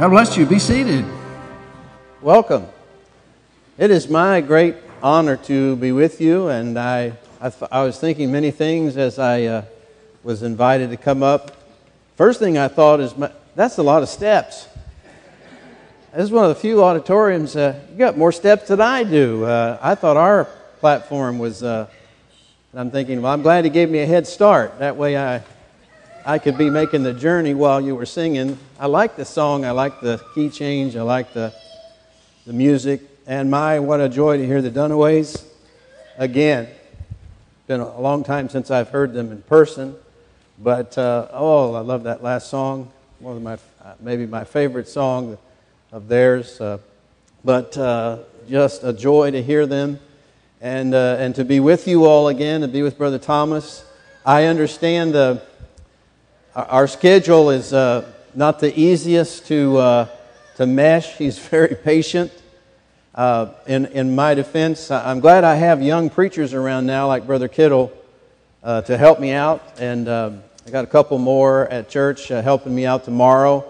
God 0.00 0.08
bless 0.08 0.34
you. 0.34 0.46
Be 0.46 0.58
seated. 0.58 1.04
Welcome. 2.22 2.66
It 3.76 3.90
is 3.90 4.08
my 4.08 4.40
great 4.40 4.76
honor 5.02 5.36
to 5.36 5.76
be 5.76 5.92
with 5.92 6.22
you, 6.22 6.48
and 6.48 6.78
I, 6.78 7.12
I, 7.38 7.52
I 7.70 7.82
was 7.82 8.00
thinking 8.00 8.32
many 8.32 8.50
things 8.50 8.96
as 8.96 9.18
I 9.18 9.42
uh, 9.42 9.64
was 10.22 10.42
invited 10.42 10.88
to 10.88 10.96
come 10.96 11.22
up. 11.22 11.54
First 12.16 12.38
thing 12.38 12.56
I 12.56 12.68
thought 12.68 13.00
is, 13.00 13.14
my, 13.14 13.30
that's 13.54 13.76
a 13.76 13.82
lot 13.82 14.02
of 14.02 14.08
steps. 14.08 14.68
This 16.14 16.24
is 16.24 16.30
one 16.30 16.44
of 16.44 16.48
the 16.48 16.58
few 16.62 16.82
auditoriums, 16.82 17.54
uh, 17.54 17.78
you 17.92 17.98
got 17.98 18.16
more 18.16 18.32
steps 18.32 18.68
than 18.68 18.80
I 18.80 19.04
do. 19.04 19.44
Uh, 19.44 19.78
I 19.82 19.96
thought 19.96 20.16
our 20.16 20.46
platform 20.78 21.38
was, 21.38 21.62
uh, 21.62 21.88
I'm 22.72 22.90
thinking, 22.90 23.20
well, 23.20 23.34
I'm 23.34 23.42
glad 23.42 23.64
he 23.64 23.70
gave 23.70 23.90
me 23.90 23.98
a 23.98 24.06
head 24.06 24.26
start. 24.26 24.78
That 24.78 24.96
way 24.96 25.18
I, 25.18 25.42
I 26.24 26.38
could 26.38 26.58
be 26.58 26.68
making 26.68 27.02
the 27.02 27.14
journey 27.14 27.54
while 27.54 27.80
you 27.80 27.96
were 27.96 28.04
singing. 28.04 28.58
I 28.78 28.86
like 28.86 29.16
the 29.16 29.24
song, 29.24 29.64
I 29.64 29.70
like 29.70 30.00
the 30.00 30.22
key 30.34 30.50
change, 30.50 30.94
I 30.94 31.02
like 31.02 31.32
the, 31.32 31.52
the 32.46 32.52
music. 32.52 33.00
And 33.26 33.50
my, 33.50 33.78
what 33.78 34.00
a 34.00 34.08
joy 34.08 34.36
to 34.36 34.46
hear 34.46 34.60
the 34.60 34.70
Dunaways 34.70 35.42
again. 36.18 36.68
Been 37.66 37.80
a 37.80 38.00
long 38.00 38.22
time 38.22 38.50
since 38.50 38.70
I've 38.70 38.90
heard 38.90 39.14
them 39.14 39.32
in 39.32 39.40
person, 39.42 39.96
but 40.58 40.98
uh, 40.98 41.28
oh, 41.32 41.74
I 41.74 41.80
love 41.80 42.02
that 42.02 42.22
last 42.22 42.50
song. 42.50 42.92
One 43.20 43.36
of 43.36 43.42
my, 43.42 43.58
maybe 43.98 44.26
my 44.26 44.44
favorite 44.44 44.88
song 44.88 45.38
of 45.90 46.08
theirs. 46.08 46.60
Uh, 46.60 46.78
but 47.44 47.78
uh, 47.78 48.18
just 48.48 48.84
a 48.84 48.92
joy 48.92 49.30
to 49.30 49.42
hear 49.42 49.64
them 49.64 49.98
and, 50.60 50.94
uh, 50.94 51.16
and 51.18 51.34
to 51.36 51.44
be 51.44 51.60
with 51.60 51.88
you 51.88 52.04
all 52.04 52.28
again, 52.28 52.60
to 52.60 52.68
be 52.68 52.82
with 52.82 52.98
Brother 52.98 53.18
Thomas. 53.18 53.84
I 54.26 54.44
understand 54.44 55.14
the 55.14 55.42
our 56.54 56.88
schedule 56.88 57.50
is 57.50 57.72
uh, 57.72 58.10
not 58.34 58.58
the 58.58 58.78
easiest 58.78 59.46
to, 59.46 59.76
uh, 59.78 60.08
to 60.56 60.66
mesh. 60.66 61.16
He's 61.16 61.38
very 61.48 61.76
patient. 61.76 62.32
Uh, 63.14 63.52
in, 63.66 63.86
in 63.86 64.14
my 64.14 64.34
defense, 64.34 64.90
I'm 64.90 65.20
glad 65.20 65.44
I 65.44 65.54
have 65.54 65.82
young 65.82 66.10
preachers 66.10 66.54
around 66.54 66.86
now, 66.86 67.06
like 67.06 67.26
Brother 67.26 67.48
Kittle, 67.48 67.92
uh, 68.62 68.82
to 68.82 68.96
help 68.96 69.20
me 69.20 69.32
out. 69.32 69.62
And 69.78 70.08
um, 70.08 70.42
I 70.66 70.70
got 70.70 70.84
a 70.84 70.88
couple 70.88 71.18
more 71.18 71.68
at 71.68 71.88
church 71.88 72.30
uh, 72.30 72.42
helping 72.42 72.74
me 72.74 72.84
out 72.84 73.04
tomorrow 73.04 73.64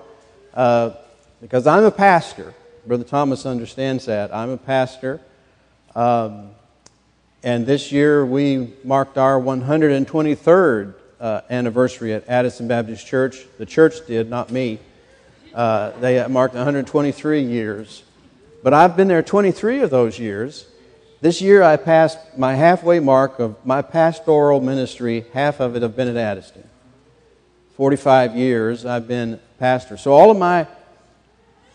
uh, 0.55 0.93
because 1.41 1.67
I'm 1.67 1.85
a 1.85 1.91
pastor. 1.91 2.55
Brother 2.87 3.05
Thomas 3.05 3.45
understands 3.45 4.07
that. 4.07 4.35
I'm 4.35 4.51
a 4.51 4.57
pastor. 4.57 5.21
Um, 5.95 6.51
and 7.43 7.67
this 7.67 7.93
year 7.93 8.25
we 8.25 8.73
marked 8.85 9.19
our 9.19 9.39
123rd 9.39 10.95
uh, 11.21 11.43
anniversary 11.51 12.13
at 12.15 12.27
Addison 12.29 12.67
Baptist 12.67 13.07
Church. 13.07 13.47
The 13.59 13.67
church 13.67 14.07
did, 14.07 14.31
not 14.31 14.51
me. 14.51 14.79
Uh, 15.55 15.91
they 16.01 16.27
marked 16.27 16.55
123 16.55 17.43
years. 17.43 18.03
But 18.63 18.75
I've 18.75 18.97
been 18.97 19.09
there 19.09 19.23
23 19.23 19.81
of 19.81 19.91
those 19.91 20.19
years. 20.19 20.67
This 21.21 21.43
year 21.43 21.63
I 21.63 21.77
passed 21.77 22.19
my 22.39 22.55
halfway 22.55 22.99
mark 22.99 23.39
of 23.39 23.55
my 23.65 23.83
pastoral 23.83 24.61
ministry, 24.61 25.27
half 25.35 25.61
of 25.61 25.77
it 25.77 25.83
have 25.83 25.95
been 25.95 26.09
at 26.09 26.17
Addison. 26.17 26.67
45 27.77 28.37
years 28.37 28.87
I've 28.87 29.07
been 29.07 29.39
pastor. 29.59 29.97
So 29.97 30.13
all 30.13 30.31
of 30.31 30.39
my, 30.39 30.67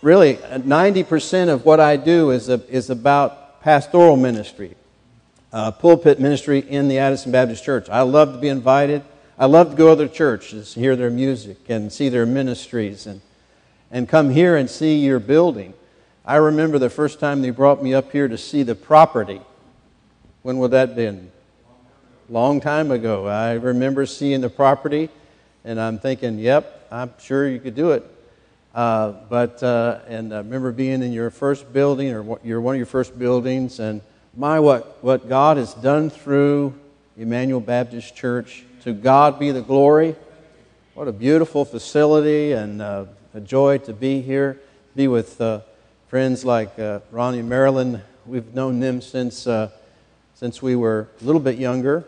really, 0.02 0.36
90% 0.36 1.50
of 1.50 1.66
what 1.66 1.80
I 1.80 1.98
do 1.98 2.32
is, 2.32 2.50
a, 2.50 2.62
is 2.70 2.90
about 2.90 3.62
pastoral 3.62 4.18
ministry, 4.18 4.76
uh, 5.54 5.72
pulpit 5.72 6.20
ministry 6.20 6.60
in 6.60 6.88
the 6.88 6.98
Addison 6.98 7.32
Baptist 7.32 7.64
Church. 7.64 7.88
I 7.90 8.02
love 8.02 8.34
to 8.34 8.40
be 8.40 8.50
invited. 8.50 9.04
I 9.38 9.48
love 9.48 9.72
to 9.72 9.76
go 9.76 9.90
to 9.90 9.96
their 9.98 10.08
churches, 10.08 10.76
hear 10.76 10.96
their 10.96 11.10
music, 11.10 11.70
and 11.70 11.92
see 11.92 12.08
their 12.08 12.26
ministries, 12.26 13.06
and, 13.06 13.20
and 13.92 14.08
come 14.08 14.30
here 14.30 14.56
and 14.56 14.70
see 14.70 15.00
your 15.00 15.20
building. 15.20 15.74
I 16.24 16.38
remember 16.38 16.80
the 16.80 16.90
first 16.90 17.20
time 17.20 17.42
they 17.42 17.50
brought 17.50 17.84
me 17.84 17.94
up 17.94 18.14
here 18.14 18.30
to 18.30 18.38
see 18.38 18.64
the 18.64 18.76
property. 18.76 19.42
When 20.42 20.58
would 20.60 20.72
that 20.72 20.96
been? 20.96 21.32
Long 22.30 22.62
time 22.62 22.92
ago. 22.92 23.28
I 23.28 23.54
remember 23.54 24.06
seeing 24.06 24.40
the 24.40 24.50
property, 24.50 25.10
and 25.66 25.82
I'm 25.82 26.00
thinking, 26.00 26.40
yep, 26.40 26.88
I'm 26.90 27.12
sure 27.20 27.46
you 27.46 27.60
could 27.60 27.76
do 27.76 27.92
it. 27.92 28.10
Uh, 28.74 29.12
but 29.30 29.62
uh, 29.62 30.00
and 30.08 30.34
I 30.34 30.38
remember 30.38 30.72
being 30.72 31.04
in 31.04 31.12
your 31.12 31.30
first 31.30 31.74
building, 31.74 32.14
or 32.14 32.40
your 32.42 32.62
one 32.62 32.76
of 32.76 32.78
your 32.78 32.86
first 32.86 33.20
buildings, 33.20 33.80
and 33.80 34.02
my 34.36 34.62
what 34.62 34.98
what 35.02 35.28
God 35.28 35.58
has 35.58 35.74
done 35.74 36.10
through 36.10 36.74
Emmanuel 37.18 37.60
Baptist 37.62 38.16
Church 38.16 38.65
to 38.86 38.94
God 38.94 39.40
be 39.40 39.50
the 39.50 39.64
glory. 39.64 40.16
What 40.94 41.08
a 41.08 41.12
beautiful 41.12 41.66
facility 41.66 42.52
and 42.52 42.84
uh, 42.84 43.06
a 43.34 43.40
joy 43.40 43.80
to 43.80 43.94
be 43.94 44.22
here, 44.22 44.62
be 44.96 45.08
with 45.08 45.42
uh, 45.42 45.62
friends 46.08 46.46
like 46.46 46.78
uh, 46.78 47.00
Ronnie 47.10 47.40
and 47.40 47.50
Marilyn. 47.50 48.04
We've 48.28 48.54
known 48.54 48.80
them 48.82 49.02
since, 49.02 49.48
uh, 49.48 49.72
since 50.36 50.62
we 50.62 50.76
were 50.76 51.08
a 51.20 51.26
little 51.26 51.42
bit 51.42 51.58
younger, 51.58 52.06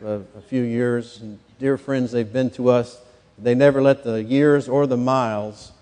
a, 0.00 0.20
a 0.36 0.40
few 0.46 0.62
years. 0.62 1.20
And 1.20 1.40
dear 1.58 1.76
friends, 1.76 2.12
they've 2.12 2.32
been 2.32 2.50
to 2.50 2.68
us. 2.68 3.00
They 3.36 3.56
never 3.56 3.82
let 3.82 4.04
the 4.04 4.22
years 4.22 4.68
or 4.68 4.86
the 4.86 4.96
miles 4.96 5.72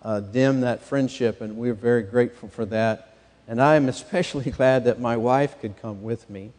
uh, 0.00 0.20
dim 0.20 0.62
that 0.62 0.84
friendship, 0.84 1.42
and 1.42 1.58
we're 1.58 1.74
very 1.74 2.02
grateful 2.02 2.48
for 2.48 2.64
that. 2.64 3.14
And 3.46 3.60
I 3.60 3.74
am 3.74 3.90
especially 3.90 4.50
glad 4.52 4.84
that 4.84 5.00
my 5.00 5.18
wife 5.18 5.60
could 5.60 5.78
come 5.82 6.02
with 6.02 6.30
me. 6.30 6.52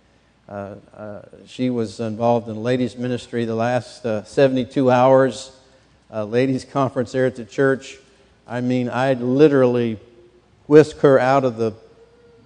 Uh, 0.47 0.75
uh, 0.95 1.21
she 1.45 1.69
was 1.69 1.99
involved 1.99 2.47
in 2.47 2.63
ladies' 2.63 2.95
ministry 2.95 3.43
the 3.45 3.55
last 3.55 4.05
uh, 4.05 4.23
72 4.23 4.89
hours, 4.89 5.51
ladies' 6.11 6.63
conference 6.63 7.11
there 7.11 7.25
at 7.25 7.35
the 7.35 7.45
church. 7.45 7.97
I 8.47 8.61
mean, 8.61 8.89
I 8.89 9.13
literally 9.13 9.99
whisked 10.67 11.01
her 11.01 11.19
out 11.19 11.43
of 11.43 11.57
the 11.57 11.73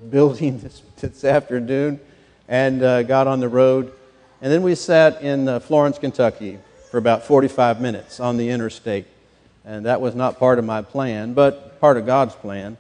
building 0.10 0.60
this, 0.62 0.82
this 1.00 1.24
afternoon 1.24 2.00
and 2.48 2.84
uh, 2.84 3.04
got 3.04 3.28
on 3.28 3.40
the 3.40 3.50
road. 3.50 3.94
And 4.42 4.52
then 4.52 4.64
we 4.64 4.76
sat 4.76 5.22
in 5.22 5.48
uh, 5.48 5.60
Florence, 5.60 6.00
Kentucky 6.00 6.60
for 6.90 6.98
about 6.98 7.24
45 7.24 7.80
minutes 7.80 8.20
on 8.20 8.38
the 8.38 8.50
interstate. 8.50 9.06
And 9.64 9.86
that 9.86 10.02
was 10.02 10.16
not 10.16 10.40
part 10.40 10.58
of 10.58 10.66
my 10.66 10.82
plan, 10.82 11.34
but 11.34 11.80
part 11.80 11.98
of 11.98 12.06
God's 12.06 12.36
plan. 12.36 12.78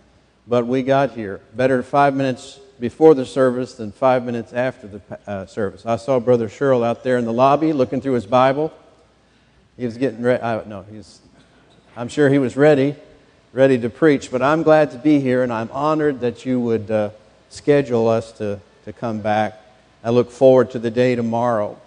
But 0.47 0.65
we 0.65 0.81
got 0.81 1.11
here. 1.11 1.39
Better 1.53 1.83
five 1.83 2.15
minutes 2.15 2.59
before 2.81 3.13
the 3.13 3.27
service 3.27 3.75
than 3.75 3.91
five 3.91 4.25
minutes 4.25 4.53
after 4.53 4.87
the 4.87 5.01
uh, 5.27 5.45
service. 5.45 5.85
I 5.85 5.97
saw 5.97 6.19
Brother 6.19 6.49
Sherrill 6.49 6.83
out 6.83 7.03
there 7.03 7.17
in 7.17 7.25
the 7.25 7.31
lobby 7.31 7.73
looking 7.73 8.01
through 8.01 8.13
his 8.13 8.25
Bible. 8.25 8.73
He 9.77 9.85
was 9.85 9.97
getting 9.97 10.23
ready. 10.23 10.41
No, 10.67 10.83
he's. 10.91 11.19
I'm 11.95 12.09
sure 12.09 12.27
he 12.27 12.39
was 12.39 12.57
ready, 12.57 12.95
ready 13.53 13.77
to 13.79 13.89
preach. 13.89 14.31
But 14.31 14.41
I'm 14.41 14.63
glad 14.63 14.91
to 14.91 14.97
be 14.97 15.19
here, 15.19 15.43
and 15.43 15.53
I'm 15.53 15.69
honored 15.71 16.21
that 16.21 16.43
you 16.43 16.59
would 16.59 16.89
uh, 16.89 17.11
schedule 17.49 18.07
us 18.07 18.31
to, 18.33 18.59
to 18.85 18.93
come 18.93 19.21
back. 19.21 19.61
I 20.03 20.09
look 20.09 20.31
forward 20.31 20.71
to 20.71 20.79
the 20.79 20.89
day 20.89 21.13
tomorrow. 21.15 21.79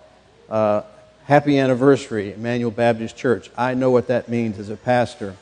Uh, 0.49 0.83
happy 1.25 1.59
anniversary, 1.59 2.35
Emmanuel 2.35 2.71
Baptist 2.71 3.17
Church. 3.17 3.51
I 3.59 3.75
know 3.75 3.91
what 3.91 4.07
that 4.07 4.29
means 4.29 4.61
as 4.61 4.71
a 4.71 4.77
pastor. 4.77 5.35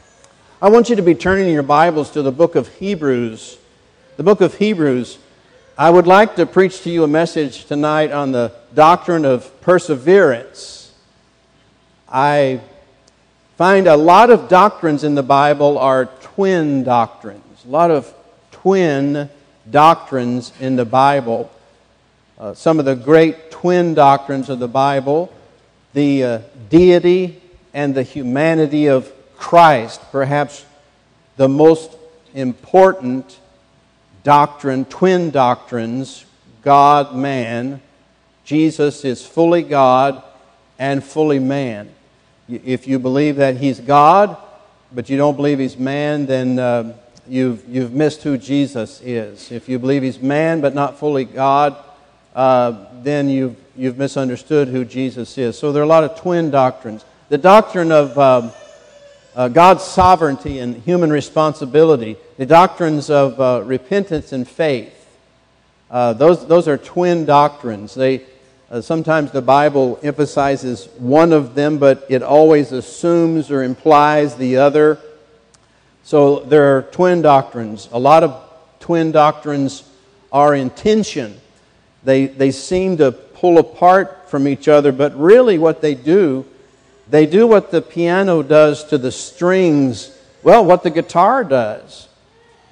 I 0.62 0.70
want 0.70 0.88
you 0.88 0.96
to 0.96 1.02
be 1.02 1.14
turning 1.14 1.52
your 1.52 1.62
Bibles 1.62 2.10
to 2.12 2.22
the 2.22 2.32
book 2.32 2.54
of 2.54 2.68
Hebrews. 2.68 3.58
The 4.16 4.22
book 4.22 4.40
of 4.40 4.54
Hebrews. 4.54 5.18
I 5.82 5.90
would 5.90 6.06
like 6.06 6.36
to 6.36 6.46
preach 6.46 6.82
to 6.82 6.90
you 6.90 7.02
a 7.02 7.08
message 7.08 7.64
tonight 7.64 8.12
on 8.12 8.30
the 8.30 8.52
doctrine 8.72 9.24
of 9.24 9.60
perseverance. 9.62 10.94
I 12.08 12.60
find 13.56 13.88
a 13.88 13.96
lot 13.96 14.30
of 14.30 14.48
doctrines 14.48 15.02
in 15.02 15.16
the 15.16 15.24
Bible 15.24 15.78
are 15.78 16.06
twin 16.06 16.84
doctrines, 16.84 17.64
a 17.64 17.68
lot 17.68 17.90
of 17.90 18.14
twin 18.52 19.28
doctrines 19.68 20.52
in 20.60 20.76
the 20.76 20.84
Bible. 20.84 21.50
Uh, 22.38 22.54
some 22.54 22.78
of 22.78 22.84
the 22.84 22.94
great 22.94 23.50
twin 23.50 23.94
doctrines 23.94 24.50
of 24.50 24.60
the 24.60 24.68
Bible 24.68 25.32
the 25.94 26.22
uh, 26.22 26.38
deity 26.70 27.42
and 27.74 27.92
the 27.92 28.04
humanity 28.04 28.86
of 28.86 29.12
Christ, 29.36 30.00
perhaps 30.12 30.64
the 31.36 31.48
most 31.48 31.96
important 32.34 33.36
doctrine, 34.22 34.84
twin 34.84 35.30
doctrines 35.30 36.24
God, 36.62 37.14
man. 37.14 37.80
Jesus 38.44 39.04
is 39.04 39.24
fully 39.26 39.62
God 39.62 40.22
and 40.78 41.02
fully 41.02 41.38
man. 41.38 41.90
If 42.48 42.86
you 42.86 42.98
believe 42.98 43.36
that 43.36 43.56
he's 43.56 43.80
God, 43.80 44.36
but 44.92 45.08
you 45.08 45.16
don't 45.16 45.36
believe 45.36 45.58
he's 45.58 45.76
man, 45.76 46.26
then 46.26 46.58
uh, 46.58 46.96
you've, 47.28 47.68
you've 47.68 47.92
missed 47.92 48.22
who 48.22 48.38
Jesus 48.38 49.00
is. 49.00 49.50
If 49.50 49.68
you 49.68 49.78
believe 49.78 50.02
he's 50.02 50.20
man 50.20 50.60
but 50.60 50.74
not 50.74 50.98
fully 50.98 51.24
God, 51.24 51.76
uh, 52.34 52.86
then 53.02 53.28
you've, 53.28 53.56
you've 53.76 53.98
misunderstood 53.98 54.68
who 54.68 54.84
Jesus 54.84 55.36
is. 55.38 55.58
So 55.58 55.72
there 55.72 55.82
are 55.82 55.84
a 55.84 55.88
lot 55.88 56.04
of 56.04 56.16
twin 56.16 56.50
doctrines. 56.50 57.04
The 57.28 57.38
doctrine 57.38 57.90
of 57.90 58.16
um, 58.18 58.52
uh, 59.34 59.48
God's 59.48 59.82
sovereignty 59.82 60.58
and 60.58 60.76
human 60.76 61.10
responsibility, 61.10 62.16
the 62.36 62.46
doctrines 62.46 63.10
of 63.10 63.40
uh, 63.40 63.62
repentance 63.64 64.32
and 64.32 64.46
faith. 64.46 64.98
Uh, 65.90 66.12
those, 66.12 66.46
those 66.46 66.68
are 66.68 66.78
twin 66.78 67.24
doctrines. 67.24 67.94
They, 67.94 68.22
uh, 68.70 68.80
sometimes 68.80 69.30
the 69.30 69.42
Bible 69.42 69.98
emphasizes 70.02 70.88
one 70.98 71.32
of 71.32 71.54
them, 71.54 71.78
but 71.78 72.06
it 72.08 72.22
always 72.22 72.72
assumes 72.72 73.50
or 73.50 73.62
implies 73.62 74.36
the 74.36 74.56
other. 74.56 74.98
So 76.02 76.40
there 76.40 76.76
are 76.76 76.82
twin 76.82 77.22
doctrines. 77.22 77.88
A 77.92 77.98
lot 77.98 78.22
of 78.22 78.42
twin 78.80 79.12
doctrines 79.12 79.88
are 80.32 80.54
in 80.54 80.70
tension. 80.70 81.38
They, 82.04 82.26
they 82.26 82.50
seem 82.50 82.96
to 82.96 83.12
pull 83.12 83.58
apart 83.58 84.30
from 84.30 84.48
each 84.48 84.68
other, 84.68 84.92
but 84.92 85.18
really 85.18 85.58
what 85.58 85.80
they 85.80 85.94
do, 85.94 86.46
they 87.12 87.26
do 87.26 87.46
what 87.46 87.70
the 87.70 87.82
piano 87.82 88.42
does 88.42 88.84
to 88.84 88.96
the 88.96 89.12
strings, 89.12 90.18
well, 90.42 90.64
what 90.64 90.82
the 90.82 90.88
guitar 90.88 91.44
does. 91.44 92.08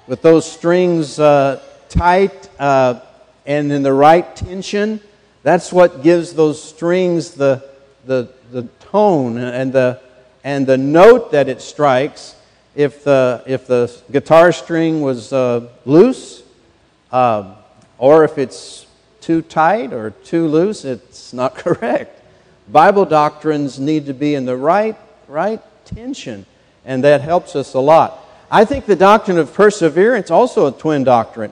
With 0.07 0.23
those 0.23 0.51
strings 0.51 1.19
uh, 1.19 1.61
tight 1.89 2.49
uh, 2.57 3.01
and 3.45 3.71
in 3.71 3.83
the 3.83 3.93
right 3.93 4.35
tension, 4.35 4.99
that's 5.43 5.71
what 5.71 6.01
gives 6.01 6.33
those 6.33 6.59
strings 6.59 7.35
the, 7.35 7.63
the, 8.05 8.29
the 8.51 8.63
tone 8.79 9.37
and 9.37 9.71
the, 9.71 10.01
and 10.43 10.65
the 10.65 10.77
note 10.77 11.33
that 11.33 11.47
it 11.47 11.61
strikes. 11.61 12.35
If 12.73 13.03
the, 13.03 13.43
if 13.45 13.67
the 13.67 13.95
guitar 14.11 14.51
string 14.51 15.01
was 15.01 15.31
uh, 15.31 15.69
loose, 15.85 16.41
uh, 17.11 17.57
or 17.99 18.23
if 18.23 18.39
it's 18.39 18.87
too 19.19 19.43
tight 19.43 19.93
or 19.93 20.09
too 20.09 20.47
loose, 20.47 20.83
it's 20.83 21.31
not 21.31 21.53
correct. 21.63 22.20
Bible 22.71 23.03
doctrines 23.03 23.79
need 23.79 24.05
to 24.05 24.13
be 24.13 24.33
in 24.33 24.45
the 24.45 24.55
right, 24.55 24.95
right 25.27 25.61
tension, 25.83 26.45
and 26.85 27.03
that 27.03 27.19
helps 27.19 27.53
us 27.55 27.73
a 27.73 27.79
lot. 27.79 28.17
I 28.49 28.63
think 28.63 28.85
the 28.85 28.95
doctrine 28.95 29.37
of 29.37 29.53
perseverance 29.53 30.31
also 30.31 30.67
a 30.67 30.71
twin 30.71 31.03
doctrine. 31.03 31.51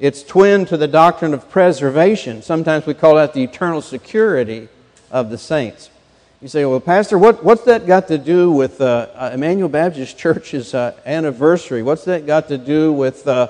It's 0.00 0.24
twin 0.24 0.66
to 0.66 0.76
the 0.76 0.88
doctrine 0.88 1.34
of 1.34 1.48
preservation. 1.48 2.42
Sometimes 2.42 2.84
we 2.84 2.94
call 2.94 3.14
that 3.14 3.32
the 3.32 3.44
eternal 3.44 3.80
security 3.80 4.68
of 5.10 5.30
the 5.30 5.38
saints. 5.38 5.90
You 6.42 6.48
say, 6.48 6.64
well, 6.64 6.80
Pastor, 6.80 7.16
what, 7.16 7.44
what's 7.44 7.62
that 7.64 7.86
got 7.86 8.08
to 8.08 8.18
do 8.18 8.50
with 8.50 8.80
uh, 8.80 9.08
uh 9.14 9.30
Emmanuel 9.32 9.68
Baptist 9.68 10.18
Church's 10.18 10.74
uh, 10.74 10.94
anniversary? 11.06 11.82
What's 11.82 12.04
that 12.04 12.26
got 12.26 12.48
to 12.48 12.58
do 12.58 12.92
with 12.92 13.26
uh, 13.26 13.48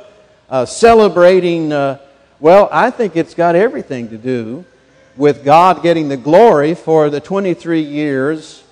uh 0.51 0.67
celebrating? 0.67 1.73
Uh, 1.73 1.99
well, 2.41 2.69
I 2.71 2.91
think 2.91 3.17
it's 3.17 3.35
got 3.35 3.57
everything 3.57 4.11
to 4.11 4.19
do 4.19 4.67
with 5.17 5.45
God 5.45 5.83
getting 5.83 6.09
the 6.09 6.17
glory 6.17 6.75
for 6.75 7.09
the 7.09 7.21
23 7.21 7.81
years 7.81 8.63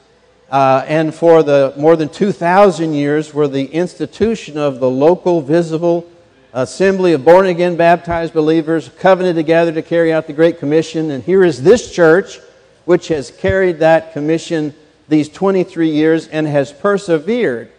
uh, 0.51 0.85
and 0.87 1.15
for 1.15 1.43
the 1.43 1.73
more 1.77 1.97
than 1.97 2.09
2,000 2.09 2.93
years 2.93 3.33
where 3.33 3.49
the 3.49 3.67
institution 3.67 4.59
of 4.59 4.79
the 4.79 4.91
local, 4.91 5.41
visible, 5.41 6.09
assembly 6.53 7.13
of 7.13 7.25
born 7.25 7.47
again 7.47 7.77
baptized 7.77 8.33
believers 8.33 8.91
covenanted 8.99 9.37
together 9.37 9.73
to 9.73 9.83
carry 9.83 10.13
out 10.13 10.27
the 10.27 10.33
Great 10.33 10.59
Commission. 10.59 11.11
And 11.11 11.25
here 11.25 11.43
is 11.43 11.63
this 11.63 11.93
church 11.93 12.39
which 12.85 13.09
has 13.09 13.31
carried 13.31 13.79
that 13.79 14.13
commission 14.13 14.75
these 15.09 15.29
23 15.29 15.91
years 15.91 16.29
and 16.29 16.47
has 16.47 16.73
persevered. 16.73 17.71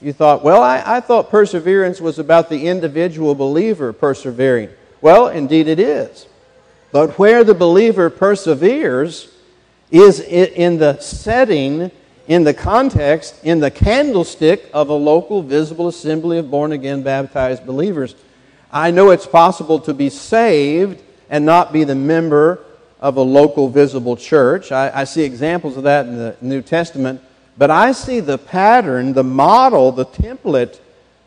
You 0.00 0.12
thought, 0.12 0.42
well, 0.42 0.62
I, 0.62 0.82
I 0.84 1.00
thought 1.00 1.30
perseverance 1.30 2.00
was 2.00 2.18
about 2.18 2.48
the 2.48 2.66
individual 2.66 3.34
believer 3.34 3.92
persevering. 3.92 4.68
Well, 5.00 5.28
indeed 5.28 5.68
it 5.68 5.80
is. 5.80 6.26
But 6.92 7.18
where 7.18 7.42
the 7.42 7.54
believer 7.54 8.10
perseveres 8.10 9.32
is 9.90 10.20
in 10.20 10.78
the 10.78 10.98
setting 11.00 11.90
in 12.28 12.44
the 12.44 12.54
context, 12.54 13.34
in 13.42 13.60
the 13.60 13.70
candlestick 13.70 14.70
of 14.72 14.88
a 14.88 14.94
local 14.94 15.42
visible 15.42 15.88
assembly 15.88 16.38
of 16.38 16.50
born 16.50 16.72
again 16.72 17.02
baptized 17.02 17.66
believers. 17.66 18.14
I 18.70 18.90
know 18.90 19.10
it's 19.10 19.26
possible 19.26 19.80
to 19.80 19.92
be 19.92 20.08
saved 20.08 21.02
and 21.28 21.44
not 21.44 21.72
be 21.72 21.84
the 21.84 21.94
member 21.94 22.64
of 23.00 23.16
a 23.16 23.22
local 23.22 23.68
visible 23.68 24.16
church. 24.16 24.70
I, 24.70 25.00
I, 25.00 25.04
see 25.04 25.24
examples 25.24 25.76
of 25.76 25.82
that 25.82 26.06
in 26.06 26.16
the 26.16 26.36
New 26.40 26.62
Testament. 26.62 27.20
But 27.58 27.70
I 27.70 27.92
see 27.92 28.20
the 28.20 28.38
pattern, 28.38 29.12
the 29.12 29.24
model, 29.24 29.90
the 29.90 30.06
template 30.06 30.78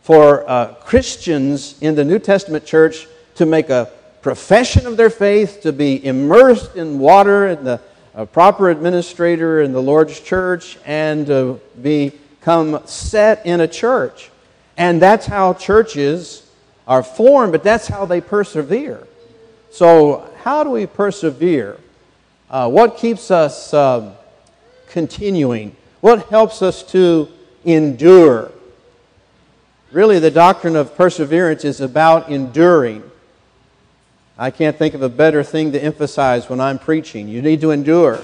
for 0.02 0.50
uh, 0.50 0.74
Christians 0.76 1.76
in 1.82 1.96
the 1.96 2.06
New 2.06 2.20
Testament 2.20 2.66
church 2.66 3.08
to 3.36 3.46
make 3.46 3.70
a 3.70 3.92
profession 4.26 4.88
of 4.88 4.98
their 4.98 5.12
faith, 5.12 5.62
to 5.62 5.72
be 5.72 6.04
immersed 6.04 6.76
in 6.76 6.98
water 6.98 7.46
and 7.46 7.64
the 7.64 7.80
a 8.16 8.26
proper 8.26 8.72
administrator 8.72 9.62
in 9.62 9.72
the 9.72 9.80
Lord's 9.80 10.20
church 10.20 10.80
and 10.84 11.28
to 11.28 11.62
become 11.80 12.82
set 12.86 13.46
in 13.46 13.62
a 13.62 13.68
church. 13.68 14.32
And 14.78 15.00
that's 15.00 15.28
how 15.28 15.54
churches 15.54 16.50
are 16.88 17.04
formed, 17.04 17.52
but 17.52 17.64
that's 17.64 17.88
how 17.88 18.06
they 18.06 18.20
persevere. 18.20 19.06
So, 19.70 20.28
how 20.42 20.64
do 20.64 20.72
we 20.72 20.88
persevere? 20.88 21.78
Uh, 22.50 22.68
what 22.68 22.98
keeps 22.98 23.30
us 23.30 23.76
uh, 23.76 24.16
continuing? 24.88 25.76
What 26.02 26.30
helps 26.30 26.64
us 26.64 26.82
to 26.94 27.28
endure? 27.64 28.52
Really, 29.92 30.18
the 30.18 30.32
doctrine 30.32 30.76
of 30.76 30.96
perseverance 30.96 31.64
is 31.64 31.80
about 31.80 32.30
enduring. 32.30 33.04
I 34.38 34.52
can't 34.52 34.76
think 34.76 34.94
of 34.94 35.02
a 35.02 35.08
better 35.08 35.44
thing 35.44 35.72
to 35.72 35.82
emphasize 35.82 36.50
when 36.50 36.60
I'm 36.60 36.78
preaching. 36.78 37.30
You 37.30 37.42
need 37.42 37.62
to 37.62 37.72
endure. 37.72 38.22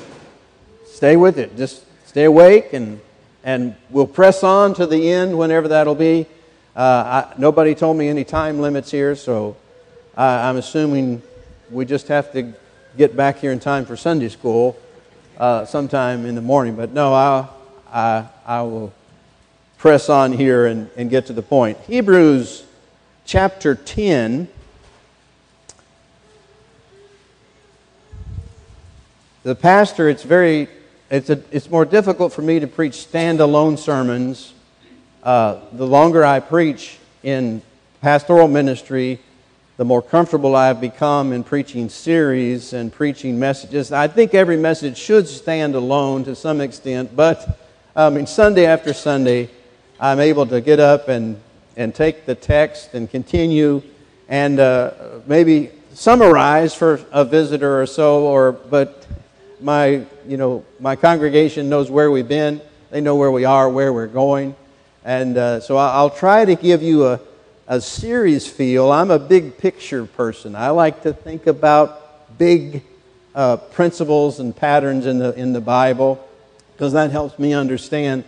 Stay 0.86 1.16
with 1.16 1.38
it. 1.38 1.56
Just 1.56 1.86
stay 2.06 2.26
awake, 2.26 2.74
and, 2.74 3.00
and 3.46 3.76
we'll 3.90 4.08
press 4.08 4.44
on 4.44 4.74
to 4.74 4.86
the 4.86 5.10
end 5.10 5.38
whenever 5.38 5.70
that'll 5.70 5.96
be. 5.96 6.26
Uh, 6.76 7.32
I, 7.32 7.34
nobody 7.38 7.74
told 7.74 7.96
me 7.96 8.10
any 8.10 8.26
time 8.26 8.60
limits 8.60 8.92
here, 8.92 9.16
so 9.16 9.56
I, 10.18 10.50
I'm 10.50 10.58
assuming 10.58 11.22
we 11.70 11.86
just 11.86 12.10
have 12.10 12.34
to 12.34 12.54
get 12.98 13.16
back 13.16 13.38
here 13.38 13.54
in 13.54 13.62
time 13.62 13.86
for 13.86 13.96
Sunday 13.96 14.28
school 14.28 14.78
uh, 15.38 15.64
sometime 15.64 16.26
in 16.26 16.36
the 16.36 16.42
morning. 16.42 16.76
But 16.76 16.92
no, 16.92 17.14
I, 17.14 17.48
I, 17.90 18.28
I 18.46 18.62
will 18.64 18.92
press 19.78 20.10
on 20.10 20.34
here 20.34 20.66
and, 20.66 20.90
and 20.98 21.10
get 21.10 21.28
to 21.28 21.34
the 21.34 21.42
point. 21.42 21.78
Hebrews 21.88 22.66
chapter 23.24 23.76
10. 23.76 24.50
The 29.44 29.56
pastor, 29.56 30.08
it's 30.08 30.24
very, 30.24 30.68
it's, 31.10 31.30
a, 31.30 31.42
it's 31.52 31.70
more 31.70 31.86
difficult 31.86 32.32
for 32.32 32.42
me 32.42 32.60
to 32.60 32.68
preach 32.68 32.94
standalone 32.94 33.78
sermons. 33.78 34.54
Uh, 35.24 35.60
the 35.74 35.86
longer 35.86 36.24
I 36.24 36.40
preach 36.40 36.98
in 37.24 37.62
pastoral 38.02 38.48
ministry, 38.48 39.20
the 39.78 39.86
more 39.86 40.02
comfortable 40.02 40.56
I've 40.56 40.80
become 40.80 41.34
in 41.34 41.44
preaching 41.44 41.90
series 41.90 42.74
and 42.74 42.94
preaching 42.94 43.40
messages. 43.40 43.92
I 43.92 44.08
think 44.08 44.36
every 44.36 44.58
message 44.58 44.98
should 44.98 45.28
stand 45.28 45.74
alone 45.74 46.24
to 46.26 46.36
some 46.36 46.62
extent, 46.62 47.16
but 47.16 47.60
I 47.96 48.10
mean, 48.10 48.28
Sunday 48.28 48.68
after 48.68 48.94
Sunday, 48.94 49.50
I'm 50.00 50.20
able 50.20 50.46
to 50.48 50.62
get 50.62 50.80
up 50.80 51.08
and, 51.08 51.40
and 51.76 51.96
take 51.96 52.26
the 52.26 52.36
text 52.36 52.94
and 52.94 53.10
continue 53.10 53.82
and 54.30 54.60
uh, 54.60 54.92
maybe 55.26 55.72
summarize 55.94 56.74
for 56.76 57.02
a 57.12 57.26
visitor 57.26 57.82
or 57.82 57.86
so, 57.86 58.26
or, 58.26 58.52
but 58.52 59.01
my, 59.62 60.06
you 60.28 60.38
know, 60.38 60.66
my 60.80 60.96
congregation 60.96 61.70
knows 61.70 61.90
where 61.90 62.10
we've 62.12 62.28
been. 62.28 62.62
They 62.90 63.02
know 63.02 63.16
where 63.16 63.32
we 63.32 63.46
are, 63.46 63.70
where 63.70 63.94
we're 63.94 64.08
going. 64.08 64.56
And 65.06 65.38
uh, 65.38 65.60
so 65.62 65.78
I'll 65.78 66.10
try 66.10 66.46
to 66.46 66.56
give 66.56 66.84
you 66.84 67.08
a, 67.08 67.20
a 67.68 67.82
series 67.82 68.48
feel. 68.48 68.92
I'm 68.92 69.12
a 69.12 69.20
big 69.20 69.58
picture 69.58 70.06
person. 70.06 70.56
I 70.56 70.70
like 70.70 71.04
to 71.04 71.14
think 71.14 71.48
about 71.48 72.38
big 72.38 72.84
uh, 73.34 73.58
principles 73.58 74.40
and 74.40 74.56
patterns 74.56 75.06
in 75.06 75.20
the, 75.20 75.34
in 75.34 75.54
the 75.54 75.62
Bible 75.62 76.28
because 76.74 76.94
that 76.94 77.12
helps 77.12 77.40
me 77.40 77.54
understand 77.54 78.24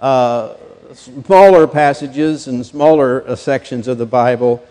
uh, 0.00 0.54
smaller 0.94 1.66
passages 1.66 2.46
and 2.46 2.64
smaller 2.64 3.26
uh, 3.26 3.34
sections 3.34 3.88
of 3.88 3.98
the 3.98 4.06
Bible 4.06 4.64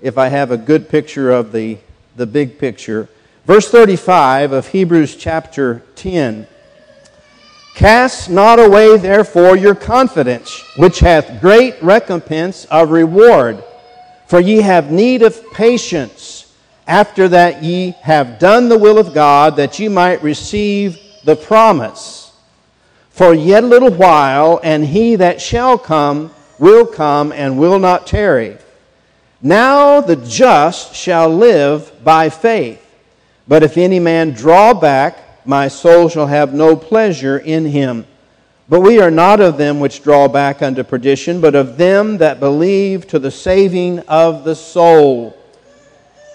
if 0.00 0.16
I 0.16 0.28
have 0.28 0.50
a 0.50 0.56
good 0.56 0.88
picture 0.88 1.30
of 1.30 1.52
the, 1.52 1.78
the 2.16 2.26
big 2.26 2.58
picture. 2.58 3.08
Verse 3.50 3.68
35 3.68 4.52
of 4.52 4.68
Hebrews 4.68 5.16
chapter 5.16 5.82
10. 5.96 6.46
Cast 7.74 8.30
not 8.30 8.60
away, 8.60 8.96
therefore, 8.96 9.56
your 9.56 9.74
confidence, 9.74 10.62
which 10.76 11.00
hath 11.00 11.40
great 11.40 11.74
recompense 11.82 12.66
of 12.66 12.92
reward. 12.92 13.64
For 14.28 14.38
ye 14.38 14.60
have 14.60 14.92
need 14.92 15.22
of 15.22 15.50
patience, 15.50 16.54
after 16.86 17.26
that 17.26 17.60
ye 17.60 17.96
have 18.02 18.38
done 18.38 18.68
the 18.68 18.78
will 18.78 18.98
of 18.98 19.12
God, 19.12 19.56
that 19.56 19.80
ye 19.80 19.88
might 19.88 20.22
receive 20.22 20.96
the 21.24 21.34
promise. 21.34 22.32
For 23.10 23.34
yet 23.34 23.64
a 23.64 23.66
little 23.66 23.90
while, 23.90 24.60
and 24.62 24.84
he 24.84 25.16
that 25.16 25.40
shall 25.40 25.76
come 25.76 26.30
will 26.60 26.86
come 26.86 27.32
and 27.32 27.58
will 27.58 27.80
not 27.80 28.06
tarry. 28.06 28.58
Now 29.42 30.00
the 30.00 30.14
just 30.14 30.94
shall 30.94 31.28
live 31.28 32.04
by 32.04 32.28
faith. 32.28 32.86
But 33.48 33.62
if 33.62 33.76
any 33.76 33.98
man 33.98 34.30
draw 34.30 34.74
back, 34.74 35.46
my 35.46 35.68
soul 35.68 36.08
shall 36.08 36.26
have 36.26 36.54
no 36.54 36.76
pleasure 36.76 37.38
in 37.38 37.64
him. 37.64 38.06
But 38.68 38.80
we 38.80 39.00
are 39.00 39.10
not 39.10 39.40
of 39.40 39.58
them 39.58 39.80
which 39.80 40.02
draw 40.02 40.28
back 40.28 40.62
unto 40.62 40.84
perdition, 40.84 41.40
but 41.40 41.56
of 41.56 41.76
them 41.76 42.18
that 42.18 42.38
believe 42.38 43.08
to 43.08 43.18
the 43.18 43.30
saving 43.30 43.98
of 44.00 44.44
the 44.44 44.54
soul. 44.54 45.36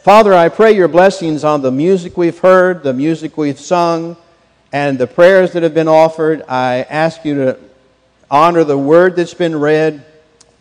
Father, 0.03 0.33
I 0.33 0.49
pray 0.49 0.75
your 0.75 0.89
blessings 0.89 1.43
on 1.43 1.61
the 1.61 1.71
music 1.71 2.17
we've 2.17 2.39
heard, 2.39 2.83
the 2.83 2.93
music 2.93 3.37
we've 3.37 3.59
sung, 3.59 4.17
and 4.73 4.97
the 4.97 5.07
prayers 5.07 5.53
that 5.53 5.63
have 5.63 5.73
been 5.73 5.87
offered. 5.87 6.43
I 6.49 6.85
ask 6.89 7.23
you 7.23 7.35
to 7.35 7.59
honor 8.29 8.65
the 8.65 8.77
word 8.77 9.15
that's 9.15 9.33
been 9.33 9.55
read. 9.55 10.03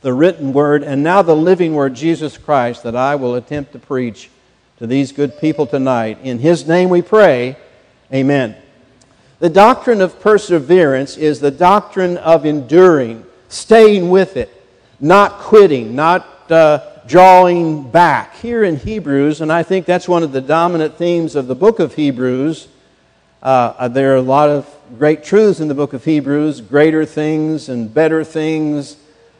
the 0.04 0.12
written 0.12 0.52
word, 0.52 0.82
and 0.82 1.02
now 1.02 1.22
the 1.22 1.34
living 1.34 1.74
word, 1.74 1.94
Jesus 1.94 2.36
Christ, 2.36 2.82
that 2.82 2.94
I 2.94 3.14
will 3.14 3.36
attempt 3.36 3.72
to 3.72 3.78
preach 3.78 4.28
to 4.78 4.86
these 4.86 5.12
good 5.12 5.38
people 5.38 5.66
tonight. 5.66 6.18
In 6.22 6.38
His 6.38 6.66
name 6.66 6.90
we 6.90 7.02
pray. 7.02 7.56
Amen. 8.12 8.56
The 9.38 9.50
doctrine 9.50 10.00
of 10.00 10.20
perseverance 10.20 11.16
is 11.16 11.40
the 11.40 11.50
doctrine 11.50 12.16
of 12.18 12.46
enduring, 12.46 13.24
staying 13.48 14.08
with 14.08 14.36
it, 14.36 14.50
not 15.00 15.38
quitting, 15.40 15.94
not 15.94 16.50
uh, 16.50 16.80
drawing 17.06 17.90
back. 17.90 18.36
Here 18.36 18.64
in 18.64 18.76
Hebrews, 18.76 19.40
and 19.40 19.52
I 19.52 19.62
think 19.62 19.86
that's 19.86 20.08
one 20.08 20.22
of 20.22 20.32
the 20.32 20.40
dominant 20.40 20.96
themes 20.96 21.36
of 21.36 21.46
the 21.46 21.54
book 21.54 21.78
of 21.78 21.94
Hebrews, 21.94 22.68
uh, 23.42 23.88
there 23.88 24.12
are 24.12 24.16
a 24.16 24.22
lot 24.22 24.48
of 24.48 24.66
great 24.98 25.22
truths 25.22 25.60
in 25.60 25.68
the 25.68 25.74
book 25.74 25.92
of 25.92 26.04
Hebrews 26.04 26.62
greater 26.62 27.04
things 27.04 27.68
and 27.68 27.92
better 27.92 28.24
things, 28.24 28.96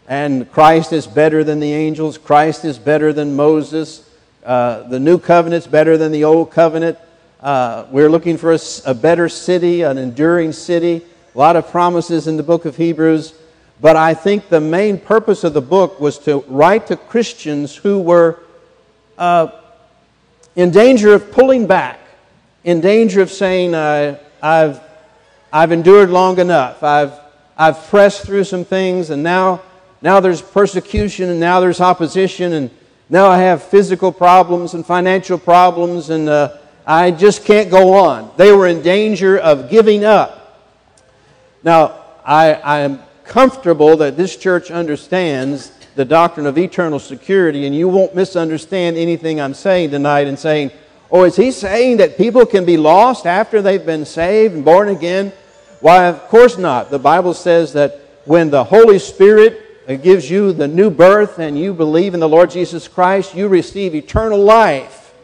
and 0.06 0.50
Christ 0.52 0.92
is 0.92 1.06
better 1.06 1.42
than 1.42 1.60
the 1.60 1.72
angels, 1.72 2.18
Christ 2.18 2.64
is 2.64 2.78
better 2.78 3.12
than 3.12 3.34
Moses, 3.34 4.03
uh, 4.44 4.82
the 4.88 5.00
new 5.00 5.18
covenant's 5.18 5.66
better 5.66 5.96
than 5.96 6.12
the 6.12 6.24
old 6.24 6.50
covenant. 6.50 6.98
Uh, 7.40 7.86
we're 7.90 8.08
looking 8.08 8.36
for 8.36 8.52
a, 8.52 8.58
a 8.86 8.94
better 8.94 9.28
city, 9.28 9.82
an 9.82 9.98
enduring 9.98 10.52
city. 10.52 11.02
A 11.34 11.38
lot 11.38 11.56
of 11.56 11.70
promises 11.70 12.26
in 12.26 12.36
the 12.36 12.42
book 12.42 12.64
of 12.64 12.76
Hebrews. 12.76 13.34
But 13.80 13.96
I 13.96 14.14
think 14.14 14.48
the 14.48 14.60
main 14.60 14.98
purpose 14.98 15.44
of 15.44 15.52
the 15.52 15.60
book 15.60 15.98
was 15.98 16.18
to 16.20 16.44
write 16.48 16.86
to 16.88 16.96
Christians 16.96 17.74
who 17.74 18.00
were 18.00 18.40
uh, 19.18 19.48
in 20.56 20.70
danger 20.70 21.12
of 21.12 21.32
pulling 21.32 21.66
back, 21.66 21.98
in 22.62 22.80
danger 22.80 23.20
of 23.20 23.30
saying, 23.30 23.74
I've, 23.74 24.80
I've 25.52 25.72
endured 25.72 26.10
long 26.10 26.38
enough. 26.38 26.82
I've, 26.82 27.12
I've 27.56 27.78
pressed 27.88 28.24
through 28.24 28.44
some 28.44 28.64
things, 28.64 29.10
and 29.10 29.22
now, 29.22 29.62
now 30.02 30.20
there's 30.20 30.40
persecution, 30.40 31.30
and 31.30 31.40
now 31.40 31.60
there's 31.60 31.80
opposition, 31.80 32.52
and 32.52 32.70
now 33.08 33.26
I 33.26 33.38
have 33.38 33.62
physical 33.62 34.12
problems 34.12 34.74
and 34.74 34.84
financial 34.84 35.38
problems, 35.38 36.10
and 36.10 36.28
uh, 36.28 36.56
I 36.86 37.10
just 37.10 37.44
can't 37.44 37.70
go 37.70 37.94
on. 37.94 38.30
They 38.36 38.52
were 38.52 38.66
in 38.66 38.82
danger 38.82 39.38
of 39.38 39.68
giving 39.68 40.04
up. 40.04 40.62
Now, 41.62 42.02
I, 42.24 42.54
I 42.54 42.80
am 42.80 43.00
comfortable 43.24 43.96
that 43.98 44.16
this 44.16 44.36
church 44.36 44.70
understands 44.70 45.72
the 45.94 46.04
doctrine 46.04 46.46
of 46.46 46.58
eternal 46.58 46.98
security, 46.98 47.66
and 47.66 47.74
you 47.74 47.88
won't 47.88 48.14
misunderstand 48.14 48.96
anything 48.96 49.40
I'm 49.40 49.54
saying 49.54 49.90
tonight 49.90 50.26
and 50.26 50.38
saying, 50.38 50.70
Oh, 51.10 51.24
is 51.24 51.36
he 51.36 51.52
saying 51.52 51.98
that 51.98 52.16
people 52.16 52.44
can 52.44 52.64
be 52.64 52.76
lost 52.76 53.26
after 53.26 53.62
they've 53.62 53.84
been 53.84 54.04
saved 54.04 54.54
and 54.54 54.64
born 54.64 54.88
again? 54.88 55.32
Why, 55.80 56.06
of 56.06 56.20
course 56.28 56.58
not. 56.58 56.90
The 56.90 56.98
Bible 56.98 57.34
says 57.34 57.74
that 57.74 58.00
when 58.24 58.50
the 58.50 58.64
Holy 58.64 58.98
Spirit 58.98 59.63
gives 60.02 60.30
you 60.30 60.52
the 60.52 60.68
new 60.68 60.90
birth 60.90 61.38
and 61.38 61.58
you 61.58 61.74
believe 61.74 62.14
in 62.14 62.20
the 62.20 62.28
Lord 62.28 62.50
Jesus 62.50 62.88
Christ, 62.88 63.34
you 63.34 63.48
receive 63.48 63.94
eternal 63.94 64.38
life. 64.38 65.14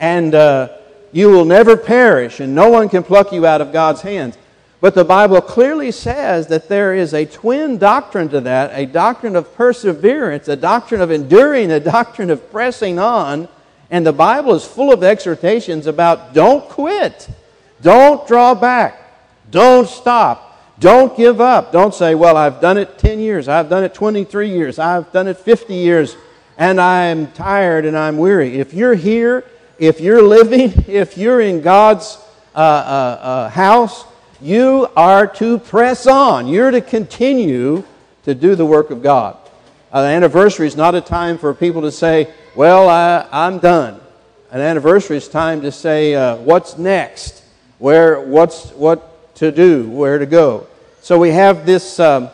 And 0.00 0.34
uh, 0.34 0.68
you 1.12 1.28
will 1.28 1.44
never 1.44 1.76
perish, 1.76 2.40
and 2.40 2.54
no 2.54 2.70
one 2.70 2.88
can 2.88 3.02
pluck 3.02 3.32
you 3.32 3.46
out 3.46 3.60
of 3.60 3.72
God's 3.72 4.00
hands. 4.00 4.36
But 4.80 4.94
the 4.94 5.04
Bible 5.04 5.40
clearly 5.40 5.92
says 5.92 6.48
that 6.48 6.68
there 6.68 6.92
is 6.94 7.14
a 7.14 7.24
twin 7.24 7.78
doctrine 7.78 8.28
to 8.30 8.40
that 8.40 8.72
a 8.74 8.84
doctrine 8.84 9.36
of 9.36 9.54
perseverance, 9.54 10.48
a 10.48 10.56
doctrine 10.56 11.00
of 11.00 11.12
enduring, 11.12 11.70
a 11.70 11.78
doctrine 11.78 12.30
of 12.30 12.50
pressing 12.50 12.98
on. 12.98 13.46
And 13.90 14.04
the 14.04 14.12
Bible 14.12 14.54
is 14.54 14.64
full 14.64 14.92
of 14.92 15.04
exhortations 15.04 15.86
about 15.86 16.34
don't 16.34 16.68
quit, 16.68 17.28
don't 17.80 18.26
draw 18.26 18.54
back, 18.54 18.98
don't 19.50 19.86
stop, 19.86 20.51
don't 20.82 21.16
give 21.16 21.40
up. 21.40 21.70
Don't 21.70 21.94
say, 21.94 22.16
well, 22.16 22.36
I've 22.36 22.60
done 22.60 22.76
it 22.76 22.98
10 22.98 23.20
years, 23.20 23.46
I've 23.48 23.70
done 23.70 23.84
it 23.84 23.94
23 23.94 24.50
years, 24.50 24.78
I've 24.80 25.10
done 25.12 25.28
it 25.28 25.38
50 25.38 25.74
years, 25.74 26.16
and 26.58 26.80
I'm 26.80 27.30
tired 27.32 27.86
and 27.86 27.96
I'm 27.96 28.18
weary. 28.18 28.58
If 28.58 28.74
you're 28.74 28.94
here, 28.94 29.44
if 29.78 30.00
you're 30.00 30.22
living, 30.22 30.72
if 30.88 31.16
you're 31.16 31.40
in 31.40 31.62
God's 31.62 32.18
uh, 32.54 32.58
uh, 32.58 32.60
uh, 32.60 33.48
house, 33.50 34.04
you 34.40 34.88
are 34.96 35.28
to 35.28 35.60
press 35.60 36.08
on. 36.08 36.48
You're 36.48 36.72
to 36.72 36.80
continue 36.80 37.84
to 38.24 38.34
do 38.34 38.56
the 38.56 38.66
work 38.66 38.90
of 38.90 39.02
God. 39.02 39.36
An 39.92 40.04
anniversary 40.04 40.66
is 40.66 40.76
not 40.76 40.96
a 40.96 41.00
time 41.00 41.38
for 41.38 41.54
people 41.54 41.82
to 41.82 41.92
say, 41.92 42.32
Well, 42.56 42.88
I, 42.88 43.46
am 43.46 43.60
done. 43.60 44.00
An 44.50 44.60
anniversary 44.60 45.16
is 45.16 45.28
time 45.28 45.60
to 45.62 45.70
say, 45.70 46.16
uh, 46.16 46.36
What's 46.36 46.76
next? 46.76 47.44
Where, 47.78 48.20
what's, 48.20 48.70
what 48.70 49.34
to 49.36 49.52
do? 49.52 49.88
Where 49.88 50.18
to 50.18 50.26
go? 50.26 50.66
So 51.02 51.18
we 51.18 51.30
have 51.30 51.66
this 51.66 51.98
um, 51.98 52.30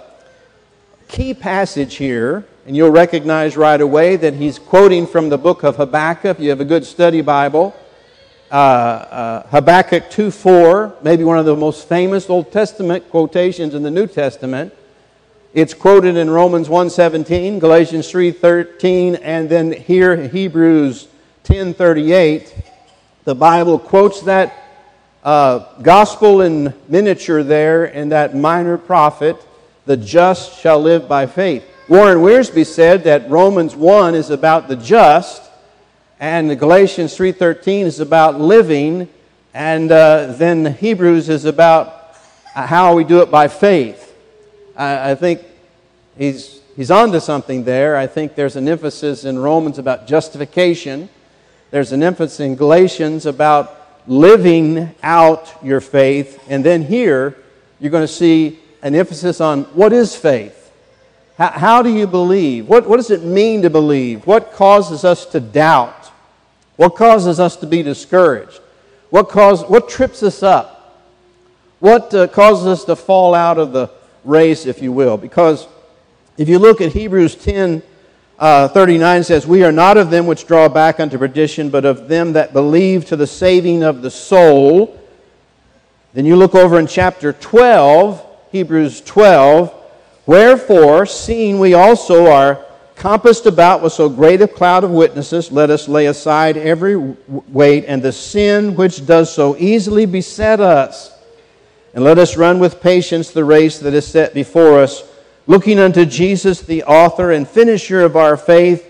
key 1.09 1.33
passage 1.33 1.95
here, 1.95 2.45
and 2.67 2.77
you'll 2.77 2.91
recognize 2.91 3.57
right 3.57 3.81
away 3.81 4.17
that 4.17 4.35
he's 4.35 4.59
quoting 4.59 5.07
from 5.07 5.31
the 5.31 5.39
book 5.39 5.63
of 5.63 5.77
Habakkuk. 5.77 6.39
You 6.39 6.51
have 6.51 6.61
a 6.61 6.67
good 6.67 6.85
study 6.85 7.23
Bible 7.23 7.75
uh, 8.51 8.55
uh, 8.55 9.47
Habakkuk 9.49 10.11
2 10.11 10.31
4, 10.31 10.97
maybe 11.01 11.25
one 11.25 11.39
of 11.39 11.47
the 11.47 11.57
most 11.57 11.89
famous 11.89 12.29
Old 12.29 12.53
Testament 12.53 13.09
quotations 13.09 13.75
in 13.75 13.83
the 13.83 13.91
New 13.91 14.07
Testament. 14.07 14.75
It's 15.55 15.73
quoted 15.73 16.19
in 16.19 16.29
Romans 16.29 16.69
1:17, 16.69 17.61
Galatians 17.61 18.13
3:13, 18.13 19.19
and 19.23 19.49
then 19.49 19.73
here 19.73 20.15
Hebrews 20.29 21.09
10:38. 21.45 22.53
The 23.25 23.35
Bible 23.35 23.79
quotes 23.79 24.21
that 24.21 24.68
uh, 25.25 25.81
gospel 25.83 26.41
in 26.43 26.75
miniature 26.89 27.43
there 27.43 27.85
in 27.85 28.11
that 28.11 28.37
minor 28.37 28.79
prophet, 28.79 29.37
"The 29.87 29.97
just 29.97 30.59
shall 30.61 30.81
live 30.81 31.09
by 31.09 31.27
faith." 31.27 31.65
Warren 31.89 32.19
Wiersbe 32.19 32.67
said 32.67 33.05
that 33.05 33.31
Romans 33.31 33.75
1 33.75 34.15
is 34.15 34.29
about 34.29 34.69
the 34.69 34.77
just, 34.77 35.43
and 36.21 36.51
the 36.51 36.57
Galatians 36.57 37.17
3.13 37.17 37.85
is 37.85 37.99
about 37.99 38.39
living, 38.39 39.09
and 39.55 39.91
uh, 39.91 40.33
then 40.33 40.75
Hebrews 40.75 41.31
is 41.31 41.47
about 41.47 42.15
how 42.53 42.95
we 42.95 43.05
do 43.05 43.23
it 43.23 43.31
by 43.31 43.49
faith. 43.49 44.15
I, 44.77 45.13
I 45.13 45.15
think 45.15 45.43
he's, 46.19 46.61
he's 46.77 46.91
on 46.91 47.11
to 47.13 47.23
something 47.23 47.65
there. 47.65 47.97
I 47.97 48.07
think 48.07 48.35
there's 48.35 48.57
an 48.57 48.69
emphasis 48.69 49.25
in 49.25 49.39
Romans 49.39 49.79
about 49.79 50.07
justification. 50.07 51.09
There's 51.71 51.93
an 51.93 52.03
emphasis 52.03 52.41
in 52.41 52.57
Galatians 52.57 53.25
about 53.25 53.78
living 54.09 54.95
out 55.03 55.55
your 55.63 55.81
faith. 55.81 56.43
And 56.49 56.65
then 56.65 56.83
here, 56.83 57.37
you're 57.79 57.93
going 57.93 58.07
to 58.07 58.13
see 58.13 58.59
an 58.83 58.95
emphasis 58.95 59.41
on 59.41 59.65
what 59.65 59.93
is 59.93 60.17
faith? 60.17 60.73
How, 61.37 61.51
how 61.51 61.83
do 61.83 61.91
you 61.95 62.07
believe? 62.07 62.67
What, 62.67 62.89
what 62.89 62.97
does 62.97 63.11
it 63.11 63.23
mean 63.23 63.63
to 63.63 63.71
believe? 63.71 64.27
What 64.27 64.53
causes 64.53 65.05
us 65.05 65.27
to 65.27 65.41
doubt? 65.41 66.11
What 66.77 66.97
causes 66.97 67.39
us 67.39 67.57
to 67.57 67.67
be 67.67 67.83
discouraged? 67.83 68.61
What, 69.11 69.29
cause, 69.29 69.65
what 69.65 69.89
trips 69.89 70.23
us 70.23 70.43
up? 70.43 71.07
What 71.81 72.13
uh, 72.13 72.27
causes 72.27 72.67
us 72.67 72.85
to 72.87 72.97
fall 72.97 73.35
out 73.35 73.59
of 73.59 73.73
the 73.73 73.91
race, 74.25 74.67
if 74.67 74.83
you 74.83 74.91
will? 74.91 75.17
Because 75.17 75.69
if 76.37 76.49
you 76.49 76.59
look 76.59 76.81
at 76.81 76.93
Hebrews 76.93 77.37
10 77.37 77.83
uh, 78.39 78.69
39 78.69 79.25
says, 79.25 79.47
We 79.47 79.65
are 79.65 79.73
not 79.73 79.97
of 79.97 80.11
them 80.11 80.27
which 80.27 80.47
draw 80.47 80.69
back 80.69 81.01
unto 81.01 81.19
perdition, 81.19 81.71
but 81.71 81.85
of 81.85 82.09
them 82.09 82.35
that 82.35 82.53
believe 82.53 83.05
to 83.07 83.17
the 83.17 83.27
saving 83.27 83.83
of 83.83 84.03
the 84.03 84.11
soul. 84.11 84.99
Then 86.15 86.25
you 86.25 86.37
look 86.37 86.55
over 86.55 86.79
in 86.79 86.87
chapter 86.87 87.33
12, 87.33 88.25
Hebrews 88.53 89.01
12. 89.03 89.75
Wherefore, 90.27 91.07
seeing 91.07 91.59
we 91.59 91.75
also 91.75 92.27
are 92.27 92.65
compassed 92.95 93.47
about 93.47 93.83
with 93.83 93.93
so 93.93 94.09
great 94.09 94.43
a 94.43 94.49
cloud 94.49 94.85
of 94.85 94.91
witnesses, 94.91 95.51
let 95.51 95.71
us 95.71 95.89
lay 95.89 96.07
aside 96.07 96.57
every 96.57 96.97
weight 96.97 97.85
and 97.87 98.03
the 98.03 98.13
sin 98.13 98.75
which 98.75 99.07
does 99.07 99.33
so 99.33 99.57
easily 99.57 100.05
beset 100.07 100.61
us. 100.61 101.17
And 101.95 102.05
let 102.05 102.19
us 102.19 102.37
run 102.37 102.59
with 102.59 102.81
patience 102.81 103.31
the 103.31 103.45
race 103.45 103.79
that 103.79 103.95
is 103.95 104.07
set 104.07 104.35
before 104.35 104.81
us, 104.81 105.03
looking 105.49 105.81
unto 105.81 106.05
Jesus, 106.05 106.63
the 106.63 106.85
author 106.85 107.33
and 107.33 107.49
finisher 107.49 108.03
of 108.03 108.17
our 108.17 108.37
faith, 108.37 108.85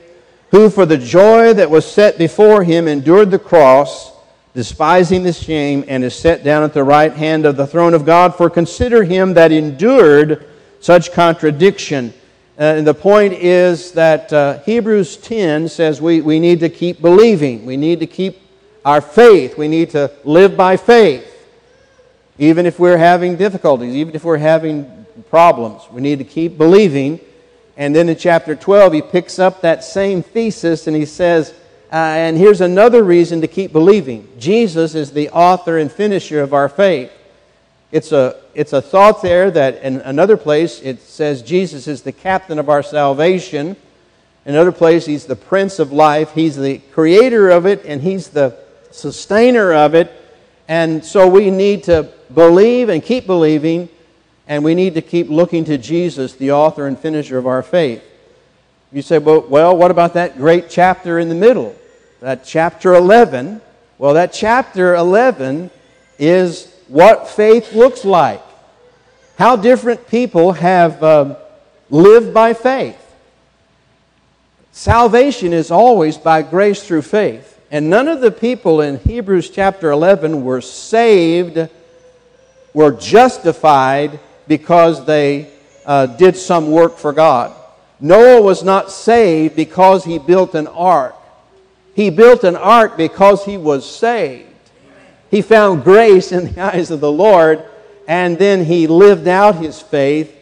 who 0.51 0.69
for 0.69 0.85
the 0.85 0.99
joy 0.99 1.55
that 1.55 1.71
was 1.71 1.91
set 1.91 2.19
before 2.19 2.63
him 2.63 2.87
endured 2.87 3.31
the 3.31 3.39
cross, 3.39 4.13
despising 4.53 5.23
the 5.23 5.33
shame, 5.33 5.83
and 5.89 6.05
is 6.05 6.15
set 6.15 6.45
down 6.45 6.63
at 6.63 6.75
the 6.75 6.85
right 6.85 7.15
hand 7.15 7.47
of 7.47 7.57
the 7.57 7.67
throne 7.67 7.95
of 7.95 8.05
God. 8.05 8.35
For 8.35 8.51
consider 8.51 9.03
him 9.05 9.33
that 9.35 9.53
endured 9.53 10.47
such 10.81 11.13
contradiction 11.13 12.13
uh, 12.59 12.75
and 12.77 12.85
the 12.85 12.95
point 12.95 13.35
is 13.35 13.93
that 13.93 14.33
uh, 14.33 14.59
Hebrews 14.59 15.17
10 15.19 15.69
says 15.69 16.03
we, 16.03 16.21
we 16.21 16.41
need 16.41 16.59
to 16.59 16.69
keep 16.69 17.01
believing. 17.01 17.65
We 17.65 17.77
need 17.77 18.01
to 18.01 18.07
keep 18.09 18.43
our 18.85 19.01
faith. 19.01 19.57
We 19.57 19.69
need 19.69 19.91
to 19.91 20.11
live 20.25 20.57
by 20.57 20.77
faith. 20.77 21.25
Even 22.37 22.67
if 22.67 22.81
we're 22.81 22.97
having 22.97 23.37
difficulties, 23.37 23.95
even 23.95 24.17
if 24.17 24.25
we're 24.25 24.39
having 24.39 24.98
problems, 25.25 25.83
we 25.91 26.01
need 26.01 26.19
to 26.19 26.25
keep 26.25 26.59
believing. 26.59 27.21
And 27.77 27.95
then 27.95 28.09
in 28.09 28.17
chapter 28.17 28.57
12, 28.57 28.93
he 28.93 29.03
picks 29.03 29.39
up 29.39 29.61
that 29.61 29.85
same 29.85 30.23
thesis 30.23 30.87
and 30.87 30.97
he 30.97 31.05
says, 31.05 31.55
uh, 31.91 31.97
and 31.97 32.37
here's 32.37 32.61
another 32.61 33.03
reason 33.03 33.41
to 33.41 33.47
keep 33.47 33.73
believing 33.73 34.29
Jesus 34.39 34.95
is 34.95 35.13
the 35.13 35.31
author 35.31 35.79
and 35.79 35.91
finisher 35.91 36.43
of 36.43 36.53
our 36.53 36.69
faith. 36.69 37.11
it's 37.93 38.13
a, 38.13 38.37
it's 38.55 38.75
a 38.75 38.83
thought 38.83 39.23
there 39.23 39.51
that 39.51 39.83
in 39.83 40.01
another 40.03 40.37
place 40.37 40.81
it 40.83 41.01
says 41.01 41.41
Jesus 41.41 41.89
is 41.89 42.03
the 42.03 42.13
captain 42.13 42.59
of 42.59 42.69
our 42.69 42.83
salvation. 42.83 43.77
In 44.45 44.55
another 44.55 44.73
place, 44.73 45.05
he's 45.05 45.27
the 45.27 45.37
prince 45.37 45.79
of 45.79 45.93
life. 45.93 46.33
He's 46.33 46.57
the 46.57 46.79
creator 46.93 47.51
of 47.51 47.67
it 47.67 47.85
and 47.85 48.03
he's 48.03 48.29
the 48.29 48.57
sustainer 48.91 49.73
of 49.73 49.95
it. 49.95 50.11
And 50.69 51.05
so 51.05 51.29
we 51.29 51.51
need 51.51 51.85
to 51.85 52.11
believe 52.35 52.89
and 52.89 53.03
keep 53.03 53.27
believing, 53.27 53.89
and 54.49 54.65
we 54.65 54.75
need 54.75 54.95
to 54.95 55.03
keep 55.03 55.29
looking 55.29 55.67
to 55.67 55.77
Jesus, 55.77 56.33
the 56.33 56.53
author 56.53 56.87
and 56.87 56.99
finisher 56.99 57.37
of 57.37 57.47
our 57.47 57.63
faith. 57.63 58.03
You 58.91 59.03
say, 59.03 59.19
well, 59.19 59.43
well, 59.43 59.77
what 59.77 59.91
about 59.91 60.15
that 60.15 60.39
great 60.39 60.71
chapter 60.71 61.19
in 61.19 61.29
the 61.29 61.35
middle? 61.35 61.77
That 62.21 62.45
chapter 62.45 62.95
11. 62.95 63.61
Well, 63.99 64.15
that 64.15 64.33
chapter 64.33 64.95
11 64.95 65.71
is 66.19 66.75
what 66.89 67.29
faith 67.29 67.75
looks 67.75 68.07
like. 68.07 68.43
How 69.37 69.55
different 69.55 70.09
people 70.09 70.53
have 70.53 71.03
um, 71.03 71.37
lived 71.91 72.33
by 72.33 72.55
faith. 72.55 72.97
Salvation 74.73 75.53
is 75.53 75.71
always 75.71 76.17
by 76.17 76.41
grace 76.41 76.83
through 76.83 77.03
faith. 77.03 77.61
And 77.71 77.91
none 77.91 78.09
of 78.09 78.23
the 78.23 78.31
people 78.31 78.81
in 78.81 78.99
Hebrews 78.99 79.51
chapter 79.51 79.91
11 79.91 80.43
were 80.43 80.63
saved, 80.63 81.69
were 82.73 82.93
justified 82.93 84.19
because 84.49 85.05
they 85.05 85.51
uh, 85.87 86.07
did 86.07 86.37
some 86.37 86.71
work 86.71 86.99
for 86.99 87.13
God. 87.13 87.55
Noah 88.01 88.43
was 88.43 88.63
not 88.63 88.91
saved 88.91 89.57
because 89.57 90.05
he 90.05 90.19
built 90.19 90.55
an 90.55 90.67
ark. 90.67 91.15
He 91.95 92.11
built 92.11 92.45
an 92.45 92.57
ark 92.57 92.97
because 92.97 93.45
he 93.45 93.57
was 93.57 93.89
saved. 93.89 94.49
He 95.31 95.43
found 95.43 95.85
grace 95.85 96.33
in 96.33 96.53
the 96.53 96.61
eyes 96.75 96.91
of 96.91 97.01
the 97.01 97.13
Lord, 97.13 97.65
and 98.07 98.39
then 98.39 98.65
he 98.65 98.87
lived 98.87 99.29
out 99.29 99.57
his 99.57 99.81
faith. 99.81 100.35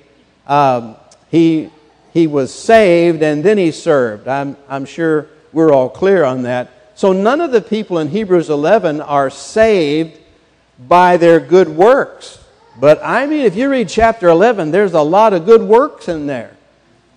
Um, 0.46 0.96
he, 1.30 1.70
he 2.12 2.26
was 2.26 2.54
saved, 2.54 3.22
and 3.22 3.42
then 3.42 3.58
he 3.58 3.70
served. 3.72 4.28
I'm, 4.28 4.56
I'm 4.68 4.84
sure 4.84 5.28
we're 5.52 5.72
all 5.72 5.88
clear 5.88 6.24
on 6.24 6.42
that. 6.42 6.70
So 6.94 7.12
none 7.12 7.40
of 7.40 7.52
the 7.52 7.60
people 7.60 7.98
in 7.98 8.08
Hebrews 8.08 8.50
11 8.50 9.00
are 9.00 9.30
saved 9.30 10.18
by 10.78 11.16
their 11.16 11.40
good 11.40 11.68
works. 11.68 12.38
But 12.78 13.00
I 13.02 13.26
mean, 13.26 13.40
if 13.40 13.56
you 13.56 13.70
read 13.70 13.88
chapter 13.88 14.28
11, 14.28 14.70
there's 14.70 14.92
a 14.92 15.00
lot 15.00 15.32
of 15.32 15.46
good 15.46 15.62
works 15.62 16.08
in 16.08 16.26
there. 16.26 16.54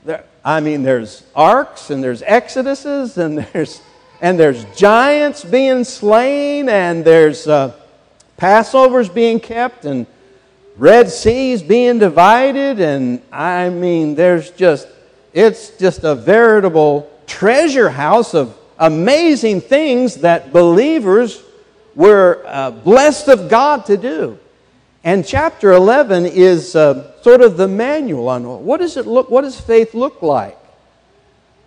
there 0.06 0.24
I 0.44 0.62
mean, 0.62 0.84
there's 0.84 1.24
arks 1.36 1.90
and 1.90 2.04
there's 2.04 2.22
exoduses 2.22 3.18
and 3.18 3.38
there's 3.54 3.82
and 4.22 4.40
there's 4.40 4.66
giants 4.76 5.44
being 5.44 5.84
slain 5.84 6.70
and 6.70 7.04
there's 7.04 7.48
uh, 7.48 7.74
Passovers 8.38 9.14
being 9.14 9.40
kept 9.40 9.86
and 9.86 10.06
Red 10.78 11.10
Seas 11.10 11.62
being 11.62 12.00
divided 12.00 12.80
and 12.80 13.22
I 13.32 13.70
mean, 13.70 14.16
there's 14.16 14.52
just 14.52 14.88
it's 15.34 15.78
just 15.78 16.04
a 16.06 16.16
veritable 16.16 17.12
treasure 17.28 17.90
house 17.90 18.34
of 18.34 18.58
amazing 18.78 19.60
things 19.60 20.16
that 20.16 20.54
believers 20.54 21.44
were 21.96 22.44
uh, 22.46 22.72
blessed 22.72 23.28
of 23.28 23.50
God 23.50 23.86
to 23.88 23.98
do. 23.98 24.40
And 25.04 25.26
chapter 25.26 25.72
11 25.72 26.26
is 26.26 26.76
uh, 26.76 27.22
sort 27.22 27.42
of 27.42 27.56
the 27.56 27.68
manual 27.68 28.28
on 28.28 28.44
what 28.66 28.82
does 28.82 28.98
it 28.98 29.08
look, 29.08 29.30
what 29.30 29.42
does 29.42 29.60
faith 29.60 29.94
look 29.94 30.22
like? 30.22 30.58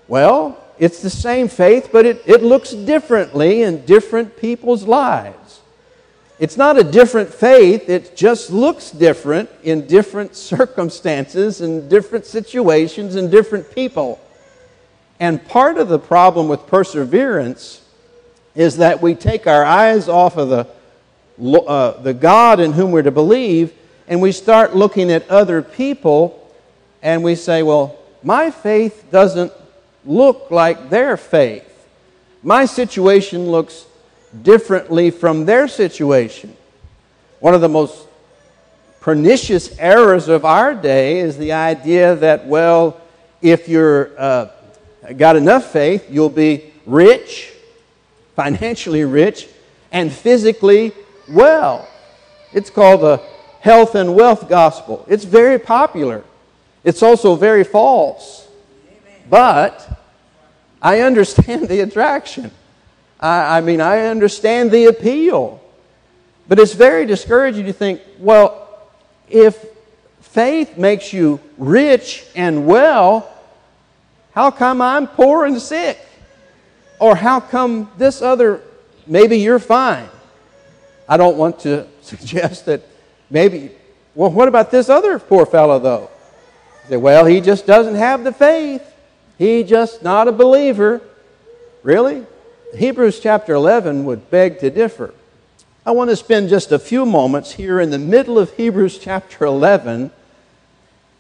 Well, 0.07 0.63
it's 0.79 1.01
the 1.01 1.11
same 1.11 1.49
faith, 1.49 1.89
but 1.93 2.05
it, 2.05 2.23
it 2.27 2.43
looks 2.43 2.73
differently 2.73 3.63
in 3.63 3.87
different 3.87 4.37
people's 4.37 4.85
lives. 4.85 5.61
It's 6.39 6.57
not 6.57 6.77
a 6.77 6.85
different 6.85 7.33
faith, 7.33 7.89
it 7.89 8.17
just 8.17 8.51
looks 8.51 8.91
different 8.91 9.49
in 9.63 9.87
different 9.87 10.35
circumstances 10.35 11.61
and 11.61 11.89
different 11.89 12.27
situations 12.27 13.15
and 13.15 13.31
different 13.31 13.73
people. 13.75 14.19
And 15.21 15.43
part 15.47 15.79
of 15.79 15.89
the 15.89 16.01
problem 16.01 16.49
with 16.49 16.67
perseverance 16.67 17.81
is 18.55 18.79
that 18.79 19.01
we 19.01 19.15
take 19.15 19.47
our 19.47 19.65
eyes 19.65 20.09
off 20.09 20.37
of 20.37 20.49
the, 20.49 20.67
uh, 21.39 22.01
the 22.03 22.15
God 22.15 22.61
in 22.61 22.73
whom 22.73 22.93
we're 22.93 23.03
to 23.03 23.11
believe 23.11 23.73
and 24.09 24.21
we 24.21 24.33
start 24.33 24.75
looking 24.75 25.11
at 25.11 25.29
other 25.31 25.63
people 25.63 26.39
and 27.03 27.25
we 27.25 27.35
say, 27.35 27.63
well, 27.63 27.99
my 28.23 28.51
faith 28.51 29.07
doesn't 29.11 29.53
look 30.05 30.51
like 30.51 30.91
their 30.91 31.17
faith. 31.17 31.69
My 32.43 32.65
situation 32.65 33.47
looks 33.47 33.87
differently 34.43 35.11
from 35.11 35.45
their 35.45 35.69
situation. 35.69 36.57
One 37.41 37.55
of 37.55 37.61
the 37.61 37.69
most 37.69 38.07
pernicious 39.01 39.77
errors 39.79 40.29
of 40.29 40.45
our 40.45 40.75
day 40.75 41.19
is 41.19 41.37
the 41.39 41.53
idea 41.53 42.15
that, 42.17 42.47
well, 42.47 43.01
if 43.41 43.69
you're 43.69 44.11
uh, 44.19 44.49
got 45.17 45.37
enough 45.37 45.73
faith, 45.73 46.07
you'll 46.11 46.29
be 46.29 46.73
rich, 46.87 47.53
financially 48.37 49.05
rich, 49.05 49.49
and 49.91 50.13
physically 50.13 50.93
well. 51.29 51.89
It's 52.53 52.71
called 52.71 53.01
the 53.01 53.23
health 53.61 53.95
and 53.95 54.15
wealth 54.15 54.49
gospel. 54.49 55.05
It's 55.09 55.25
very 55.25 55.59
popular. 55.59 56.25
It's 56.85 57.03
also 57.03 57.37
very 57.37 57.65
false. 57.65 58.49
But 59.31 60.01
I 60.81 61.01
understand 61.01 61.69
the 61.69 61.81
attraction. 61.81 62.51
I, 63.21 63.59
I, 63.59 63.61
mean, 63.61 63.81
I 63.81 64.07
understand 64.07 64.71
the 64.71 64.87
appeal. 64.87 65.63
But 66.49 66.59
it's 66.59 66.75
very 66.75 67.07
discouraging 67.07 67.67
to 67.67 67.73
think, 67.73 68.01
well, 68.19 68.69
if 69.29 69.65
faith 70.21 70.77
makes 70.77 71.13
you 71.13 71.41
rich 71.57 72.27
and 72.35 72.67
well, 72.67 73.33
how 74.33 74.51
come 74.51 74.83
I'm 74.83 75.07
poor 75.07 75.45
and 75.45 75.61
sick? 75.61 75.99
Or 76.99 77.15
how 77.15 77.41
come 77.41 77.91
this 77.97 78.23
other, 78.23 78.61
maybe 79.07 79.39
you're 79.39 79.59
fine? 79.59 80.09
I 81.13 81.19
don't 81.19 81.37
want 81.37 81.61
to 81.61 81.87
suggest 82.01 82.65
that 82.65 82.81
maybe, 83.29 83.71
well, 84.15 84.31
what 84.31 84.49
about 84.49 84.71
this 84.71 84.89
other 84.89 85.19
poor 85.19 85.45
fellow, 85.45 85.79
though? 85.79 86.09
say, 86.89 86.97
well, 86.97 87.27
he 87.27 87.43
just 87.43 87.67
doesn't 87.67 87.97
have 87.97 88.25
the 88.25 88.33
faith. 88.33 88.83
He 89.37 89.63
just 89.63 90.03
not 90.03 90.27
a 90.27 90.33
believer. 90.33 91.03
Really? 91.83 92.25
Hebrews 92.75 93.21
chapter 93.21 93.53
11 93.53 94.07
would 94.07 94.31
beg 94.31 94.61
to 94.61 94.71
differ. 94.71 95.13
I 95.85 95.91
want 95.91 96.09
to 96.09 96.17
spend 96.17 96.49
just 96.49 96.73
a 96.73 96.79
few 96.79 97.05
moments 97.05 97.53
here 97.53 97.79
in 97.79 97.91
the 97.91 97.99
middle 97.99 98.39
of 98.39 98.51
Hebrews 98.55 98.99
chapter 98.99 99.45
11 99.45 100.11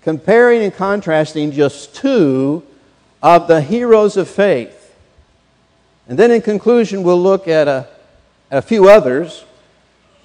comparing 0.01 0.63
and 0.63 0.75
contrasting 0.75 1.53
just 1.53 1.95
two 1.95 2.63
of 3.23 3.47
the 3.47 3.61
heroes 3.61 4.17
of 4.17 4.27
faith. 4.27 4.97
And 6.09 6.19
then 6.19 6.31
in 6.31 6.41
conclusion, 6.41 7.03
we'll 7.03 7.23
look 7.23 7.47
at 7.47 7.69
a, 7.69 7.89
at 8.51 8.57
a 8.57 8.63
few 8.63 8.89
others. 8.89 9.45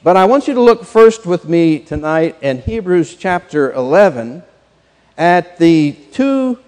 But 0.08 0.16
I 0.16 0.24
want 0.24 0.48
you 0.48 0.54
to 0.54 0.62
look 0.62 0.86
first 0.86 1.26
with 1.26 1.50
me 1.50 1.80
tonight 1.80 2.38
in 2.40 2.62
Hebrews 2.62 3.18
chapter 3.18 3.74
11 3.74 4.42
at 5.18 5.58
the 5.58 5.98
two 6.14 6.60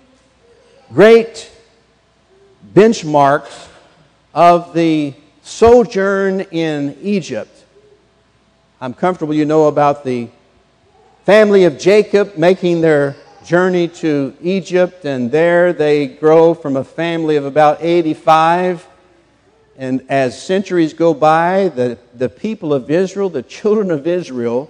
great 0.91 1.49
benchmarks 2.73 3.69
of 4.33 4.73
the 4.73 5.13
sojourn 5.41 6.41
in 6.51 6.97
Egypt. 7.01 7.63
I'm 8.81 8.93
comfortable 8.93 9.33
you 9.33 9.45
know 9.45 9.67
about 9.67 10.03
the 10.03 10.27
family 11.23 11.63
of 11.63 11.79
Jacob 11.79 12.37
making 12.37 12.81
their 12.81 13.15
journey 13.45 13.87
to 13.87 14.35
Egypt, 14.41 15.05
and 15.05 15.31
there 15.31 15.71
they 15.71 16.07
grow 16.07 16.53
from 16.53 16.75
a 16.75 16.83
family 16.83 17.37
of 17.37 17.45
about 17.45 17.81
85. 17.81 18.85
And 19.79 20.05
as 20.09 20.39
centuries 20.39 20.93
go 20.93 21.13
by, 21.13 21.69
the, 21.69 21.97
the 22.13 22.27
people 22.27 22.73
of 22.73 22.91
Israel, 22.91 23.29
the 23.29 23.41
children 23.41 23.91
of 23.91 24.05
Israel, 24.07 24.69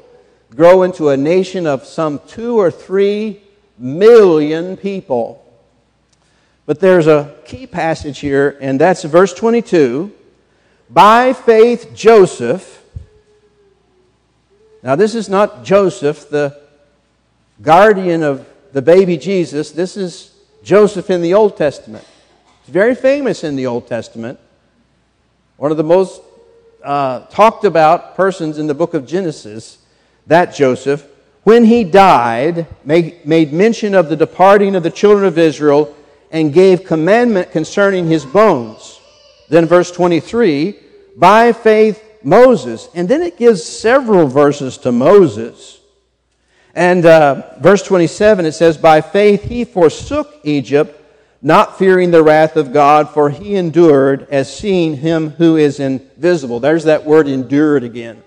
grow 0.52 0.84
into 0.84 1.10
a 1.10 1.18
nation 1.18 1.66
of 1.66 1.84
some 1.84 2.22
two 2.28 2.60
or 2.60 2.70
three 2.70 3.42
million 3.80 4.78
people. 4.78 5.44
But 6.68 6.80
there's 6.80 7.08
a 7.08 7.36
key 7.44 7.66
passage 7.66 8.20
here, 8.20 8.56
and 8.62 8.80
that's 8.80 9.04
verse 9.04 9.34
22. 9.34 10.14
By 10.92 11.34
faith, 11.34 11.92
Joseph. 11.96 12.84
Now, 14.84 14.96
this 14.96 15.16
is 15.16 15.28
not 15.28 15.64
Joseph, 15.64 16.30
the 16.30 16.62
guardian 17.64 18.22
of 18.22 18.48
the 18.74 18.84
baby 18.84 19.18
Jesus. 19.18 19.72
This 19.72 19.98
is 19.98 20.36
Joseph 20.62 21.10
in 21.10 21.24
the 21.24 21.34
Old 21.34 21.58
Testament. 21.58 22.06
He's 22.64 22.74
very 22.74 22.94
famous 22.94 23.44
in 23.44 23.56
the 23.56 23.66
Old 23.66 23.88
Testament. 23.88 24.40
One 25.60 25.72
of 25.72 25.78
the 25.78 25.84
most 25.84 26.22
uh, 26.82 27.26
talked 27.26 27.66
about 27.66 28.16
persons 28.16 28.60
in 28.60 28.68
the 28.68 28.74
book 28.74 28.94
of 28.94 29.06
Genesis, 29.06 29.80
that 30.26 30.56
Joseph, 30.56 31.06
when 31.44 31.66
he 31.66 31.84
died, 31.84 32.66
made, 32.86 33.26
made 33.26 33.52
mention 33.52 33.94
of 33.94 34.08
the 34.08 34.16
departing 34.16 34.74
of 34.74 34.84
the 34.84 34.90
children 34.90 35.26
of 35.26 35.38
Israel 35.38 35.94
and 36.32 36.54
gave 36.54 36.86
commandment 36.86 37.52
concerning 37.52 38.08
his 38.08 38.26
bones. 38.26 39.02
Then, 39.50 39.66
verse 39.66 39.92
23 39.92 40.80
by 41.18 41.52
faith, 41.52 42.02
Moses. 42.24 42.88
And 42.96 43.10
then 43.10 43.22
it 43.22 43.38
gives 43.38 43.62
several 43.62 44.28
verses 44.28 44.78
to 44.78 44.94
Moses. 44.94 45.82
And 46.74 47.06
uh, 47.06 47.60
verse 47.60 47.84
27, 47.84 48.46
it 48.46 48.54
says, 48.54 48.78
By 48.78 49.02
faith 49.02 49.44
he 49.44 49.66
forsook 49.66 50.40
Egypt, 50.46 50.99
not 51.42 51.78
fearing 51.78 52.12
the 52.12 52.24
wrath 52.24 52.58
of 52.58 52.74
God, 52.74 53.10
for 53.10 53.30
he 53.30 53.56
endured 53.56 54.28
as 54.30 54.54
seeing 54.54 54.98
him 54.98 55.30
who 55.32 55.56
is 55.56 55.80
invisible. 55.80 56.60
There's 56.60 56.84
that 56.84 57.06
word 57.06 57.28
endured 57.28 57.84
again. 57.84 58.22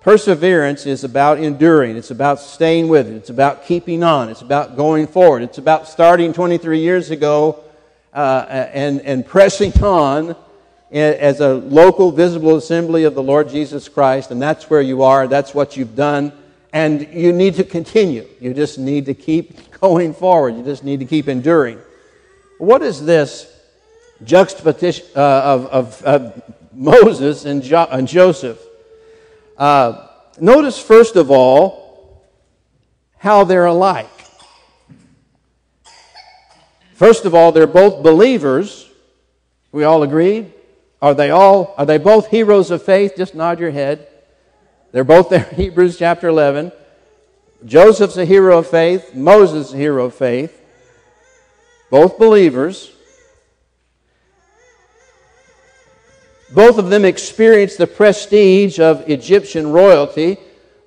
Perseverance 0.00 0.86
is 0.86 1.04
about 1.04 1.38
enduring. 1.38 1.96
It's 1.96 2.10
about 2.10 2.40
staying 2.40 2.88
with 2.88 3.08
it. 3.08 3.14
It's 3.14 3.30
about 3.30 3.66
keeping 3.66 4.02
on. 4.02 4.30
It's 4.30 4.40
about 4.40 4.76
going 4.76 5.06
forward. 5.06 5.42
It's 5.42 5.58
about 5.58 5.86
starting 5.86 6.32
23 6.32 6.80
years 6.80 7.10
ago 7.10 7.62
uh, 8.12 8.46
and, 8.48 9.00
and 9.02 9.24
pressing 9.24 9.72
on 9.82 10.34
as 10.90 11.40
a 11.40 11.54
local 11.54 12.10
visible 12.10 12.56
assembly 12.56 13.04
of 13.04 13.14
the 13.14 13.22
Lord 13.22 13.48
Jesus 13.48 13.88
Christ. 13.88 14.30
And 14.30 14.42
that's 14.42 14.68
where 14.68 14.82
you 14.82 15.02
are. 15.02 15.28
That's 15.28 15.54
what 15.54 15.76
you've 15.76 15.94
done. 15.94 16.32
And 16.72 17.08
you 17.12 17.32
need 17.32 17.54
to 17.56 17.64
continue. 17.64 18.26
You 18.40 18.54
just 18.54 18.78
need 18.78 19.06
to 19.06 19.14
keep 19.14 19.70
going 19.80 20.14
forward. 20.14 20.56
You 20.56 20.64
just 20.64 20.82
need 20.82 20.98
to 21.00 21.06
keep 21.06 21.28
enduring. 21.28 21.78
What 22.62 22.82
is 22.82 23.04
this 23.04 23.52
juxtaposition 24.22 25.04
uh, 25.16 25.20
of, 25.20 25.66
of, 25.66 26.02
of, 26.04 26.42
Moses 26.72 27.44
and, 27.44 27.60
jo- 27.60 27.88
and 27.90 28.06
Joseph? 28.06 28.62
Uh, 29.58 30.06
notice, 30.38 30.78
first 30.78 31.16
of 31.16 31.28
all, 31.28 32.22
how 33.18 33.42
they're 33.42 33.66
alike. 33.66 34.06
First 36.94 37.24
of 37.24 37.34
all, 37.34 37.50
they're 37.50 37.66
both 37.66 38.00
believers. 38.00 38.88
We 39.72 39.82
all 39.82 40.04
agreed? 40.04 40.52
Are 41.02 41.14
they 41.14 41.30
all 41.30 41.74
are 41.76 41.84
they 41.84 41.98
both 41.98 42.28
heroes 42.28 42.70
of 42.70 42.84
faith? 42.84 43.14
Just 43.16 43.34
nod 43.34 43.58
your 43.58 43.72
head. 43.72 44.06
They're 44.92 45.02
both 45.02 45.30
there 45.30 45.42
Hebrews 45.56 45.98
chapter 45.98 46.28
11. 46.28 46.70
Joseph's 47.64 48.18
a 48.18 48.24
hero 48.24 48.58
of 48.58 48.68
faith, 48.68 49.16
Moses 49.16 49.72
a 49.72 49.76
hero 49.76 50.04
of 50.04 50.14
faith. 50.14 50.61
Both 51.92 52.18
believers. 52.18 52.90
Both 56.54 56.78
of 56.78 56.88
them 56.88 57.04
experienced 57.04 57.76
the 57.76 57.86
prestige 57.86 58.80
of 58.80 59.06
Egyptian 59.10 59.70
royalty. 59.72 60.38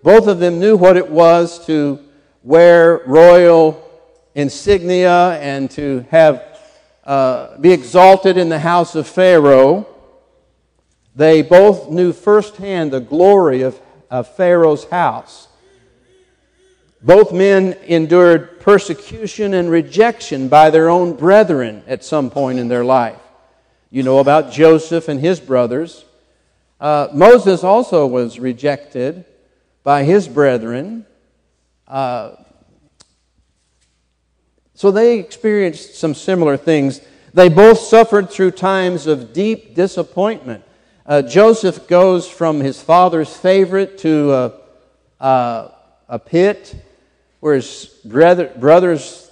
Both 0.02 0.26
of 0.26 0.40
them 0.40 0.60
knew 0.60 0.76
what 0.76 0.98
it 0.98 1.08
was 1.08 1.64
to 1.68 2.00
wear 2.42 3.04
royal 3.06 3.88
insignia 4.34 5.38
and 5.40 5.70
to 5.72 6.08
have 6.10 6.60
uh, 7.04 7.60
be 7.60 7.72
exalted 7.72 8.36
in 8.36 8.50
the 8.50 8.58
house 8.58 8.96
of 8.96 9.08
Pharaoh. 9.08 9.86
They 11.16 11.44
both 11.44 11.88
knew 11.88 12.14
firsthand 12.14 12.90
the 12.90 13.00
glory 13.00 13.62
of, 13.62 13.80
of 14.10 14.36
Pharaoh's 14.36 14.86
house. 14.86 15.50
Both 17.02 17.32
men 17.32 17.74
endured 17.86 18.60
persecution 18.60 19.54
and 19.54 19.70
rejection 19.70 20.48
by 20.48 20.70
their 20.70 20.90
own 20.90 21.16
brethren 21.16 21.84
at 21.88 22.04
some 22.04 22.30
point 22.30 22.58
in 22.58 22.68
their 22.68 22.84
life. 22.84 23.20
You 23.92 24.04
know 24.04 24.20
about 24.20 24.52
Joseph 24.52 25.08
and 25.08 25.20
his 25.20 25.40
brothers. 25.40 26.04
Uh, 26.80 27.08
Moses 27.14 27.64
also 27.64 28.08
was 28.08 28.40
rejected 28.40 29.24
by 29.84 30.04
his 30.04 30.28
brethren. 30.28 31.06
Uh, 31.88 32.32
so 34.74 34.92
they 34.92 35.20
experienced 35.20 35.96
some 35.96 36.14
similar 36.14 36.58
things. 36.58 37.02
They 37.34 37.50
both 37.50 37.80
suffered 37.80 38.30
through 38.30 38.52
times 38.52 39.08
of 39.08 39.32
deep 39.32 39.76
disappointment. 39.76 40.64
Uh, 41.06 41.22
Joseph 41.22 41.88
goes 41.88 42.28
from 42.28 42.60
his 42.60 42.82
father's 42.82 43.36
favorite 43.36 44.00
to 44.00 44.34
a, 44.34 44.54
a, 45.20 45.72
a 46.10 46.20
pit 46.20 46.76
where 47.46 47.54
his 47.54 47.86
brother, 48.04 48.52
brothers 48.58 49.30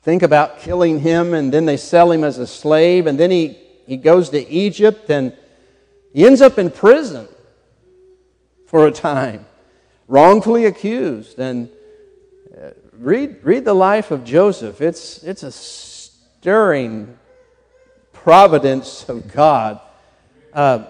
think 0.00 0.22
about 0.22 0.60
killing 0.60 1.00
him, 1.00 1.34
and 1.34 1.52
then 1.52 1.66
they 1.66 1.76
sell 1.76 2.10
him 2.10 2.24
as 2.24 2.38
a 2.38 2.46
slave, 2.46 3.06
and 3.06 3.20
then 3.20 3.30
he, 3.30 3.58
he 3.86 3.98
goes 3.98 4.30
to 4.30 4.48
Egypt, 4.48 5.10
and 5.10 5.36
he 6.14 6.24
ends 6.24 6.40
up 6.40 6.56
in 6.56 6.70
prison 6.70 7.28
for 8.64 8.86
a 8.86 8.90
time, 8.90 9.44
wrongfully 10.08 10.64
accused. 10.64 11.38
And 11.38 11.68
read, 12.94 13.36
read 13.42 13.66
the 13.66 13.74
life 13.74 14.10
of 14.10 14.24
Joseph. 14.24 14.80
It's, 14.80 15.22
it's 15.22 15.42
a 15.42 15.52
stirring 15.52 17.18
providence 18.14 19.06
of 19.10 19.30
God. 19.30 19.78
Uh, 20.54 20.86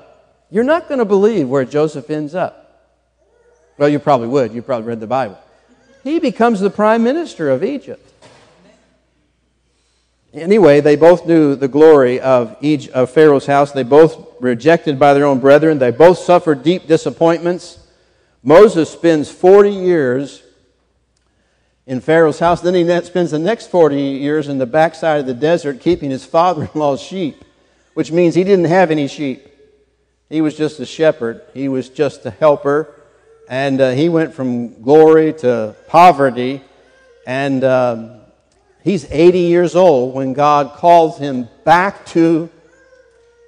you're 0.49 0.63
not 0.63 0.87
going 0.87 1.01
to 1.01 1.05
believe 1.05 1.49
where 1.49 1.65
Joseph 1.65 2.09
ends 2.09 2.37
up. 2.37 2.87
Well, 3.79 3.89
you 3.89 3.99
probably 3.99 4.29
would. 4.29 4.53
You 4.53 4.63
probably 4.63 4.87
read 4.87 5.01
the 5.01 5.09
Bible. 5.09 5.42
He 6.05 6.19
becomes 6.19 6.61
the 6.61 6.71
prime 6.71 7.03
minister 7.03 7.51
of 7.51 7.63
Egypt. 7.63 8.09
Anyway, 10.35 10.81
they 10.81 10.97
both 10.97 11.27
knew 11.27 11.55
the 11.55 11.69
glory 11.69 12.19
of, 12.19 12.57
Egypt, 12.63 12.95
of 12.95 13.11
Pharaoh's 13.11 13.47
house. 13.47 13.73
They 13.73 13.83
both 13.83 14.41
rejected 14.41 14.99
by 14.99 15.13
their 15.13 15.27
own 15.27 15.41
brethren. 15.41 15.79
They 15.79 15.91
both 15.91 16.19
suffered 16.19 16.63
deep 16.63 16.87
disappointments. 16.87 17.79
Moses 18.43 18.91
spends 18.91 19.31
40 19.31 19.71
years 19.71 20.43
in 21.87 22.01
Pharaoh's 22.01 22.39
house. 22.39 22.63
Then 22.63 22.75
he 22.75 22.85
spends 23.03 23.31
the 23.31 23.39
next 23.39 23.71
40 23.71 23.95
years 23.97 24.49
in 24.49 24.57
the 24.57 24.67
backside 24.67 25.21
of 25.21 25.27
the 25.27 25.35
desert 25.35 25.81
keeping 25.81 26.11
his 26.11 26.25
father 26.25 26.63
in 26.63 26.81
law's 26.81 27.03
sheep, 27.03 27.45
which 27.93 28.11
means 28.11 28.35
he 28.35 28.45
didn't 28.45 28.65
have 28.65 28.91
any 28.91 29.09
sheep. 29.09 29.47
He 30.31 30.41
was 30.41 30.57
just 30.57 30.81
a 30.81 30.87
shepherd, 30.87 31.43
he 31.53 31.69
was 31.69 31.91
just 31.91 32.25
a 32.25 32.31
helper. 32.31 33.02
And 33.49 33.81
uh, 33.81 33.91
he 33.91 34.09
went 34.09 34.35
from 34.35 34.83
glory 34.83 35.33
to 35.35 35.75
poverty. 35.89 36.63
And 37.27 37.63
um, 37.65 38.21
he's 38.83 39.11
80 39.11 39.39
years 39.39 39.77
old 39.77 40.15
when 40.15 40.33
God 40.33 40.75
calls 40.75 41.19
him 41.19 41.49
back 41.65 42.07
to 42.07 42.51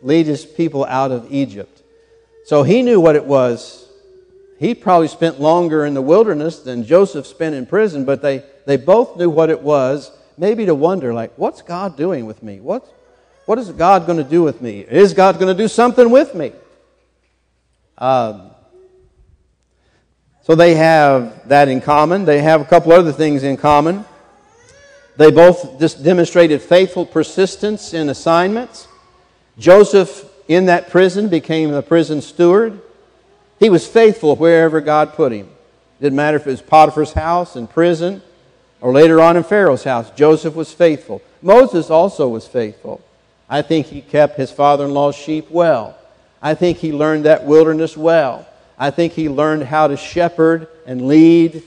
lead 0.02 0.26
his 0.26 0.44
people 0.44 0.84
out 0.84 1.10
of 1.10 1.32
Egypt. 1.32 1.82
So 2.44 2.62
he 2.62 2.82
knew 2.82 3.00
what 3.00 3.16
it 3.16 3.24
was 3.24 3.84
he 4.58 4.74
probably 4.74 5.08
spent 5.08 5.40
longer 5.40 5.84
in 5.84 5.94
the 5.94 6.02
wilderness 6.02 6.60
than 6.60 6.84
Joseph 6.84 7.26
spent 7.26 7.54
in 7.54 7.66
prison, 7.66 8.04
but 8.04 8.22
they, 8.22 8.42
they 8.66 8.76
both 8.76 9.16
knew 9.16 9.28
what 9.28 9.50
it 9.50 9.60
was, 9.60 10.10
maybe 10.38 10.64
to 10.66 10.74
wonder, 10.74 11.12
like, 11.12 11.32
what's 11.36 11.60
God 11.60 11.96
doing 11.96 12.24
with 12.24 12.42
me? 12.42 12.60
What, 12.60 12.86
what 13.46 13.58
is 13.58 13.70
God 13.70 14.06
going 14.06 14.18
to 14.18 14.24
do 14.24 14.42
with 14.42 14.62
me? 14.62 14.80
Is 14.80 15.12
God 15.12 15.38
going 15.38 15.54
to 15.54 15.62
do 15.62 15.68
something 15.68 16.10
with 16.10 16.34
me? 16.34 16.52
Um, 17.98 18.52
so 20.44 20.54
they 20.54 20.74
have 20.74 21.48
that 21.48 21.68
in 21.68 21.80
common. 21.80 22.26
They 22.26 22.42
have 22.42 22.60
a 22.60 22.66
couple 22.66 22.92
other 22.92 23.12
things 23.12 23.42
in 23.42 23.56
common. 23.56 24.04
They 25.16 25.30
both 25.30 25.80
just 25.80 26.04
demonstrated 26.04 26.60
faithful 26.60 27.06
persistence 27.06 27.94
in 27.94 28.10
assignments. 28.10 28.86
Joseph, 29.58 30.24
in 30.46 30.66
that 30.66 30.90
prison, 30.90 31.28
became 31.28 31.72
a 31.72 31.80
prison 31.80 32.20
steward. 32.20 32.80
He 33.58 33.70
was 33.70 33.86
faithful 33.86 34.36
wherever 34.36 34.82
God 34.82 35.14
put 35.14 35.32
him. 35.32 35.48
Didn't 35.98 36.16
matter 36.16 36.36
if 36.36 36.46
it 36.46 36.50
was 36.50 36.60
Potiphar's 36.60 37.14
house 37.14 37.56
in 37.56 37.66
prison 37.66 38.20
or 38.82 38.92
later 38.92 39.22
on 39.22 39.38
in 39.38 39.44
Pharaoh's 39.44 39.84
house. 39.84 40.10
Joseph 40.10 40.54
was 40.54 40.70
faithful. 40.74 41.22
Moses 41.40 41.88
also 41.88 42.28
was 42.28 42.46
faithful. 42.46 43.00
I 43.48 43.62
think 43.62 43.86
he 43.86 44.02
kept 44.02 44.36
his 44.36 44.50
father 44.50 44.84
in 44.84 44.92
law's 44.92 45.16
sheep 45.16 45.50
well. 45.50 45.96
I 46.42 46.54
think 46.54 46.78
he 46.78 46.92
learned 46.92 47.24
that 47.24 47.44
wilderness 47.44 47.96
well. 47.96 48.46
I 48.78 48.90
think 48.90 49.12
he 49.12 49.28
learned 49.28 49.64
how 49.64 49.88
to 49.88 49.96
shepherd 49.96 50.68
and 50.86 51.06
lead 51.06 51.62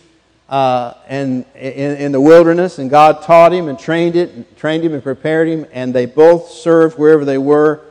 uh, 0.50 0.94
and 1.08 1.46
in, 1.56 1.98
in, 1.98 2.12
the 2.14 2.22
wilderness, 2.22 2.80
and 2.80 2.90
God 2.90 3.22
taught 3.24 3.52
him 3.52 3.68
and 3.68 3.78
trained 3.78 4.16
it, 4.16 4.32
and 4.32 4.58
trained 4.58 4.84
him 4.84 4.94
and 4.94 5.04
prepared 5.04 5.48
him, 5.48 5.66
and 5.74 5.94
they 5.94 6.06
both 6.06 6.50
served 6.50 6.98
wherever 6.98 7.26
they 7.26 7.38
were. 7.38 7.82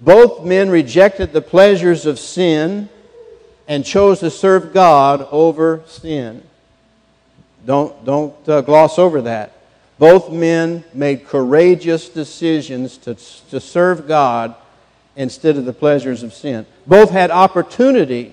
Both 0.00 0.44
men 0.44 0.70
rejected 0.70 1.32
the 1.32 1.42
pleasures 1.42 2.06
of 2.06 2.20
sin 2.20 2.88
and 3.66 3.84
chose 3.84 4.20
to 4.20 4.30
serve 4.30 4.72
God 4.72 5.26
over 5.32 5.82
sin. 5.86 6.42
Don't, 7.66 8.04
don't 8.04 8.48
uh, 8.48 8.60
gloss 8.60 8.98
over 8.98 9.22
that. 9.22 9.52
Both 9.98 10.30
men 10.30 10.84
made 10.94 11.26
courageous 11.26 12.08
decisions 12.08 12.96
to, 12.98 13.16
to 13.50 13.60
serve 13.60 14.06
God 14.06 14.54
instead 15.16 15.56
of 15.56 15.64
the 15.64 15.72
pleasures 15.72 16.22
of 16.22 16.32
sin. 16.32 16.64
Both 16.86 17.10
had 17.10 17.32
opportunity 17.32 18.32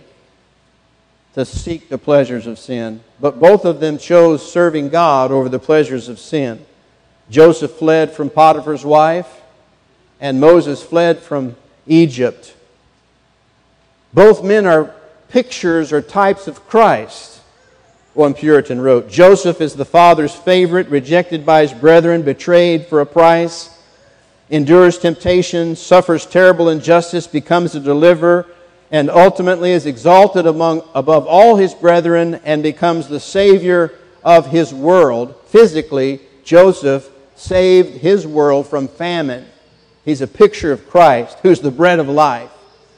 to 1.35 1.43
seek 1.45 1.89
the 1.89 1.97
pleasures 1.97 2.47
of 2.47 2.57
sin, 2.57 3.01
but 3.19 3.41
both 3.41 3.65
of 3.65 3.81
them 3.81 3.97
chose 3.97 4.51
serving 4.51 4.87
God 4.87 5.31
over 5.31 5.49
the 5.49 5.59
pleasures 5.59 6.07
of 6.07 6.17
sin. 6.17 6.65
Joseph 7.29 7.71
fled 7.71 8.11
from 8.11 8.29
Potiphar's 8.29 8.85
wife, 8.85 9.41
and 10.21 10.39
Moses 10.39 10.81
fled 10.81 11.19
from 11.19 11.57
Egypt. 11.87 12.55
Both 14.13 14.45
men 14.45 14.65
are 14.65 14.95
pictures 15.27 15.91
or 15.91 16.01
types 16.01 16.47
of 16.47 16.65
Christ, 16.69 17.41
one 18.13 18.33
Puritan 18.33 18.79
wrote. 18.79 19.09
Joseph 19.09 19.59
is 19.59 19.75
the 19.75 19.83
father's 19.83 20.33
favorite, 20.33 20.87
rejected 20.87 21.45
by 21.45 21.63
his 21.63 21.73
brethren, 21.73 22.21
betrayed 22.21 22.85
for 22.85 23.01
a 23.01 23.05
price, 23.05 23.77
endures 24.49 24.97
temptation, 24.97 25.75
suffers 25.75 26.25
terrible 26.25 26.69
injustice, 26.69 27.27
becomes 27.27 27.75
a 27.75 27.81
deliverer, 27.81 28.47
and 28.95 29.09
ultimately 29.09 29.71
is 29.73 29.85
exalted 29.85 30.45
among, 30.45 30.81
above 30.95 31.27
all 31.27 31.57
his 31.57 31.73
brethren 31.73 32.35
and 32.45 32.63
becomes 32.63 33.09
the 33.09 33.19
Savior 33.19 33.91
of 34.23 34.47
his 34.47 34.73
world. 34.73 35.35
Physically, 35.47 36.21
Joseph 36.45 37.09
saved 37.35 37.97
his 37.97 38.25
world 38.25 38.67
from 38.67 38.87
famine. 38.87 39.45
He's 40.05 40.21
a 40.21 40.27
picture 40.27 40.71
of 40.71 40.89
Christ, 40.89 41.37
who's 41.41 41.59
the 41.59 41.71
bread 41.71 41.99
of 41.99 42.07
life, 42.07 42.49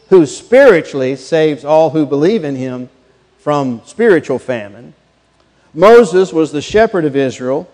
who 0.10 0.28
spiritually 0.28 1.16
saves 1.16 1.66
all 1.66 1.90
who 1.90 2.06
believe 2.06 2.44
in 2.44 2.56
him 2.56 2.92
from 3.40 3.82
spiritual 3.84 4.38
famine. 4.38 4.94
Moses 5.74 6.32
was 6.32 6.52
the 6.52 6.62
shepherd 6.62 7.06
of 7.06 7.16
Israel, 7.16 7.68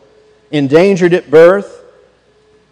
endangered 0.49 1.13
at 1.13 1.29
birth. 1.29 1.83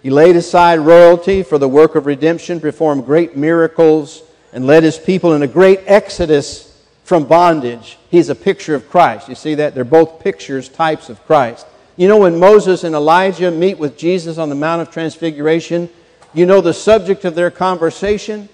He 0.01 0.11
laid 0.11 0.37
aside 0.37 0.79
royalty 0.79 1.43
for 1.43 1.57
the 1.57 1.67
work 1.67 1.95
of 1.95 2.05
redemption, 2.05 2.61
performed 2.61 3.05
great 3.05 3.35
miracles, 3.35 4.23
and 4.53 4.67
led 4.67 4.83
his 4.83 4.97
people 4.97 5.33
in 5.33 5.43
a 5.43 5.47
great 5.47 5.81
exodus 5.85 6.67
from 7.03 7.25
bondage. 7.25 7.97
He's 8.09 8.29
a 8.29 8.35
picture 8.35 8.75
of 8.75 8.89
Christ. 8.89 9.29
You 9.29 9.35
see 9.35 9.55
that? 9.55 9.75
They're 9.75 9.83
both 9.83 10.19
pictures, 10.19 10.69
types 10.69 11.09
of 11.09 11.23
Christ. 11.25 11.65
You 11.97 12.07
know, 12.07 12.19
when 12.19 12.39
Moses 12.39 12.83
and 12.83 12.95
Elijah 12.95 13.51
meet 13.51 13.77
with 13.77 13.97
Jesus 13.97 14.37
on 14.37 14.49
the 14.49 14.55
Mount 14.55 14.81
of 14.81 14.91
Transfiguration, 14.91 15.89
you 16.33 16.45
know 16.45 16.61
the 16.61 16.73
subject 16.73 17.25
of 17.25 17.35
their 17.35 17.51
conversation? 17.51 18.47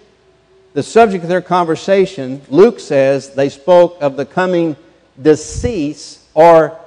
The 0.73 0.83
subject 0.83 1.23
of 1.23 1.29
their 1.29 1.41
conversation, 1.41 2.41
Luke 2.49 2.79
says, 2.79 3.33
they 3.33 3.49
spoke 3.49 3.97
of 4.01 4.15
the 4.15 4.25
coming 4.25 4.75
decease, 5.21 6.27
or 6.33 6.79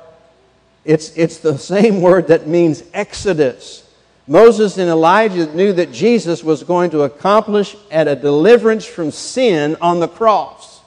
it's, 0.85 1.17
it's 1.17 1.39
the 1.39 1.59
same 1.75 2.01
word 2.01 2.29
that 2.29 2.47
means 2.47 2.83
exodus. 2.93 3.80
Moses 4.31 4.79
and 4.79 4.89
Elijah 4.89 5.53
knew 5.57 5.73
that 5.73 5.91
Jesus 5.91 6.45
was 6.45 6.63
going 6.63 6.91
to 6.91 7.03
accomplish 7.03 7.75
at 7.91 8.07
a 8.07 8.15
deliverance 8.15 8.87
from 8.87 9.11
sin 9.11 9.77
on 9.81 9.99
the 9.99 10.07
cross. 10.07 10.83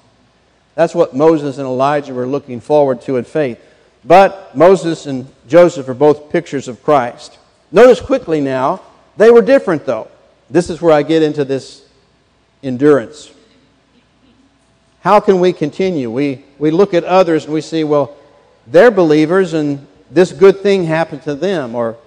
That's 0.75 0.95
what 0.95 1.13
Moses 1.13 1.57
and 1.57 1.67
Elijah 1.67 2.13
were 2.13 2.25
looking 2.25 2.61
forward 2.61 3.01
to 3.01 3.17
in 3.17 3.25
faith. 3.25 3.59
But 4.05 4.55
Moses 4.55 5.07
and 5.07 5.27
Joseph 5.45 5.89
are 5.89 5.93
both 5.93 6.31
pictures 6.31 6.69
of 6.69 6.81
Christ. 6.83 7.37
Notice 7.69 7.99
quickly 7.99 8.39
now, 8.39 8.81
they 9.17 9.29
were 9.29 9.41
different 9.41 9.85
though. 9.85 10.07
This 10.49 10.69
is 10.69 10.81
where 10.81 10.93
I 10.93 11.03
get 11.03 11.21
into 11.21 11.43
this 11.43 11.85
endurance. 12.63 13.29
How 15.01 15.19
can 15.19 15.41
we 15.41 15.51
continue? 15.51 16.09
We, 16.09 16.45
we 16.59 16.71
look 16.71 16.93
at 16.93 17.03
others 17.03 17.43
and 17.43 17.53
we 17.53 17.59
see, 17.59 17.83
well, 17.83 18.15
they're 18.67 18.89
believers 18.89 19.51
and 19.51 19.85
this 20.13 20.31
good 20.31 20.61
thing 20.61 20.85
happened 20.85 21.23
to 21.23 21.35
them, 21.35 21.75
or 21.75 21.97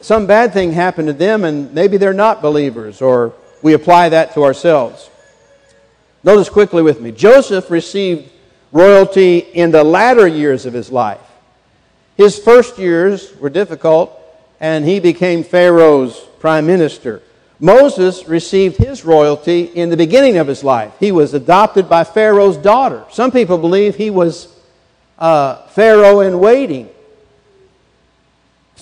some 0.00 0.26
bad 0.26 0.52
thing 0.52 0.72
happened 0.72 1.08
to 1.08 1.12
them 1.12 1.44
and 1.44 1.72
maybe 1.72 1.96
they're 1.96 2.12
not 2.12 2.42
believers, 2.42 3.00
or 3.00 3.32
we 3.62 3.72
apply 3.72 4.10
that 4.10 4.34
to 4.34 4.44
ourselves. 4.44 5.10
Notice 6.22 6.48
quickly 6.48 6.82
with 6.82 7.00
me 7.00 7.12
Joseph 7.12 7.70
received 7.70 8.30
royalty 8.72 9.38
in 9.38 9.70
the 9.70 9.84
latter 9.84 10.26
years 10.26 10.66
of 10.66 10.72
his 10.72 10.90
life. 10.90 11.20
His 12.16 12.38
first 12.38 12.78
years 12.78 13.36
were 13.38 13.50
difficult, 13.50 14.18
and 14.60 14.84
he 14.84 15.00
became 15.00 15.42
Pharaoh's 15.42 16.18
prime 16.38 16.66
minister. 16.66 17.22
Moses 17.60 18.28
received 18.28 18.76
his 18.76 19.04
royalty 19.04 19.62
in 19.62 19.88
the 19.88 19.96
beginning 19.96 20.36
of 20.36 20.46
his 20.46 20.62
life. 20.62 20.92
He 21.00 21.12
was 21.12 21.34
adopted 21.34 21.88
by 21.88 22.04
Pharaoh's 22.04 22.56
daughter. 22.56 23.04
Some 23.10 23.30
people 23.30 23.58
believe 23.58 23.94
he 23.94 24.10
was 24.10 24.54
uh, 25.18 25.66
Pharaoh 25.68 26.20
in 26.20 26.38
waiting. 26.38 26.88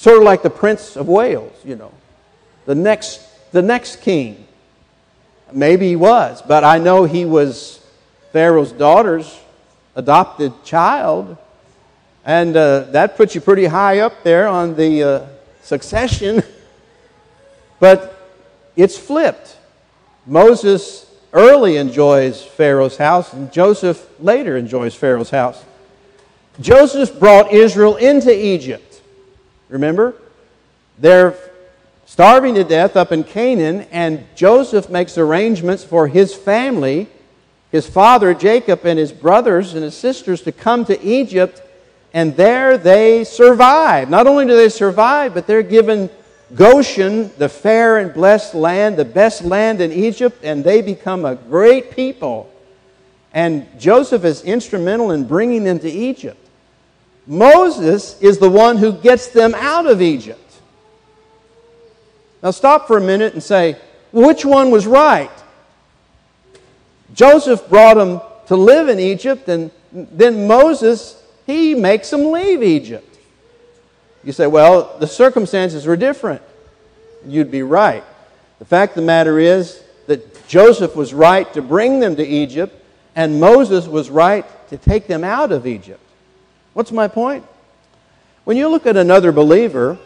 Sort 0.02 0.18
of 0.18 0.24
like 0.24 0.42
the 0.42 0.50
Prince 0.50 0.96
of 0.96 1.06
Wales, 1.06 1.52
you 1.64 1.76
know, 1.76 1.92
the 2.66 2.74
next, 2.74 3.20
the 3.52 3.62
next 3.62 4.00
king. 4.00 4.48
Maybe 5.52 5.90
he 5.90 5.94
was, 5.94 6.42
but 6.42 6.64
I 6.64 6.78
know 6.78 7.04
he 7.04 7.24
was 7.24 7.80
Pharaoh's 8.32 8.72
daughter's 8.72 9.38
adopted 9.94 10.64
child. 10.64 11.36
And 12.24 12.56
uh, 12.56 12.80
that 12.90 13.16
puts 13.16 13.36
you 13.36 13.40
pretty 13.40 13.66
high 13.66 14.00
up 14.00 14.24
there 14.24 14.48
on 14.48 14.74
the 14.74 15.04
uh, 15.04 15.26
succession. 15.62 16.42
but 17.78 18.28
it's 18.74 18.98
flipped. 18.98 19.56
Moses 20.26 21.06
early 21.32 21.76
enjoys 21.76 22.42
Pharaoh's 22.42 22.96
house, 22.96 23.32
and 23.34 23.52
Joseph 23.52 24.04
later 24.18 24.56
enjoys 24.56 24.96
Pharaoh's 24.96 25.30
house. 25.30 25.64
Joseph 26.60 27.20
brought 27.20 27.52
Israel 27.52 27.94
into 27.94 28.36
Egypt. 28.36 28.91
Remember? 29.72 30.12
They're 30.98 31.34
starving 32.04 32.54
to 32.56 32.64
death 32.64 32.94
up 32.94 33.10
in 33.10 33.24
Canaan, 33.24 33.86
and 33.90 34.26
Joseph 34.36 34.90
makes 34.90 35.16
arrangements 35.16 35.82
for 35.82 36.06
his 36.06 36.34
family, 36.34 37.08
his 37.70 37.88
father 37.88 38.34
Jacob, 38.34 38.84
and 38.84 38.98
his 38.98 39.12
brothers 39.12 39.72
and 39.72 39.82
his 39.82 39.96
sisters 39.96 40.42
to 40.42 40.52
come 40.52 40.84
to 40.84 41.02
Egypt, 41.02 41.62
and 42.12 42.36
there 42.36 42.76
they 42.76 43.24
survive. 43.24 44.10
Not 44.10 44.26
only 44.26 44.44
do 44.44 44.54
they 44.54 44.68
survive, 44.68 45.32
but 45.32 45.46
they're 45.46 45.62
given 45.62 46.10
Goshen, 46.54 47.30
the 47.38 47.48
fair 47.48 47.96
and 47.96 48.12
blessed 48.12 48.54
land, 48.54 48.98
the 48.98 49.06
best 49.06 49.42
land 49.42 49.80
in 49.80 49.90
Egypt, 49.90 50.44
and 50.44 50.62
they 50.62 50.82
become 50.82 51.24
a 51.24 51.34
great 51.34 51.92
people. 51.92 52.52
And 53.32 53.66
Joseph 53.80 54.26
is 54.26 54.42
instrumental 54.42 55.12
in 55.12 55.24
bringing 55.24 55.64
them 55.64 55.78
to 55.78 55.90
Egypt. 55.90 56.41
Moses 57.26 58.20
is 58.20 58.38
the 58.38 58.50
one 58.50 58.76
who 58.76 58.92
gets 58.92 59.28
them 59.28 59.54
out 59.54 59.86
of 59.86 60.02
Egypt. 60.02 60.38
Now, 62.42 62.50
stop 62.50 62.88
for 62.88 62.98
a 62.98 63.00
minute 63.00 63.34
and 63.34 63.42
say, 63.42 63.76
which 64.12 64.44
one 64.44 64.70
was 64.70 64.86
right? 64.86 65.30
Joseph 67.14 67.68
brought 67.68 67.94
them 67.94 68.20
to 68.46 68.56
live 68.56 68.88
in 68.88 68.98
Egypt, 68.98 69.48
and 69.48 69.70
then 69.92 70.48
Moses, 70.48 71.22
he 71.46 71.74
makes 71.74 72.10
them 72.10 72.32
leave 72.32 72.62
Egypt. 72.62 73.18
You 74.24 74.32
say, 74.32 74.46
well, 74.46 74.96
the 74.98 75.06
circumstances 75.06 75.86
were 75.86 75.96
different. 75.96 76.42
You'd 77.26 77.50
be 77.50 77.62
right. 77.62 78.04
The 78.58 78.64
fact 78.64 78.92
of 78.92 78.96
the 78.96 79.06
matter 79.06 79.38
is 79.38 79.82
that 80.06 80.48
Joseph 80.48 80.96
was 80.96 81.14
right 81.14 81.52
to 81.54 81.62
bring 81.62 82.00
them 82.00 82.16
to 82.16 82.26
Egypt, 82.26 82.74
and 83.14 83.40
Moses 83.40 83.86
was 83.86 84.10
right 84.10 84.44
to 84.70 84.76
take 84.76 85.06
them 85.06 85.22
out 85.22 85.52
of 85.52 85.66
Egypt. 85.66 86.01
What's 86.74 86.92
my 86.92 87.08
point? 87.08 87.44
When 88.44 88.56
you 88.56 88.68
look 88.68 88.86
at 88.86 88.96
another 88.96 89.30
believer 89.32 89.98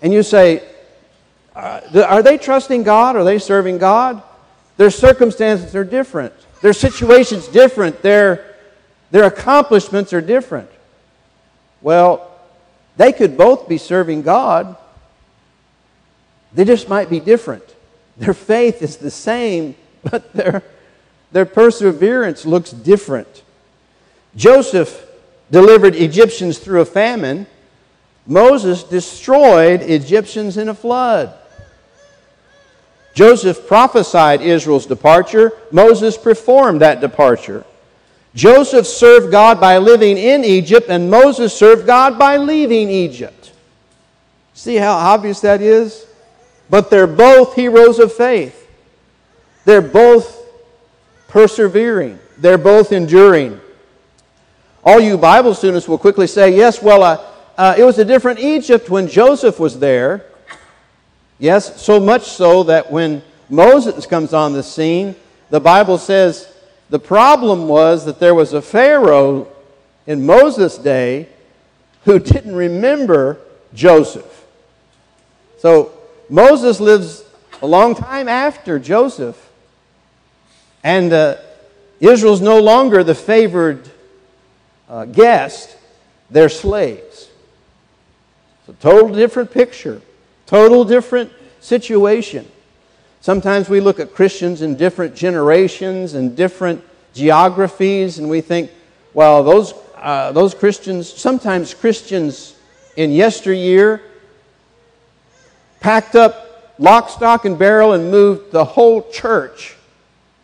and 0.00 0.12
you 0.12 0.22
say, 0.22 0.62
uh, 1.54 1.80
Are 2.06 2.22
they 2.22 2.38
trusting 2.38 2.82
God? 2.82 3.16
Are 3.16 3.24
they 3.24 3.38
serving 3.38 3.78
God? 3.78 4.22
Their 4.76 4.90
circumstances 4.90 5.74
are 5.76 5.84
different, 5.84 6.32
their 6.60 6.72
situation's 6.72 7.46
different, 7.48 8.02
their, 8.02 8.56
their 9.10 9.24
accomplishments 9.24 10.12
are 10.12 10.20
different. 10.20 10.70
Well, 11.82 12.30
they 12.96 13.12
could 13.12 13.36
both 13.36 13.68
be 13.68 13.78
serving 13.78 14.22
God, 14.22 14.76
they 16.52 16.64
just 16.64 16.88
might 16.88 17.08
be 17.08 17.20
different. 17.20 17.64
Their 18.18 18.34
faith 18.34 18.82
is 18.82 18.98
the 18.98 19.10
same, 19.10 19.74
but 20.10 20.32
their, 20.32 20.62
their 21.32 21.46
perseverance 21.46 22.44
looks 22.44 22.70
different. 22.70 23.42
Joseph 24.36 25.06
delivered 25.52 25.94
Egyptians 25.94 26.58
through 26.58 26.80
a 26.80 26.84
famine, 26.84 27.46
Moses 28.26 28.82
destroyed 28.82 29.82
Egyptians 29.82 30.56
in 30.56 30.68
a 30.68 30.74
flood. 30.74 31.34
Joseph 33.14 33.66
prophesied 33.66 34.40
Israel's 34.40 34.86
departure, 34.86 35.52
Moses 35.70 36.16
performed 36.16 36.80
that 36.80 37.02
departure. 37.02 37.64
Joseph 38.34 38.86
served 38.86 39.30
God 39.30 39.60
by 39.60 39.76
living 39.76 40.16
in 40.16 40.42
Egypt, 40.42 40.86
and 40.88 41.10
Moses 41.10 41.52
served 41.52 41.86
God 41.86 42.18
by 42.18 42.38
leaving 42.38 42.88
Egypt. 42.88 43.52
See 44.54 44.76
how 44.76 44.94
obvious 44.94 45.40
that 45.40 45.60
is? 45.60 46.06
But 46.70 46.88
they're 46.88 47.06
both 47.06 47.54
heroes 47.54 47.98
of 47.98 48.14
faith. 48.14 48.58
They're 49.66 49.82
both 49.82 50.40
persevering, 51.28 52.18
they're 52.38 52.56
both 52.56 52.92
enduring. 52.92 53.60
All 54.84 54.98
you 54.98 55.16
Bible 55.16 55.54
students 55.54 55.86
will 55.86 55.98
quickly 55.98 56.26
say, 56.26 56.56
yes, 56.56 56.82
well, 56.82 57.04
uh, 57.04 57.24
uh, 57.56 57.74
it 57.78 57.84
was 57.84 58.00
a 58.00 58.04
different 58.04 58.40
Egypt 58.40 58.90
when 58.90 59.06
Joseph 59.06 59.60
was 59.60 59.78
there. 59.78 60.26
Yes, 61.38 61.80
so 61.80 62.00
much 62.00 62.24
so 62.24 62.64
that 62.64 62.90
when 62.90 63.22
Moses 63.48 64.06
comes 64.06 64.34
on 64.34 64.54
the 64.54 64.62
scene, 64.62 65.14
the 65.50 65.60
Bible 65.60 65.98
says 65.98 66.52
the 66.90 66.98
problem 66.98 67.68
was 67.68 68.04
that 68.06 68.18
there 68.18 68.34
was 68.34 68.54
a 68.54 68.62
Pharaoh 68.62 69.46
in 70.08 70.26
Moses' 70.26 70.78
day 70.78 71.28
who 72.04 72.18
didn't 72.18 72.56
remember 72.56 73.38
Joseph. 73.74 74.44
So 75.58 75.92
Moses 76.28 76.80
lives 76.80 77.22
a 77.60 77.66
long 77.68 77.94
time 77.94 78.26
after 78.26 78.80
Joseph, 78.80 79.48
and 80.82 81.12
uh, 81.12 81.36
Israel's 82.00 82.40
no 82.40 82.58
longer 82.58 83.04
the 83.04 83.14
favored 83.14 83.91
uh, 84.92 85.06
guest, 85.06 85.74
they're 86.30 86.50
slaves. 86.50 87.30
It's 88.60 88.68
a 88.68 88.72
total 88.74 89.08
different 89.08 89.50
picture, 89.50 90.02
total 90.46 90.84
different 90.84 91.32
situation. 91.60 92.46
Sometimes 93.22 93.70
we 93.70 93.80
look 93.80 94.00
at 94.00 94.12
Christians 94.14 94.60
in 94.60 94.76
different 94.76 95.14
generations 95.14 96.12
and 96.12 96.36
different 96.36 96.84
geographies, 97.14 98.18
and 98.18 98.28
we 98.28 98.42
think, 98.42 98.70
well, 99.14 99.42
those, 99.42 99.72
uh, 99.96 100.30
those 100.32 100.52
Christians, 100.52 101.10
sometimes 101.10 101.72
Christians 101.72 102.54
in 102.96 103.12
yesteryear 103.12 104.02
packed 105.80 106.16
up 106.16 106.74
lock, 106.78 107.08
stock, 107.08 107.46
and 107.46 107.58
barrel 107.58 107.94
and 107.94 108.10
moved 108.10 108.52
the 108.52 108.64
whole 108.64 109.08
church. 109.10 109.74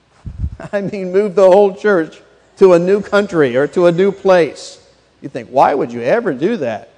I 0.73 0.81
mean, 0.81 1.13
moved 1.13 1.37
the 1.37 1.51
whole 1.51 1.75
church 1.75 2.23
to 2.59 2.73
a 2.73 2.79
new 2.79 3.01
country 3.01 3.57
or 3.57 3.67
to 3.69 3.87
a 3.87 3.93
new 3.93 4.13
place. 4.13 4.85
You 5.21 5.29
think, 5.29 5.49
why 5.49 5.75
would 5.75 5.93
you 5.93 6.03
ever 6.03 6.33
do 6.33 6.57
that? 6.59 6.91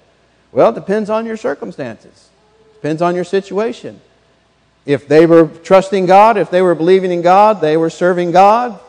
Well, 0.53 0.71
it 0.71 0.75
depends 0.75 1.11
on 1.11 1.27
your 1.27 1.37
circumstances, 1.37 2.29
depends 2.75 3.03
on 3.03 3.15
your 3.15 3.25
situation. 3.25 4.01
If 4.87 5.07
they 5.07 5.27
were 5.27 5.47
trusting 5.47 6.07
God, 6.07 6.37
if 6.37 6.51
they 6.51 6.63
were 6.63 6.75
believing 6.75 7.13
in 7.13 7.23
God, 7.23 7.61
they 7.61 7.77
were 7.77 7.91
serving 7.91 8.33
God. 8.33 8.81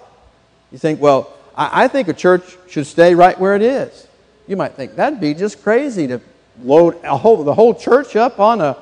You 0.71 0.77
think, 0.77 1.01
well, 1.01 1.33
I, 1.55 1.83
I 1.83 1.87
think 1.87 2.07
a 2.07 2.13
church 2.13 2.57
should 2.69 2.87
stay 2.87 3.13
right 3.13 3.37
where 3.37 3.55
it 3.55 3.61
is. 3.61 4.07
You 4.47 4.55
might 4.55 4.73
think 4.73 4.95
that'd 4.95 5.19
be 5.19 5.33
just 5.33 5.61
crazy 5.61 6.07
to 6.07 6.21
load 6.63 6.95
whole, 7.05 7.43
the 7.43 7.53
whole 7.53 7.75
church 7.75 8.15
up 8.15 8.39
on 8.39 8.61
a, 8.61 8.77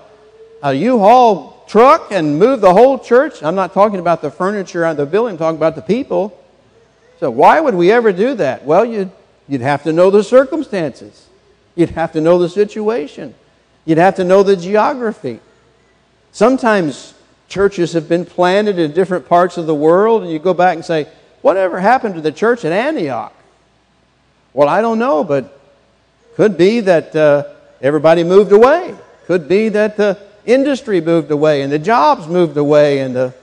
a 0.61 0.73
U-Haul 0.73 1.65
truck 1.67 2.11
and 2.11 2.37
move 2.37 2.61
the 2.61 2.73
whole 2.73 2.99
church. 2.99 3.43
I'm 3.43 3.55
not 3.55 3.73
talking 3.73 3.99
about 3.99 4.21
the 4.21 4.31
furniture 4.31 4.85
on 4.85 4.95
the 4.95 5.05
building, 5.05 5.33
I'm 5.33 5.37
talking 5.37 5.57
about 5.57 5.75
the 5.75 5.81
people. 5.81 6.38
So 7.19 7.29
why 7.29 7.59
would 7.59 7.75
we 7.75 7.91
ever 7.91 8.11
do 8.11 8.35
that? 8.35 8.65
Well, 8.65 8.85
you'd, 8.85 9.11
you'd 9.47 9.61
have 9.61 9.83
to 9.83 9.93
know 9.93 10.09
the 10.09 10.23
circumstances. 10.23 11.27
You'd 11.75 11.91
have 11.91 12.13
to 12.13 12.21
know 12.21 12.39
the 12.39 12.49
situation. 12.49 13.35
You'd 13.85 13.97
have 13.97 14.15
to 14.15 14.23
know 14.23 14.43
the 14.43 14.55
geography. 14.55 15.39
Sometimes 16.31 17.13
churches 17.47 17.93
have 17.93 18.07
been 18.07 18.25
planted 18.25 18.79
in 18.79 18.93
different 18.93 19.27
parts 19.27 19.57
of 19.57 19.65
the 19.65 19.75
world, 19.75 20.23
and 20.23 20.31
you 20.31 20.39
go 20.39 20.53
back 20.53 20.75
and 20.75 20.85
say, 20.85 21.07
Whatever 21.41 21.79
happened 21.79 22.15
to 22.15 22.21
the 22.21 22.31
church 22.31 22.65
at 22.65 22.71
Antioch? 22.71 23.33
Well, 24.53 24.67
I 24.67 24.81
don't 24.81 24.99
know, 24.99 25.23
but 25.23 25.57
could 26.35 26.57
be 26.57 26.81
that 26.81 27.15
uh, 27.15 27.43
everybody 27.81 28.23
moved 28.23 28.51
away. 28.51 28.95
Could 29.25 29.47
be 29.47 29.69
that 29.69 29.95
the 29.95 30.19
industry 30.45 30.99
moved 31.01 31.31
away 31.31 31.61
and 31.61 31.71
the 31.71 31.79
jobs 31.79 32.27
moved 32.27 32.57
away. 32.57 32.99
And 32.99 33.15
the... 33.15 33.33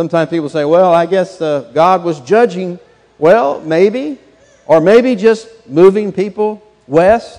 sometimes 0.00 0.30
people 0.30 0.48
say, 0.48 0.64
well, 0.64 0.94
I 0.94 1.04
guess 1.04 1.42
uh, 1.42 1.70
God 1.74 2.04
was 2.04 2.20
judging. 2.20 2.78
Well, 3.18 3.60
maybe. 3.60 4.16
Or 4.64 4.80
maybe 4.80 5.14
just 5.14 5.46
moving 5.68 6.10
people 6.10 6.66
west 6.86 7.38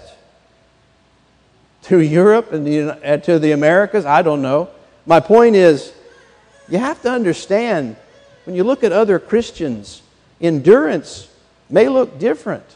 to 1.86 2.00
Europe 2.02 2.52
and 2.52 2.67
the, 2.67 2.82
uh, 3.04 3.17
to 3.17 3.39
the 3.39 3.54
Americas. 3.54 4.06
I 4.06 4.21
don't 4.21 4.43
know. 4.43 4.69
My 5.08 5.19
point 5.19 5.56
is, 5.56 5.91
you 6.69 6.78
have 6.78 7.02
to 7.02 7.10
understand 7.10 7.95
when 8.45 8.56
you 8.56 8.63
look 8.63 8.84
at 8.84 8.91
other 8.91 9.17
Christians, 9.17 10.04
endurance 10.39 11.30
may 11.67 11.89
look 11.89 12.19
different. 12.19 12.76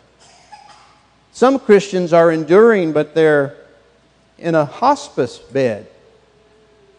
Some 1.32 1.60
Christians 1.60 2.12
are 2.12 2.32
enduring, 2.32 2.92
but 2.92 3.14
they're 3.14 3.56
in 4.40 4.56
a 4.56 4.66
hospice 4.66 5.38
bed. 5.38 5.86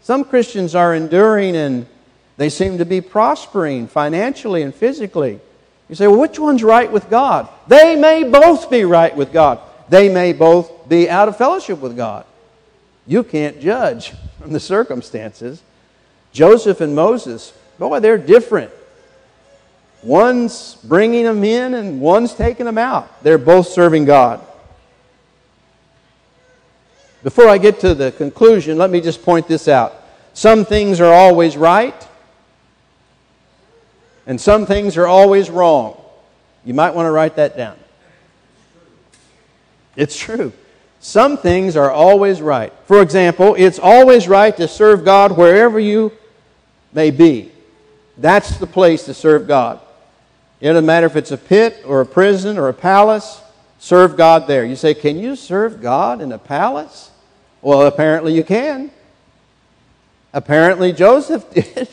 Some 0.03 0.23
Christians 0.23 0.77
are 0.77 0.95
enduring 0.95 1.57
and 1.57 1.87
they 2.37 2.49
seem 2.49 2.79
to 2.79 2.85
be 2.85 3.01
prospering 3.01 3.89
financially 3.89 4.63
and 4.63 4.75
physically. 4.75 5.41
You 5.89 5.95
say, 5.95 6.07
well, 6.07 6.21
which 6.21 6.39
one's 6.39 6.63
right 6.63 6.91
with 6.91 7.09
God? 7.09 7.49
They 7.69 7.97
may 7.97 8.25
both 8.25 8.71
be 8.71 8.85
right 8.85 9.15
with 9.15 9.33
God. 9.33 9.61
They 9.89 10.13
may 10.13 10.33
both 10.33 10.89
be 10.89 11.09
out 11.09 11.29
of 11.29 11.37
fellowship 11.37 11.81
with 11.81 11.97
God. 11.97 12.27
You 13.07 13.23
can't 13.23 13.61
judge 13.61 14.13
from 14.41 14.53
the 14.53 14.61
circumstances. 14.61 15.63
Joseph 16.33 16.81
and 16.81 16.95
Moses, 16.95 17.53
boy, 17.79 18.01
they're 18.01 18.19
different. 18.19 18.73
One's 20.03 20.75
bringing 20.85 21.25
them 21.25 21.43
in 21.45 21.75
and 21.75 22.01
one's 22.01 22.35
taking 22.35 22.67
them 22.67 22.79
out. 22.79 23.23
They're 23.23 23.39
both 23.39 23.69
serving 23.69 24.05
God. 24.05 24.41
Before 27.23 27.49
I 27.49 27.59
get 27.59 27.81
to 27.81 27.95
the 27.95 28.13
conclusion, 28.13 28.77
let 28.77 28.91
me 28.91 29.01
just 29.01 29.23
point 29.23 29.49
this 29.49 29.67
out. 29.67 29.95
Some 30.35 30.65
things 30.65 31.01
are 31.01 31.13
always 31.13 31.57
right, 31.57 32.07
and 34.27 34.41
some 34.41 34.67
things 34.67 34.97
are 34.97 35.07
always 35.07 35.49
wrong. 35.51 36.01
You 36.65 36.75
might 36.75 36.95
want 36.95 37.07
to 37.07 37.11
write 37.11 37.37
that 37.37 37.57
down. 37.57 37.77
It's 39.95 40.19
true. 40.19 40.53
Some 41.01 41.37
things 41.37 41.77
are 41.77 41.91
always 41.91 42.43
right. 42.43 42.73
For 42.87 43.01
example, 43.01 43.55
it's 43.57 43.79
always 43.79 44.27
right 44.27 44.57
to 44.57 44.67
serve 44.67 45.05
God 45.05 45.37
wherever 45.37 45.79
you 45.79 46.13
may 46.93 47.11
be. 47.11 47.53
That's 48.19 48.57
the 48.59 48.67
place 48.67 49.05
to 49.05 49.15
serve 49.15 49.47
God. 49.47 49.81
It 50.61 50.69
doesn't 50.69 50.87
matter 50.87 51.07
if 51.07 51.17
it's 51.17 51.33
a 51.33 51.39
pit 51.39 51.83
or 51.87 52.01
a 52.01 52.07
prison 52.07 52.59
or 52.59 52.69
a 52.69 52.75
palace, 52.75 53.41
serve 53.79 54.17
God 54.17 54.47
there. 54.47 54.65
You 54.65 54.75
say, 54.75 54.95
Can 54.95 55.19
you 55.19 55.37
serve 55.37 55.83
God 55.83 56.21
in 56.21 56.33
a 56.33 56.39
palace? 56.39 57.11
Well, 57.61 57.83
apparently 57.83 58.35
you 58.35 58.43
can. 58.43 58.91
Apparently 60.33 60.93
Joseph 60.93 61.49
did. 61.55 61.89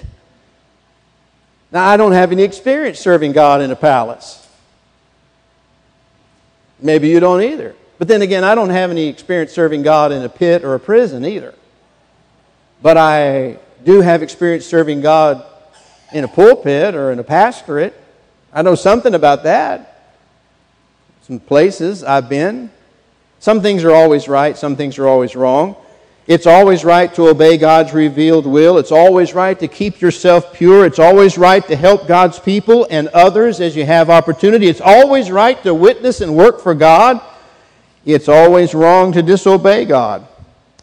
Now, 1.74 1.90
I 1.90 1.98
don't 1.98 2.12
have 2.12 2.32
any 2.32 2.44
experience 2.44 3.00
serving 3.00 3.32
God 3.32 3.60
in 3.60 3.72
a 3.72 3.76
palace. 3.76 4.48
Maybe 6.80 7.10
you 7.10 7.20
don't 7.20 7.42
either. 7.42 7.76
But 7.98 8.08
then 8.08 8.22
again, 8.22 8.44
I 8.44 8.54
don't 8.54 8.70
have 8.70 8.92
any 8.92 9.08
experience 9.08 9.54
serving 9.54 9.82
God 9.82 10.12
in 10.12 10.22
a 10.22 10.30
pit 10.30 10.64
or 10.64 10.76
a 10.76 10.80
prison 10.80 11.26
either. 11.26 11.56
But 12.84 12.98
I 12.98 13.58
do 13.84 14.02
have 14.02 14.22
experience 14.22 14.68
serving 14.68 15.02
God 15.02 15.44
in 16.14 16.24
a 16.24 16.28
pulpit 16.28 16.94
or 16.94 17.12
in 17.12 17.18
a 17.18 17.24
pastorate. 17.24 18.00
I 18.54 18.62
know 18.62 18.76
something 18.76 19.16
about 19.16 19.44
that. 19.44 20.14
Some 21.24 21.40
places 21.40 22.04
I've 22.04 22.30
been. 22.30 22.70
Some 23.40 23.62
things 23.62 23.84
are 23.84 23.92
always 23.92 24.28
right, 24.28 24.56
some 24.56 24.76
things 24.76 25.00
are 25.00 25.08
always 25.08 25.36
wrong. 25.36 25.76
It's 26.26 26.48
always 26.48 26.86
right 26.86 27.14
to 27.16 27.28
obey 27.28 27.58
God's 27.58 27.94
revealed 27.94 28.46
will. 28.46 28.78
It's 28.78 28.94
always 28.94 29.34
right 29.34 29.60
to 29.60 29.68
keep 29.68 30.00
yourself 30.00 30.54
pure. 30.54 30.86
It's 30.86 31.00
always 31.00 31.38
right 31.38 31.66
to 31.68 31.76
help 31.76 32.08
God's 32.08 32.40
people 32.40 32.88
and 32.90 33.10
others 33.10 33.60
as 33.60 33.76
you 33.76 33.86
have 33.86 34.10
opportunity. 34.10 34.68
It's 34.68 34.80
always 34.80 35.30
right 35.30 35.62
to 35.64 35.74
witness 35.74 36.22
and 36.22 36.36
work 36.36 36.62
for 36.62 36.74
God. 36.74 37.20
It's 38.06 38.30
always 38.30 38.74
wrong 38.74 39.12
to 39.14 39.22
disobey 39.22 39.84
God. 39.84 40.26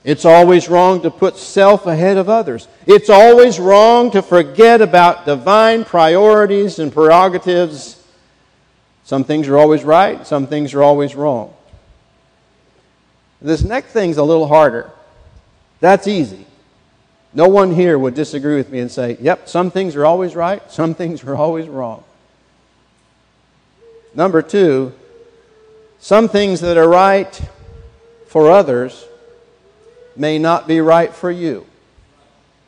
It's 0.04 0.24
always 0.24 0.68
wrong 0.68 1.02
to 1.02 1.10
put 1.10 1.36
self 1.36 1.86
ahead 1.86 2.16
of 2.16 2.28
others. 2.28 2.68
It's 2.86 3.10
always 3.10 3.58
wrong 3.58 4.10
to 4.12 4.22
forget 4.22 4.80
about 4.80 5.26
divine 5.26 5.84
priorities 5.84 6.78
and 6.78 6.92
prerogatives. 6.92 8.02
Some 9.04 9.24
things 9.24 9.48
are 9.48 9.58
always 9.58 9.84
right, 9.84 10.26
some 10.26 10.46
things 10.46 10.72
are 10.74 10.82
always 10.82 11.14
wrong. 11.14 11.54
This 13.42 13.62
next 13.62 13.92
thing's 13.92 14.18
a 14.18 14.22
little 14.22 14.46
harder. 14.46 14.90
That's 15.80 16.06
easy. 16.06 16.46
No 17.32 17.48
one 17.48 17.72
here 17.72 17.98
would 17.98 18.14
disagree 18.14 18.56
with 18.56 18.70
me 18.70 18.80
and 18.80 18.90
say, 18.90 19.16
yep, 19.20 19.48
some 19.48 19.70
things 19.70 19.96
are 19.96 20.04
always 20.04 20.34
right, 20.34 20.70
some 20.70 20.94
things 20.94 21.24
are 21.24 21.36
always 21.36 21.68
wrong. 21.68 22.04
Number 24.14 24.42
two, 24.42 24.92
some 26.00 26.28
things 26.28 26.60
that 26.60 26.76
are 26.76 26.88
right 26.88 27.40
for 28.26 28.50
others 28.50 29.06
may 30.16 30.38
not 30.38 30.66
be 30.66 30.80
right 30.80 31.14
for 31.14 31.30
you. 31.30 31.64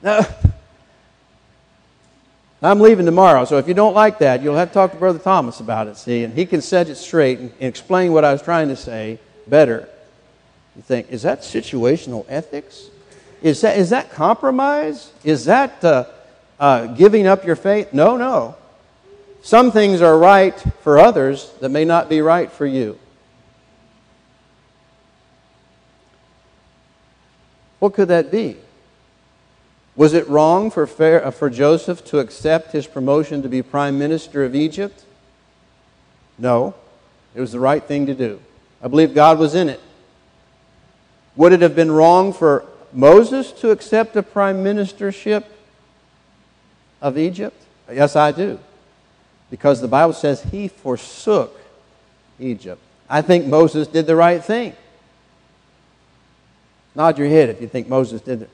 Now, 0.00 0.20
I'm 2.62 2.78
leaving 2.78 3.06
tomorrow, 3.06 3.44
so 3.44 3.58
if 3.58 3.66
you 3.66 3.74
don't 3.74 3.94
like 3.94 4.20
that, 4.20 4.40
you'll 4.40 4.54
have 4.54 4.68
to 4.68 4.74
talk 4.74 4.92
to 4.92 4.96
Brother 4.96 5.18
Thomas 5.18 5.58
about 5.58 5.88
it, 5.88 5.96
see, 5.96 6.22
and 6.22 6.32
he 6.32 6.46
can 6.46 6.62
set 6.62 6.88
it 6.88 6.94
straight 6.94 7.40
and 7.40 7.52
explain 7.58 8.12
what 8.12 8.24
I 8.24 8.30
was 8.30 8.40
trying 8.40 8.68
to 8.68 8.76
say 8.76 9.18
better. 9.48 9.88
You 10.76 10.82
think, 10.82 11.10
is 11.10 11.22
that 11.22 11.40
situational 11.40 12.24
ethics? 12.28 12.88
Is 13.42 13.60
that, 13.62 13.76
is 13.76 13.90
that 13.90 14.12
compromise? 14.12 15.12
Is 15.24 15.46
that 15.46 15.82
uh, 15.84 16.04
uh, 16.60 16.86
giving 16.86 17.26
up 17.26 17.44
your 17.44 17.56
faith? 17.56 17.92
No, 17.92 18.16
no. 18.16 18.56
Some 19.42 19.72
things 19.72 20.00
are 20.00 20.16
right 20.16 20.58
for 20.82 21.00
others 21.00 21.52
that 21.60 21.70
may 21.70 21.84
not 21.84 22.08
be 22.08 22.20
right 22.20 22.50
for 22.50 22.64
you. 22.64 22.98
What 27.80 27.94
could 27.94 28.08
that 28.08 28.30
be? 28.30 28.56
Was 29.96 30.14
it 30.14 30.28
wrong 30.28 30.70
for, 30.70 30.84
uh, 30.84 31.30
for 31.32 31.50
Joseph 31.50 32.04
to 32.06 32.20
accept 32.20 32.70
his 32.70 32.86
promotion 32.86 33.42
to 33.42 33.48
be 33.48 33.60
prime 33.60 33.98
minister 33.98 34.44
of 34.44 34.54
Egypt? 34.54 35.04
No. 36.38 36.74
It 37.34 37.40
was 37.40 37.50
the 37.50 37.58
right 37.58 37.82
thing 37.82 38.06
to 38.06 38.14
do. 38.14 38.40
I 38.80 38.86
believe 38.86 39.14
God 39.14 39.40
was 39.40 39.56
in 39.56 39.68
it. 39.68 39.80
Would 41.34 41.52
it 41.52 41.62
have 41.62 41.74
been 41.74 41.90
wrong 41.90 42.32
for 42.32 42.64
Moses 42.92 43.52
to 43.52 43.70
accept 43.70 44.14
the 44.14 44.22
prime 44.22 44.62
ministership 44.62 45.44
of 47.00 47.18
Egypt? 47.18 47.56
Yes, 47.90 48.16
I 48.16 48.32
do. 48.32 48.58
Because 49.50 49.80
the 49.80 49.88
Bible 49.88 50.14
says 50.14 50.42
he 50.42 50.68
forsook 50.68 51.58
Egypt. 52.38 52.80
I 53.08 53.22
think 53.22 53.46
Moses 53.46 53.88
did 53.88 54.06
the 54.06 54.16
right 54.16 54.42
thing. 54.42 54.74
Nod 56.94 57.18
your 57.18 57.28
head 57.28 57.48
if 57.48 57.60
you 57.60 57.68
think 57.68 57.88
Moses 57.88 58.20
did 58.20 58.42
it. 58.42 58.50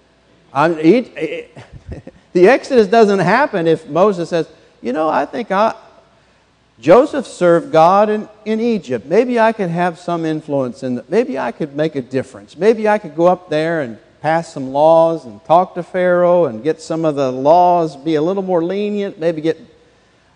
I'm, 0.53 0.79
he, 0.79 1.47
The 2.33 2.49
Exodus 2.49 2.87
doesn't 2.87 3.19
happen 3.19 3.67
if 3.67 3.89
Moses 3.89 4.29
says, 4.29 4.49
you 4.81 4.93
know, 4.93 5.09
I 5.09 5.25
think 5.25 5.51
I, 5.51 5.75
Joseph 6.79 7.27
served 7.27 7.73
God 7.73 8.09
in, 8.11 8.29
in 8.45 8.61
Egypt. 8.61 9.07
Maybe 9.07 9.41
I 9.41 9.53
could 9.53 9.71
have 9.71 9.99
some 9.99 10.25
influence 10.25 10.83
in 10.83 10.97
that. 10.97 11.11
Maybe 11.11 11.39
I 11.39 11.53
could 11.53 11.75
make 11.75 11.97
a 11.97 12.03
difference. 12.03 12.57
Maybe 12.57 12.89
I 12.89 12.99
could 12.99 13.17
go 13.17 13.27
up 13.27 13.49
there 13.49 13.81
and 13.81 13.99
pass 14.21 14.53
some 14.53 14.73
laws 14.73 15.25
and 15.25 15.45
talk 15.45 15.75
to 15.75 15.83
Pharaoh 15.83 16.47
and 16.47 16.63
get 16.63 16.81
some 16.81 17.05
of 17.05 17.15
the 17.15 17.31
laws 17.31 17.97
be 17.97 18.17
a 18.17 18.23
little 18.23 18.43
more 18.43 18.65
lenient. 18.65 19.19
Maybe 19.19 19.41
get, 19.41 19.59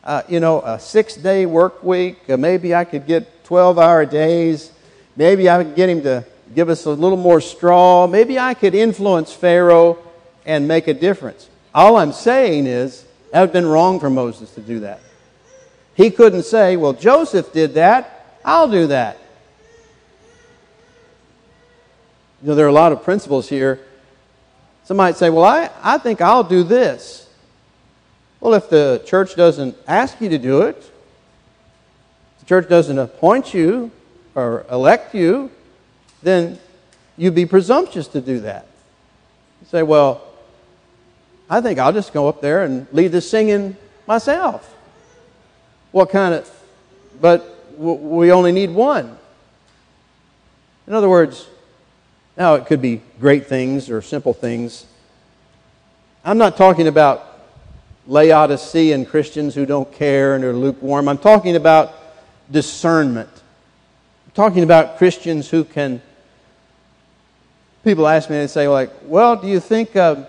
uh, 0.05 0.23
you 0.29 0.41
know, 0.41 0.61
a 0.63 0.79
six 0.79 1.15
day 1.15 1.47
work 1.47 1.83
week. 1.83 2.19
Uh, 2.29 2.37
maybe 2.37 2.75
I 2.75 2.85
could 2.85 3.07
get 3.07 3.45
12 3.45 3.79
hour 3.79 4.07
days. 4.07 4.73
Maybe 5.17 5.51
I 5.51 5.65
could 5.65 5.75
get 5.75 5.89
him 5.89 6.03
to 6.03 6.25
give 6.55 6.69
us 6.69 6.85
a 6.85 6.91
little 6.91 7.19
more 7.19 7.41
straw. 7.41 8.07
Maybe 8.07 8.39
I 8.39 8.55
could 8.55 8.75
influence 8.75 9.33
Pharaoh 9.33 9.99
and 10.47 10.67
make 10.69 10.89
a 10.89 10.95
difference. 10.95 11.49
All 11.75 11.97
I'm 11.97 12.13
saying 12.13 12.67
is, 12.67 13.05
that 13.31 13.41
would 13.41 13.49
have 13.49 13.53
been 13.53 13.67
wrong 13.67 13.99
for 13.99 14.11
Moses 14.11 14.55
to 14.55 14.61
do 14.61 14.81
that. 14.81 15.01
He 15.95 16.11
couldn't 16.11 16.45
say, 16.45 16.77
well, 16.77 16.93
Joseph 16.93 17.53
did 17.53 17.75
that, 17.75 18.39
I'll 18.45 18.71
do 18.71 18.89
that. 18.89 19.19
You 22.43 22.49
know, 22.49 22.55
there 22.57 22.67
are 22.67 22.71
a 22.71 22.73
lot 22.73 22.91
of 22.91 23.05
principles 23.05 23.49
here. 23.49 23.79
Some 24.85 24.97
might 24.97 25.17
say, 25.17 25.31
well, 25.31 25.45
I, 25.45 25.71
I 25.81 25.99
think 25.99 26.21
I'll 26.21 26.43
do 26.43 26.65
this. 26.65 27.29
Well, 28.41 28.55
if 28.55 28.69
the 28.69 29.01
church 29.07 29.37
doesn't 29.37 29.77
ask 29.87 30.21
you 30.21 30.29
to 30.31 30.39
do 30.39 30.63
it, 30.63 30.83
the 32.41 32.47
church 32.47 32.69
doesn't 32.69 32.99
appoint 32.99 33.55
you 33.55 33.93
or 34.35 34.67
elect 34.69 35.15
you, 35.15 35.53
then 36.25 36.59
you'd 37.17 37.37
be 37.37 37.47
presumptuous 37.47 38.09
to 38.09 38.21
do 38.21 38.41
that. 38.41 38.67
You 39.61 39.69
say, 39.69 39.83
well, 39.85 40.27
I 41.49 41.61
think 41.61 41.79
I'll 41.79 41.93
just 41.93 42.13
go 42.13 42.29
up 42.29 42.41
there 42.41 42.65
and 42.65 42.89
lead 42.93 43.13
the 43.13 43.21
singing 43.21 43.77
myself. 44.09 44.77
What 45.93 46.11
kind 46.11 46.35
of, 46.35 46.51
but 47.21 47.79
we 47.79 48.33
only 48.33 48.51
need 48.51 48.71
one. 48.71 49.17
In 50.89 50.95
other 50.95 51.09
words, 51.09 51.47
now 52.37 52.55
it 52.55 52.67
could 52.67 52.81
be 52.81 53.03
great 53.21 53.47
things 53.47 53.91
or 53.91 54.01
simple 54.03 54.33
things. 54.33 54.87
I'm 56.25 56.39
not 56.39 56.57
talking 56.57 56.89
about 56.89 57.29
Laodicean 58.07 59.07
Christians 59.07 59.55
who 59.55 59.67
don't 59.67 59.91
care 59.93 60.35
and 60.35 60.45
are 60.45 60.53
lukewarm. 60.53 61.09
I'm 61.09 61.19
talking 61.19 61.57
about 61.57 61.95
discernment. 62.51 63.29
I'm 64.27 64.33
talking 64.35 64.63
about 64.63 64.99
Christians 64.99 65.49
who 65.51 65.65
can. 65.65 66.01
People 67.85 68.07
ask 68.07 68.31
me 68.31 68.37
and 68.37 68.49
say, 68.49 68.69
like, 68.69 68.91
well, 69.05 69.37
do 69.37 69.49
you 69.49 69.59
think, 69.59 69.97
uh, 69.97 70.25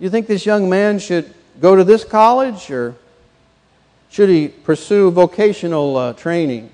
you 0.00 0.10
think 0.10 0.26
this 0.26 0.44
young 0.44 0.68
man 0.68 0.98
should 0.98 1.32
go 1.60 1.76
to 1.76 1.84
this 1.84 2.04
college 2.04 2.70
or 2.70 2.96
should 4.10 4.28
he 4.28 4.48
pursue 4.48 5.12
vocational 5.12 5.96
uh, 5.96 6.12
training? 6.14 6.70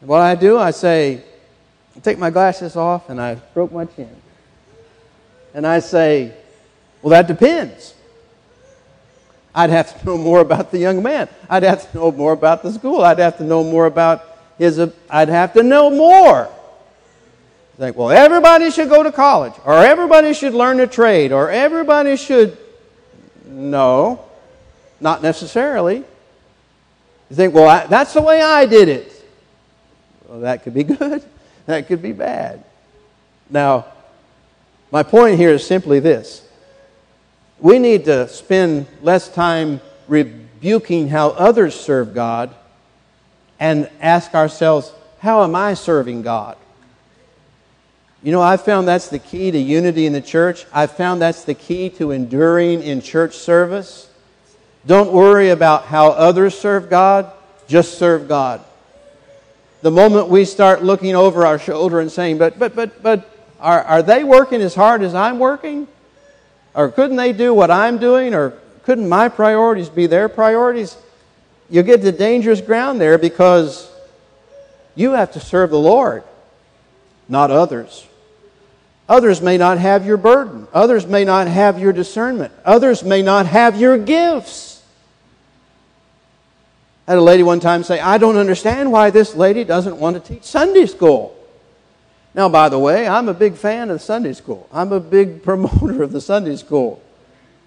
what 0.00 0.20
I 0.20 0.36
do, 0.36 0.56
I 0.56 0.70
say, 0.70 1.22
I 1.98 2.00
take 2.00 2.18
my 2.18 2.30
glasses 2.30 2.76
off 2.76 3.10
and 3.10 3.20
I 3.20 3.40
stroke 3.50 3.72
my 3.72 3.84
chin. 3.84 4.14
And 5.52 5.66
I 5.66 5.80
say, 5.80 6.32
Well, 7.02 7.10
that 7.10 7.26
depends. 7.26 7.94
I'd 9.52 9.70
have 9.70 10.00
to 10.00 10.06
know 10.06 10.16
more 10.16 10.38
about 10.38 10.70
the 10.70 10.78
young 10.78 11.02
man. 11.02 11.28
I'd 11.50 11.64
have 11.64 11.90
to 11.90 11.96
know 11.98 12.12
more 12.12 12.32
about 12.32 12.62
the 12.62 12.72
school. 12.72 13.02
I'd 13.02 13.18
have 13.18 13.36
to 13.38 13.44
know 13.44 13.64
more 13.64 13.86
about 13.86 14.24
his. 14.58 14.78
I'd 15.10 15.28
have 15.28 15.52
to 15.54 15.64
know 15.64 15.90
more. 15.90 16.48
Think, 17.78 17.96
well, 17.96 18.10
everybody 18.10 18.70
should 18.70 18.88
go 18.88 19.02
to 19.02 19.10
college, 19.10 19.54
or 19.64 19.74
everybody 19.74 20.34
should 20.34 20.54
learn 20.54 20.78
a 20.78 20.86
trade, 20.86 21.32
or 21.32 21.50
everybody 21.50 22.16
should. 22.16 22.56
No. 23.44 24.24
Not 25.00 25.22
necessarily. 25.22 25.98
You 27.30 27.36
think, 27.36 27.54
well, 27.54 27.68
I, 27.68 27.86
that's 27.86 28.12
the 28.14 28.22
way 28.22 28.40
I 28.40 28.66
did 28.66 28.88
it. 28.88 29.12
Well, 30.28 30.40
that 30.40 30.62
could 30.62 30.74
be 30.74 30.84
good, 30.84 31.24
that 31.68 31.86
could 31.86 32.00
be 32.00 32.12
bad. 32.12 32.64
Now, 33.50 33.84
my 34.90 35.02
point 35.02 35.36
here 35.36 35.50
is 35.50 35.66
simply 35.66 36.00
this 36.00 36.48
we 37.60 37.78
need 37.78 38.06
to 38.06 38.26
spend 38.28 38.86
less 39.02 39.28
time 39.28 39.82
rebuking 40.06 41.08
how 41.08 41.28
others 41.30 41.78
serve 41.78 42.14
God 42.14 42.54
and 43.60 43.90
ask 44.00 44.34
ourselves, 44.34 44.92
how 45.18 45.44
am 45.44 45.54
I 45.54 45.74
serving 45.74 46.22
God? 46.22 46.56
You 48.22 48.32
know, 48.32 48.40
I've 48.40 48.64
found 48.64 48.88
that's 48.88 49.08
the 49.08 49.18
key 49.18 49.50
to 49.50 49.58
unity 49.58 50.06
in 50.06 50.14
the 50.14 50.22
church. 50.22 50.64
I've 50.72 50.92
found 50.92 51.20
that's 51.20 51.44
the 51.44 51.54
key 51.54 51.90
to 51.90 52.12
enduring 52.12 52.82
in 52.82 53.02
church 53.02 53.36
service. 53.36 54.08
Don't 54.86 55.12
worry 55.12 55.50
about 55.50 55.84
how 55.84 56.08
others 56.12 56.58
serve 56.58 56.88
God, 56.88 57.30
just 57.66 57.98
serve 57.98 58.26
God. 58.26 58.64
The 59.82 59.90
moment 59.90 60.28
we 60.28 60.44
start 60.44 60.82
looking 60.82 61.14
over 61.14 61.46
our 61.46 61.58
shoulder 61.58 62.00
and 62.00 62.10
saying, 62.10 62.38
but, 62.38 62.58
but, 62.58 62.74
but, 62.74 63.02
but, 63.02 63.34
are, 63.60 63.82
are 63.82 64.02
they 64.02 64.24
working 64.24 64.60
as 64.60 64.74
hard 64.74 65.02
as 65.02 65.14
I'm 65.14 65.38
working? 65.38 65.86
Or 66.74 66.90
couldn't 66.90 67.16
they 67.16 67.32
do 67.32 67.54
what 67.54 67.70
I'm 67.70 67.98
doing? 67.98 68.34
Or 68.34 68.54
couldn't 68.84 69.08
my 69.08 69.28
priorities 69.28 69.88
be 69.88 70.06
their 70.06 70.28
priorities? 70.28 70.96
You 71.70 71.82
get 71.82 72.02
to 72.02 72.12
dangerous 72.12 72.60
ground 72.60 73.00
there 73.00 73.18
because 73.18 73.90
you 74.94 75.12
have 75.12 75.32
to 75.32 75.40
serve 75.40 75.70
the 75.70 75.78
Lord, 75.78 76.24
not 77.28 77.50
others. 77.50 78.06
Others 79.08 79.40
may 79.40 79.56
not 79.56 79.78
have 79.78 80.04
your 80.04 80.16
burden. 80.16 80.66
Others 80.72 81.06
may 81.06 81.24
not 81.24 81.46
have 81.46 81.78
your 81.78 81.92
discernment. 81.92 82.52
Others 82.64 83.02
may 83.04 83.22
not 83.22 83.46
have 83.46 83.80
your 83.80 83.96
gifts. 83.96 84.67
Had 87.08 87.16
a 87.16 87.22
lady 87.22 87.42
one 87.42 87.58
time 87.58 87.84
say, 87.84 87.98
I 88.00 88.18
don't 88.18 88.36
understand 88.36 88.92
why 88.92 89.08
this 89.08 89.34
lady 89.34 89.64
doesn't 89.64 89.96
want 89.96 90.22
to 90.22 90.34
teach 90.34 90.44
Sunday 90.44 90.84
school. 90.84 91.34
Now, 92.34 92.50
by 92.50 92.68
the 92.68 92.78
way, 92.78 93.08
I'm 93.08 93.30
a 93.30 93.34
big 93.34 93.54
fan 93.54 93.88
of 93.88 94.02
Sunday 94.02 94.34
school. 94.34 94.68
I'm 94.70 94.92
a 94.92 95.00
big 95.00 95.42
promoter 95.48 96.02
of 96.02 96.12
the 96.12 96.20
Sunday 96.20 96.56
school. 96.56 97.02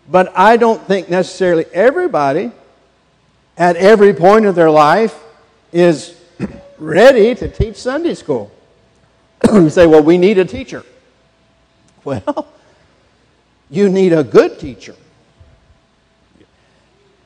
But 0.08 0.32
I 0.38 0.58
don't 0.58 0.80
think 0.84 1.10
necessarily 1.10 1.66
everybody 1.74 2.52
at 3.58 3.78
every 3.78 4.14
point 4.14 4.46
of 4.46 4.54
their 4.54 4.70
life 4.70 5.20
is 5.72 6.16
ready 6.78 7.34
to 7.34 7.50
teach 7.50 7.78
Sunday 7.78 8.14
school. 8.14 8.52
you 9.52 9.72
say, 9.72 9.88
well, 9.88 10.04
we 10.04 10.20
need 10.20 10.38
a 10.38 10.46
teacher. 10.46 10.86
Well, 12.04 12.48
you 13.70 13.90
need 13.90 14.14
a 14.14 14.24
good 14.24 14.60
teacher. 14.60 14.96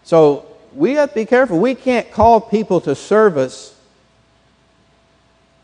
So 0.03 0.54
we 0.75 0.93
have 0.93 1.09
to 1.09 1.15
be 1.15 1.25
careful. 1.25 1.59
We 1.59 1.73
can't 1.73 2.11
call 2.11 2.41
people 2.41 2.81
to 2.81 2.95
service 2.95 3.75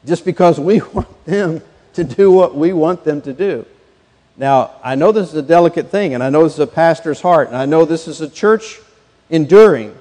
just 0.05 0.26
because 0.26 0.59
we 0.59 0.82
want 0.93 1.26
them 1.26 1.62
to 1.93 2.03
do 2.03 2.32
what 2.32 2.55
we 2.55 2.74
want 2.74 3.03
them 3.03 3.22
to 3.22 3.34
do. 3.34 3.66
Now, 4.38 4.72
I 4.84 4.95
know 4.95 5.12
this 5.12 5.30
is 5.30 5.36
a 5.36 5.41
delicate 5.41 5.89
thing, 5.89 6.14
and 6.14 6.24
I 6.24 6.30
know 6.30 6.43
this 6.43 6.53
is 6.53 6.59
a 6.59 6.68
pastor's 6.68 7.22
heart, 7.22 7.49
and 7.49 7.57
I 7.57 7.66
know 7.66 7.86
this 7.86 8.07
is 8.07 8.22
a 8.22 8.30
church 8.30 8.80
enduring. 9.30 9.95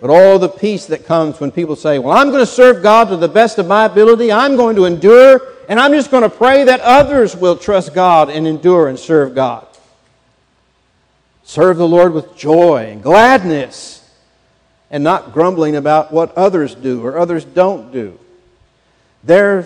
But 0.00 0.10
all 0.10 0.38
the 0.38 0.48
peace 0.48 0.86
that 0.86 1.04
comes 1.04 1.38
when 1.38 1.50
people 1.50 1.76
say, 1.76 1.98
Well, 1.98 2.16
I'm 2.16 2.30
going 2.30 2.40
to 2.40 2.50
serve 2.50 2.82
God 2.82 3.08
to 3.10 3.16
the 3.16 3.28
best 3.28 3.58
of 3.58 3.66
my 3.66 3.84
ability, 3.84 4.32
I'm 4.32 4.56
going 4.56 4.76
to 4.76 4.86
endure, 4.86 5.40
and 5.68 5.78
I'm 5.78 5.92
just 5.92 6.10
going 6.10 6.22
to 6.22 6.30
pray 6.34 6.64
that 6.64 6.80
others 6.80 7.36
will 7.36 7.56
trust 7.56 7.94
God 7.94 8.30
and 8.30 8.46
endure 8.46 8.88
and 8.88 8.98
serve 8.98 9.34
God. 9.34 9.66
Serve 11.44 11.76
the 11.76 11.86
Lord 11.86 12.14
with 12.14 12.34
joy 12.36 12.88
and 12.90 13.02
gladness 13.02 13.93
and 14.90 15.02
not 15.02 15.32
grumbling 15.32 15.76
about 15.76 16.12
what 16.12 16.36
others 16.36 16.74
do 16.74 17.04
or 17.04 17.18
others 17.18 17.44
don't 17.44 17.92
do. 17.92 18.18
Their 19.22 19.62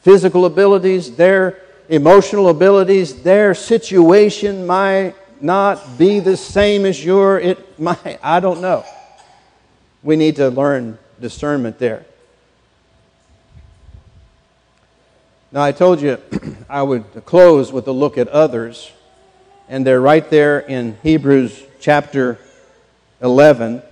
physical 0.00 0.44
abilities, 0.44 1.16
their 1.16 1.60
emotional 1.88 2.48
abilities, 2.48 3.22
their 3.22 3.54
situation 3.54 4.66
might 4.66 5.14
not 5.40 5.98
be 5.98 6.20
the 6.20 6.36
same 6.36 6.86
as 6.86 7.04
your 7.04 7.38
it 7.38 7.78
might 7.80 8.18
I 8.22 8.40
don't 8.40 8.60
know. 8.60 8.84
We 10.02 10.16
need 10.16 10.36
to 10.36 10.48
learn 10.48 10.98
discernment 11.20 11.78
there. 11.78 12.04
Now 15.52 15.62
I 15.62 15.72
told 15.72 16.00
you 16.00 16.18
I 16.68 16.82
would 16.82 17.24
close 17.24 17.72
with 17.72 17.86
a 17.88 17.92
look 17.92 18.18
at 18.18 18.28
others 18.28 18.90
and 19.68 19.86
they're 19.86 20.00
right 20.00 20.28
there 20.30 20.60
in 20.60 20.96
Hebrews 21.02 21.62
chapter 21.80 22.38
11 23.20 23.82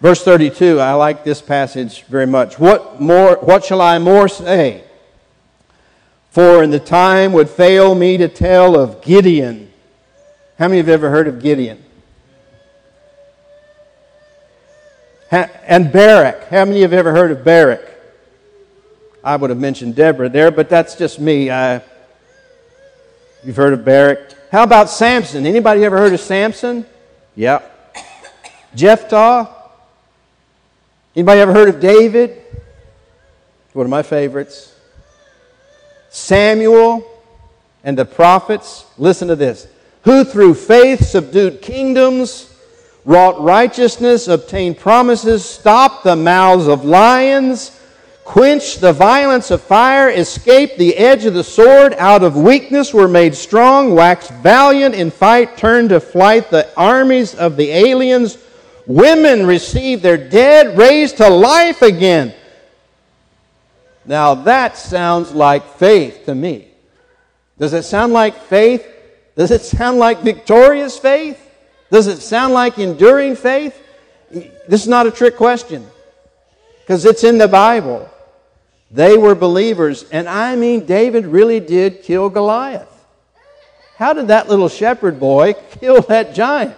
Verse 0.00 0.22
32, 0.22 0.78
I 0.78 0.92
like 0.92 1.24
this 1.24 1.40
passage 1.40 2.02
very 2.02 2.26
much. 2.26 2.58
What 2.58 3.00
more 3.00 3.36
what 3.36 3.64
shall 3.64 3.80
I 3.80 3.98
more 3.98 4.28
say? 4.28 4.84
For 6.30 6.62
in 6.62 6.70
the 6.70 6.80
time 6.80 7.32
would 7.32 7.48
fail 7.48 7.94
me 7.94 8.18
to 8.18 8.28
tell 8.28 8.78
of 8.78 9.00
Gideon. 9.00 9.72
How 10.58 10.68
many 10.68 10.78
have 10.78 10.88
ever 10.88 11.08
heard 11.08 11.28
of 11.28 11.40
Gideon? 11.40 11.82
And 15.30 15.90
Barak. 15.90 16.48
How 16.48 16.64
many 16.66 16.82
have 16.82 16.92
ever 16.92 17.12
heard 17.12 17.30
of 17.30 17.42
Barak? 17.42 17.80
I 19.24 19.36
would 19.36 19.50
have 19.50 19.58
mentioned 19.58 19.96
Deborah 19.96 20.28
there, 20.28 20.50
but 20.50 20.68
that's 20.68 20.94
just 20.94 21.18
me. 21.18 21.50
I, 21.50 21.82
you've 23.42 23.56
heard 23.56 23.72
of 23.72 23.84
Barak. 23.84 24.34
How 24.52 24.62
about 24.62 24.88
Samson? 24.88 25.46
Anybody 25.46 25.84
ever 25.84 25.96
heard 25.96 26.12
of 26.12 26.20
Samson? 26.20 26.86
Yeah. 27.34 27.62
Jephthah? 28.74 29.55
Anybody 31.16 31.40
ever 31.40 31.54
heard 31.54 31.70
of 31.70 31.80
David? 31.80 32.42
One 33.72 33.86
of 33.86 33.90
my 33.90 34.02
favorites. 34.02 34.78
Samuel 36.10 37.04
and 37.82 37.96
the 37.98 38.04
prophets. 38.04 38.84
Listen 38.98 39.28
to 39.28 39.36
this. 39.36 39.66
Who 40.02 40.24
through 40.24 40.54
faith 40.54 41.04
subdued 41.04 41.62
kingdoms, 41.62 42.54
wrought 43.04 43.40
righteousness, 43.40 44.28
obtained 44.28 44.78
promises, 44.78 45.44
stopped 45.44 46.04
the 46.04 46.14
mouths 46.16 46.68
of 46.68 46.84
lions 46.84 47.72
quenched 48.26 48.80
the 48.80 48.92
violence 48.92 49.52
of 49.52 49.62
fire, 49.62 50.10
escaped 50.10 50.76
the 50.78 50.96
edge 50.96 51.24
of 51.24 51.32
the 51.32 51.44
sword, 51.44 51.94
out 51.94 52.24
of 52.24 52.36
weakness 52.36 52.92
were 52.92 53.06
made 53.06 53.36
strong, 53.36 53.94
waxed 53.94 54.32
valiant 54.42 54.96
in 54.96 55.12
fight, 55.12 55.56
turned 55.56 55.90
to 55.90 56.00
flight 56.00 56.50
the 56.50 56.68
armies 56.76 57.36
of 57.36 57.56
the 57.56 57.70
aliens. 57.70 58.36
Women 58.86 59.46
received 59.46 60.02
their 60.02 60.16
dead, 60.16 60.78
raised 60.78 61.16
to 61.16 61.28
life 61.28 61.82
again. 61.82 62.32
Now 64.04 64.34
that 64.34 64.76
sounds 64.76 65.32
like 65.32 65.76
faith 65.76 66.26
to 66.26 66.34
me. 66.34 66.68
Does 67.58 67.72
it 67.72 67.82
sound 67.82 68.12
like 68.12 68.36
faith? 68.42 68.86
Does 69.36 69.50
it 69.50 69.62
sound 69.62 69.98
like 69.98 70.20
victorious 70.20 70.98
faith? 70.98 71.42
Does 71.90 72.06
it 72.06 72.18
sound 72.18 72.54
like 72.54 72.78
enduring 72.78 73.36
faith? 73.36 73.76
This 74.30 74.82
is 74.82 74.88
not 74.88 75.06
a 75.06 75.10
trick 75.10 75.36
question 75.36 75.86
because 76.80 77.04
it's 77.04 77.24
in 77.24 77.38
the 77.38 77.48
Bible. 77.48 78.08
They 78.90 79.16
were 79.16 79.34
believers. 79.34 80.04
And 80.10 80.28
I 80.28 80.54
mean, 80.54 80.86
David 80.86 81.26
really 81.26 81.58
did 81.58 82.02
kill 82.02 82.28
Goliath. 82.28 82.92
How 83.96 84.12
did 84.12 84.28
that 84.28 84.48
little 84.48 84.68
shepherd 84.68 85.18
boy 85.18 85.54
kill 85.80 86.02
that 86.02 86.34
giant? 86.34 86.76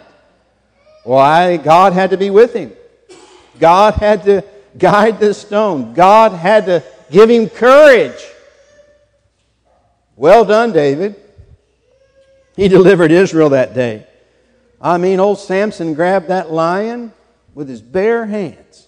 Why, 1.08 1.56
God 1.56 1.94
had 1.94 2.10
to 2.10 2.18
be 2.18 2.28
with 2.28 2.52
him. 2.52 2.70
God 3.58 3.94
had 3.94 4.24
to 4.24 4.44
guide 4.76 5.18
the 5.18 5.32
stone. 5.32 5.94
God 5.94 6.32
had 6.32 6.66
to 6.66 6.84
give 7.10 7.30
him 7.30 7.48
courage. 7.48 8.22
Well 10.16 10.44
done, 10.44 10.70
David. 10.70 11.14
He 12.56 12.68
delivered 12.68 13.10
Israel 13.10 13.48
that 13.48 13.72
day. 13.72 14.06
I 14.82 14.98
mean, 14.98 15.18
old 15.18 15.38
Samson 15.38 15.94
grabbed 15.94 16.28
that 16.28 16.52
lion 16.52 17.14
with 17.54 17.70
his 17.70 17.80
bare 17.80 18.26
hands. 18.26 18.86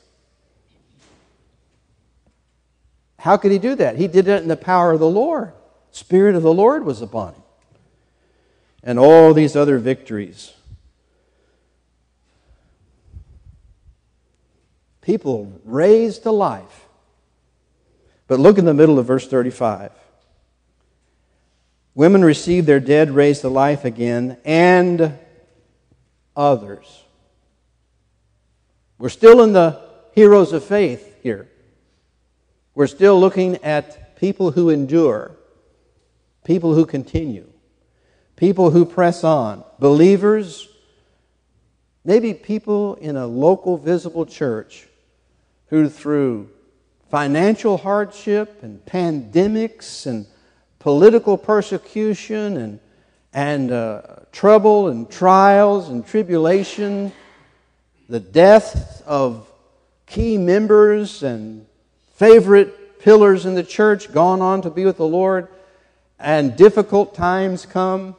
How 3.19 3.39
could 3.39 3.51
he 3.51 3.59
do 3.59 3.77
that? 3.77 3.97
He 3.97 4.09
did 4.09 4.29
it 4.29 4.43
in 4.43 4.49
the 4.49 4.59
power 4.59 4.93
of 4.93 5.01
the 5.01 5.09
Lord. 5.09 5.55
Spirit 5.91 6.35
of 6.35 6.43
the 6.43 6.53
Lord 6.53 6.85
was 6.85 7.01
upon 7.01 7.33
him. 7.33 7.43
And 8.83 8.99
all 8.99 9.33
these 9.33 9.57
other 9.57 9.79
victories. 9.79 10.53
People 15.01 15.61
raised 15.65 16.25
to 16.25 16.31
life. 16.31 16.87
But 18.27 18.39
look 18.39 18.59
in 18.59 18.65
the 18.65 18.75
middle 18.75 18.99
of 18.99 19.07
verse 19.07 19.27
35. 19.27 19.93
Women 21.95 22.25
received 22.25 22.67
their 22.67 22.81
dead 22.81 23.11
raised 23.11 23.41
to 23.41 23.49
life 23.49 23.85
again, 23.85 24.37
and 24.45 25.19
others. 26.37 27.03
We're 28.99 29.09
still 29.09 29.43
in 29.43 29.53
the 29.53 29.81
heroes 30.15 30.53
of 30.53 30.65
faith 30.65 31.23
here. 31.23 31.49
We're 32.75 32.87
still 32.87 33.19
looking 33.19 33.57
at 33.65 34.17
people 34.17 34.53
who 34.53 34.71
endure, 34.71 35.37
people 36.45 36.75
who 36.75 36.87
continue, 36.87 37.51
people 38.37 38.71
who 38.71 38.85
press 38.85 39.25
on, 39.25 39.65
believers, 39.79 40.69
maybe 42.05 42.33
people 42.33 42.95
in 42.95 43.17
a 43.17 43.27
local 43.27 43.77
visible 43.77 44.25
church 44.25 44.87
who, 45.71 45.89
through 45.89 46.49
financial 47.11 47.77
hardship 47.77 48.63
and 48.63 48.85
pandemics 48.85 50.07
and 50.07 50.27
political 50.79 51.39
persecution 51.39 52.57
and, 52.57 52.81
and 53.33 53.73
uh, 53.73 54.03
trouble 54.33 54.89
and 54.89 55.11
trials 55.11 55.89
and 55.89 56.07
tribulation, 56.07 57.13
the 58.09 58.21
death 58.21 59.03
of 59.07 59.49
key 60.07 60.37
members 60.37 61.23
and 61.23 61.67
favorite 62.15 62.99
pillars 63.01 63.47
in 63.47 63.55
the 63.55 63.63
church 63.63 64.13
gone 64.13 64.43
on 64.43 64.63
to 64.63 64.71
be 64.71 64.85
with 64.85 64.97
the 64.97 65.07
Lord, 65.07 65.49
and 66.19 66.57
difficult 66.57 67.15
times 67.15 67.65
come. 67.65 68.15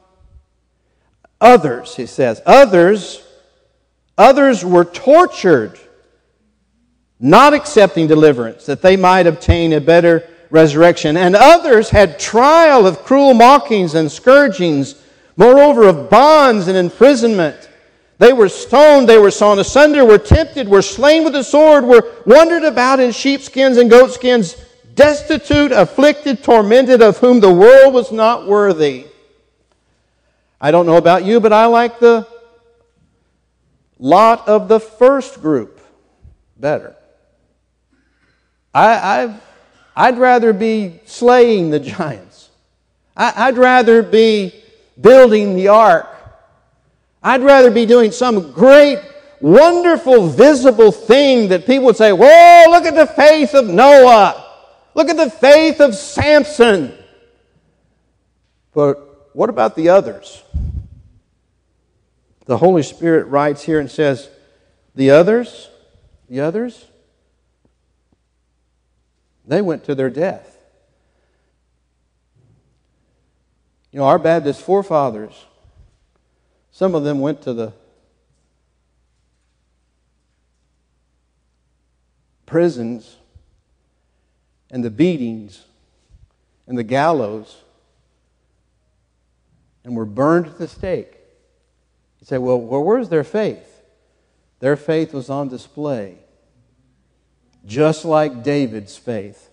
Others, 1.39 1.95
he 1.95 2.05
says, 2.05 2.41
others, 2.45 3.23
others 4.17 4.65
were 4.65 4.85
tortured, 4.85 5.77
not 7.21 7.53
accepting 7.53 8.07
deliverance, 8.07 8.65
that 8.65 8.81
they 8.81 8.97
might 8.97 9.27
obtain 9.27 9.73
a 9.73 9.79
better 9.79 10.27
resurrection. 10.49 11.15
And 11.15 11.35
others 11.35 11.91
had 11.91 12.19
trial 12.19 12.87
of 12.87 13.03
cruel 13.03 13.35
mockings 13.35 13.93
and 13.93 14.11
scourgings, 14.11 14.95
moreover 15.37 15.87
of 15.87 16.09
bonds 16.09 16.67
and 16.67 16.75
imprisonment. 16.75 17.69
They 18.17 18.33
were 18.33 18.49
stoned, 18.49 19.07
they 19.07 19.19
were 19.19 19.31
sawn 19.31 19.59
asunder, 19.59 20.03
were 20.03 20.17
tempted, 20.17 20.67
were 20.67 20.81
slain 20.81 21.23
with 21.23 21.33
the 21.33 21.43
sword, 21.43 21.85
were 21.85 22.11
wandered 22.25 22.63
about 22.63 22.99
in 22.99 23.11
sheepskins 23.11 23.77
and 23.77 23.89
goatskins, 23.89 24.55
destitute, 24.95 25.71
afflicted, 25.71 26.43
tormented, 26.43 27.01
of 27.01 27.17
whom 27.19 27.39
the 27.39 27.53
world 27.53 27.93
was 27.93 28.11
not 28.11 28.47
worthy. 28.47 29.05
I 30.59 30.71
don't 30.71 30.85
know 30.85 30.97
about 30.97 31.23
you, 31.23 31.39
but 31.39 31.53
I 31.53 31.67
like 31.67 31.99
the 31.99 32.27
lot 33.97 34.47
of 34.47 34.67
the 34.67 34.79
first 34.79 35.41
group 35.41 35.79
better. 36.57 36.95
I, 38.73 39.39
i 39.95 40.09
would 40.09 40.19
rather 40.19 40.53
be 40.53 40.99
slaying 41.05 41.69
the 41.69 41.79
giants. 41.79 42.49
I, 43.15 43.47
I'd 43.47 43.57
rather 43.57 44.01
be 44.03 44.55
building 44.99 45.55
the 45.55 45.69
ark 45.69 46.11
I'd 47.23 47.43
rather 47.43 47.69
be 47.69 47.85
doing 47.85 48.11
some 48.11 48.51
great, 48.51 48.99
wonderful, 49.39 50.27
visible 50.27 50.91
thing 50.91 51.49
that 51.49 51.65
people 51.65 51.85
would 51.85 51.97
say, 51.97 52.11
Whoa, 52.11 52.63
look 52.69 52.85
at 52.85 52.95
the 52.95 53.05
faith 53.05 53.53
of 53.53 53.67
Noah. 53.67 54.47
Look 54.95 55.09
at 55.09 55.17
the 55.17 55.29
faith 55.29 55.79
of 55.79 55.95
Samson. 55.95 56.97
But 58.73 59.29
what 59.33 59.49
about 59.49 59.75
the 59.75 59.89
others? 59.89 60.43
The 62.45 62.57
Holy 62.57 62.83
Spirit 62.83 63.27
writes 63.27 63.61
here 63.63 63.79
and 63.79 63.89
says, 63.89 64.29
The 64.95 65.11
others, 65.11 65.69
the 66.27 66.39
others, 66.41 66.85
they 69.51 69.61
went 69.61 69.83
to 69.83 69.93
their 69.93 70.09
death. 70.09 70.57
You 73.91 73.99
know, 73.99 74.05
our 74.05 74.17
Baptist 74.17 74.61
forefathers, 74.61 75.45
some 76.71 76.95
of 76.95 77.03
them 77.03 77.19
went 77.19 77.41
to 77.41 77.53
the 77.53 77.73
prisons 82.45 83.17
and 84.69 84.85
the 84.85 84.89
beatings 84.89 85.65
and 86.65 86.77
the 86.77 86.83
gallows 86.83 87.57
and 89.83 89.97
were 89.97 90.05
burned 90.05 90.45
at 90.45 90.59
the 90.59 90.67
stake. 90.69 91.17
You 92.21 92.25
say, 92.25 92.37
well, 92.37 92.57
well, 92.57 92.85
where's 92.85 93.09
their 93.09 93.25
faith? 93.25 93.81
Their 94.61 94.77
faith 94.77 95.13
was 95.13 95.29
on 95.29 95.49
display, 95.49 96.19
just 97.65 98.05
like 98.05 98.43
David's 98.43 98.97
faith. 98.97 99.49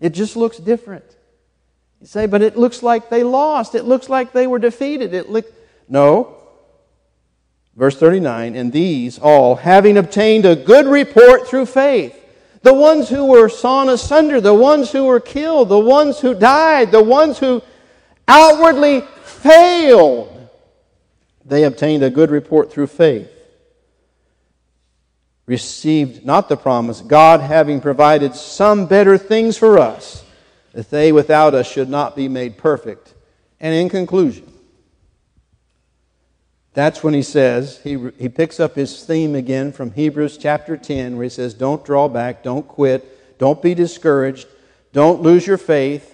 It 0.00 0.10
just 0.10 0.36
looks 0.36 0.58
different. 0.58 1.04
You 2.00 2.06
say, 2.06 2.26
but 2.26 2.42
it 2.42 2.56
looks 2.56 2.82
like 2.82 3.08
they 3.08 3.22
lost. 3.22 3.74
It 3.74 3.84
looks 3.84 4.08
like 4.08 4.32
they 4.32 4.46
were 4.46 4.58
defeated. 4.58 5.14
It 5.14 5.30
look, 5.30 5.46
no. 5.88 6.36
Verse 7.76 7.96
39 7.96 8.56
And 8.56 8.72
these 8.72 9.18
all, 9.18 9.56
having 9.56 9.96
obtained 9.96 10.44
a 10.44 10.56
good 10.56 10.86
report 10.86 11.46
through 11.46 11.66
faith, 11.66 12.18
the 12.62 12.74
ones 12.74 13.08
who 13.08 13.26
were 13.26 13.48
sawn 13.48 13.88
asunder, 13.88 14.40
the 14.40 14.54
ones 14.54 14.90
who 14.90 15.04
were 15.04 15.20
killed, 15.20 15.68
the 15.68 15.78
ones 15.78 16.20
who 16.20 16.34
died, 16.34 16.90
the 16.90 17.02
ones 17.02 17.38
who 17.38 17.62
outwardly 18.28 19.02
failed, 19.24 20.48
they 21.44 21.64
obtained 21.64 22.02
a 22.02 22.10
good 22.10 22.30
report 22.30 22.72
through 22.72 22.86
faith. 22.86 23.28
Received 25.46 26.24
not 26.24 26.48
the 26.48 26.56
promise, 26.56 27.00
God 27.00 27.40
having 27.40 27.80
provided 27.80 28.34
some 28.34 28.86
better 28.86 29.18
things 29.18 29.56
for 29.56 29.78
us, 29.78 30.24
that 30.72 30.90
they 30.90 31.12
without 31.12 31.54
us 31.54 31.70
should 31.70 31.88
not 31.88 32.14
be 32.14 32.28
made 32.28 32.56
perfect. 32.56 33.14
And 33.60 33.74
in 33.74 33.88
conclusion, 33.88 34.52
that's 36.74 37.02
when 37.02 37.12
he 37.12 37.22
says, 37.22 37.80
he, 37.82 38.10
he 38.18 38.28
picks 38.28 38.58
up 38.58 38.76
his 38.76 39.04
theme 39.04 39.34
again 39.34 39.72
from 39.72 39.92
Hebrews 39.92 40.38
chapter 40.38 40.76
10, 40.76 41.16
where 41.16 41.24
he 41.24 41.28
says, 41.28 41.54
Don't 41.54 41.84
draw 41.84 42.08
back, 42.08 42.42
don't 42.42 42.66
quit, 42.66 43.38
don't 43.38 43.60
be 43.60 43.74
discouraged, 43.74 44.46
Don't 44.92 45.22
lose 45.22 45.46
your 45.46 45.58
faith. 45.58 46.08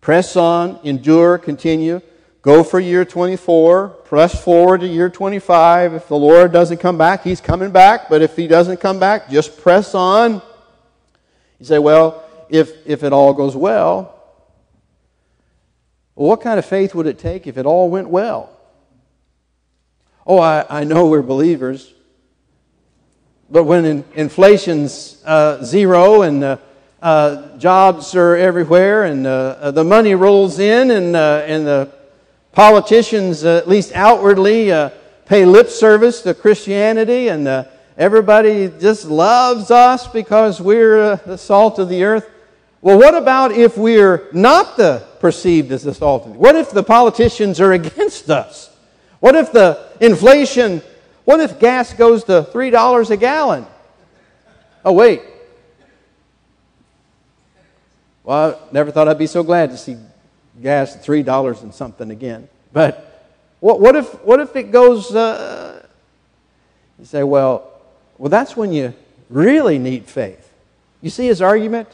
Press 0.00 0.34
on, 0.36 0.80
endure, 0.82 1.38
continue. 1.38 2.00
Go 2.42 2.64
for 2.64 2.80
year 2.80 3.04
24. 3.04 3.88
Press 3.88 4.42
forward 4.42 4.80
to 4.80 4.88
year 4.88 5.08
25. 5.08 5.94
If 5.94 6.08
the 6.08 6.16
Lord 6.16 6.52
doesn't 6.52 6.78
come 6.78 6.98
back, 6.98 7.22
He's 7.22 7.40
coming 7.40 7.70
back. 7.70 8.10
But 8.10 8.20
if 8.20 8.34
He 8.34 8.48
doesn't 8.48 8.80
come 8.80 8.98
back, 8.98 9.30
just 9.30 9.60
press 9.60 9.94
on. 9.94 10.42
You 11.60 11.66
say, 11.66 11.78
well, 11.78 12.24
if, 12.48 12.84
if 12.84 13.04
it 13.04 13.12
all 13.12 13.32
goes 13.32 13.54
well, 13.54 14.20
well, 16.16 16.28
what 16.28 16.40
kind 16.40 16.58
of 16.58 16.66
faith 16.66 16.96
would 16.96 17.06
it 17.06 17.20
take 17.20 17.46
if 17.46 17.56
it 17.56 17.64
all 17.64 17.88
went 17.88 18.08
well? 18.08 18.50
Oh, 20.26 20.40
I, 20.40 20.66
I 20.68 20.84
know 20.84 21.06
we're 21.06 21.22
believers. 21.22 21.94
But 23.48 23.64
when 23.64 23.84
in, 23.84 24.04
inflation's 24.14 25.22
uh, 25.24 25.62
zero 25.62 26.22
and 26.22 26.42
uh, 26.42 26.56
uh, 27.00 27.56
jobs 27.58 28.16
are 28.16 28.36
everywhere 28.36 29.04
and 29.04 29.26
uh, 29.26 29.56
uh, 29.60 29.70
the 29.70 29.84
money 29.84 30.14
rolls 30.16 30.58
in 30.58 30.90
and, 30.90 31.14
uh, 31.14 31.44
and 31.46 31.66
the 31.66 32.01
politicians, 32.52 33.44
uh, 33.44 33.56
at 33.56 33.68
least 33.68 33.92
outwardly, 33.94 34.70
uh, 34.70 34.90
pay 35.26 35.44
lip 35.44 35.68
service 35.68 36.22
to 36.22 36.34
Christianity 36.34 37.28
and 37.28 37.48
uh, 37.48 37.64
everybody 37.96 38.70
just 38.80 39.06
loves 39.06 39.70
us 39.70 40.06
because 40.06 40.60
we're 40.60 41.16
the 41.16 41.38
salt 41.38 41.78
of 41.78 41.88
the 41.88 42.04
earth. 42.04 42.28
Well, 42.80 42.98
what 42.98 43.14
about 43.14 43.52
if 43.52 43.78
we're 43.78 44.28
not 44.32 44.76
the 44.76 45.06
perceived 45.20 45.72
as 45.72 45.82
the 45.84 45.94
salt 45.94 46.26
of 46.26 46.32
the 46.32 46.38
What 46.38 46.56
if 46.56 46.70
the 46.70 46.82
politicians 46.82 47.60
are 47.60 47.72
against 47.80 48.28
us? 48.30 48.76
What 49.20 49.36
if 49.36 49.52
the 49.52 49.88
inflation, 50.00 50.82
what 51.24 51.40
if 51.40 51.60
gas 51.60 51.94
goes 51.94 52.24
to 52.24 52.42
$3 52.52 53.10
a 53.10 53.16
gallon? 53.16 53.66
Oh, 54.84 54.92
wait. 54.92 55.22
Well, 58.24 58.60
I 58.68 58.72
never 58.72 58.90
thought 58.90 59.08
I'd 59.08 59.18
be 59.18 59.26
so 59.26 59.42
glad 59.42 59.70
to 59.70 59.76
see 59.76 59.96
gas 60.60 60.96
at 60.96 61.04
$3 61.04 61.62
and 61.62 61.74
something 61.74 62.10
again. 62.10 62.48
But 62.72 63.30
what, 63.60 63.80
what, 63.80 63.96
if, 63.96 64.22
what 64.24 64.40
if 64.40 64.56
it 64.56 64.72
goes, 64.72 65.14
uh, 65.14 65.86
you 66.98 67.04
say, 67.04 67.22
well, 67.22 67.70
well, 68.18 68.28
that's 68.28 68.56
when 68.56 68.72
you 68.72 68.94
really 69.30 69.78
need 69.78 70.06
faith. 70.06 70.52
You 71.00 71.10
see 71.10 71.26
his 71.26 71.40
argument? 71.40 71.88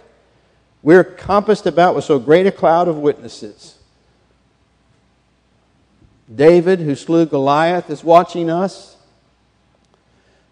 We're 0.83 1.05
compassed 1.05 1.67
about 1.67 1.95
with 1.95 2.05
so 2.05 2.19
great 2.19 2.47
a 2.47 2.53
cloud 2.53 2.89
of 2.89 2.97
witnesses. 2.99 3.79
David, 6.35 6.81
who 6.81 6.95
slew 6.95 7.27
Goliath, 7.27 7.91
is 7.91 8.05
watching 8.05 8.51
us. 8.51 8.97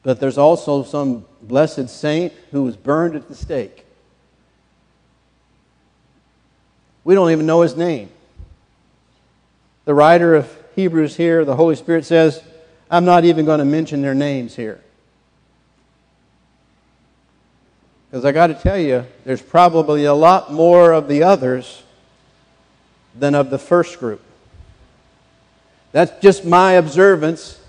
But 0.03 0.21
there's 0.21 0.39
also 0.39 0.85
some 0.85 1.25
blessed 1.43 1.89
saint 1.89 2.33
who 2.51 2.63
was 2.63 2.77
burned 2.77 3.17
at 3.17 3.29
the 3.29 3.35
stake. 3.35 3.86
We 7.07 7.15
don't 7.15 7.31
even 7.31 7.47
know 7.47 7.61
his 7.61 7.77
name. 7.77 8.11
The 9.85 9.95
writer 9.95 10.35
of 10.35 10.53
Hebrews 10.75 11.15
here, 11.15 11.45
the 11.45 11.55
Holy 11.55 11.77
Spirit 11.77 12.05
says, 12.05 12.43
I'm 12.91 13.05
not 13.05 13.25
even 13.25 13.45
going 13.45 13.61
to 13.61 13.65
mention 13.65 14.03
their 14.03 14.13
names 14.13 14.57
here. 14.57 14.81
Because 18.11 18.25
I 18.25 18.33
got 18.33 18.49
to 18.49 18.55
tell 18.55 18.77
you, 18.77 19.07
there's 19.25 19.41
probably 19.41 20.05
a 20.05 20.15
lot 20.15 20.53
more 20.53 20.91
of 20.91 21.07
the 21.07 21.23
others 21.23 21.85
than 23.17 23.37
of 23.37 23.51
the 23.51 23.59
first 23.59 24.01
group. 24.01 24.21
That's 25.93 26.11
just 26.21 26.45
my 26.45 26.73
observance 26.73 27.61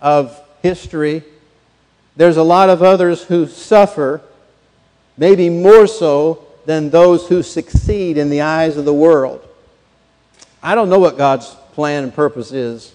of 0.00 0.40
history. 0.62 1.24
There's 2.16 2.38
a 2.38 2.42
lot 2.42 2.70
of 2.70 2.82
others 2.82 3.24
who 3.24 3.46
suffer, 3.46 4.22
maybe 5.18 5.50
more 5.50 5.86
so 5.86 6.47
than 6.68 6.90
those 6.90 7.26
who 7.26 7.42
succeed 7.42 8.18
in 8.18 8.28
the 8.28 8.42
eyes 8.42 8.76
of 8.76 8.84
the 8.84 8.92
world. 8.92 9.42
I 10.62 10.74
don't 10.74 10.90
know 10.90 10.98
what 10.98 11.16
God's 11.16 11.48
plan 11.72 12.04
and 12.04 12.12
purpose 12.12 12.52
is 12.52 12.92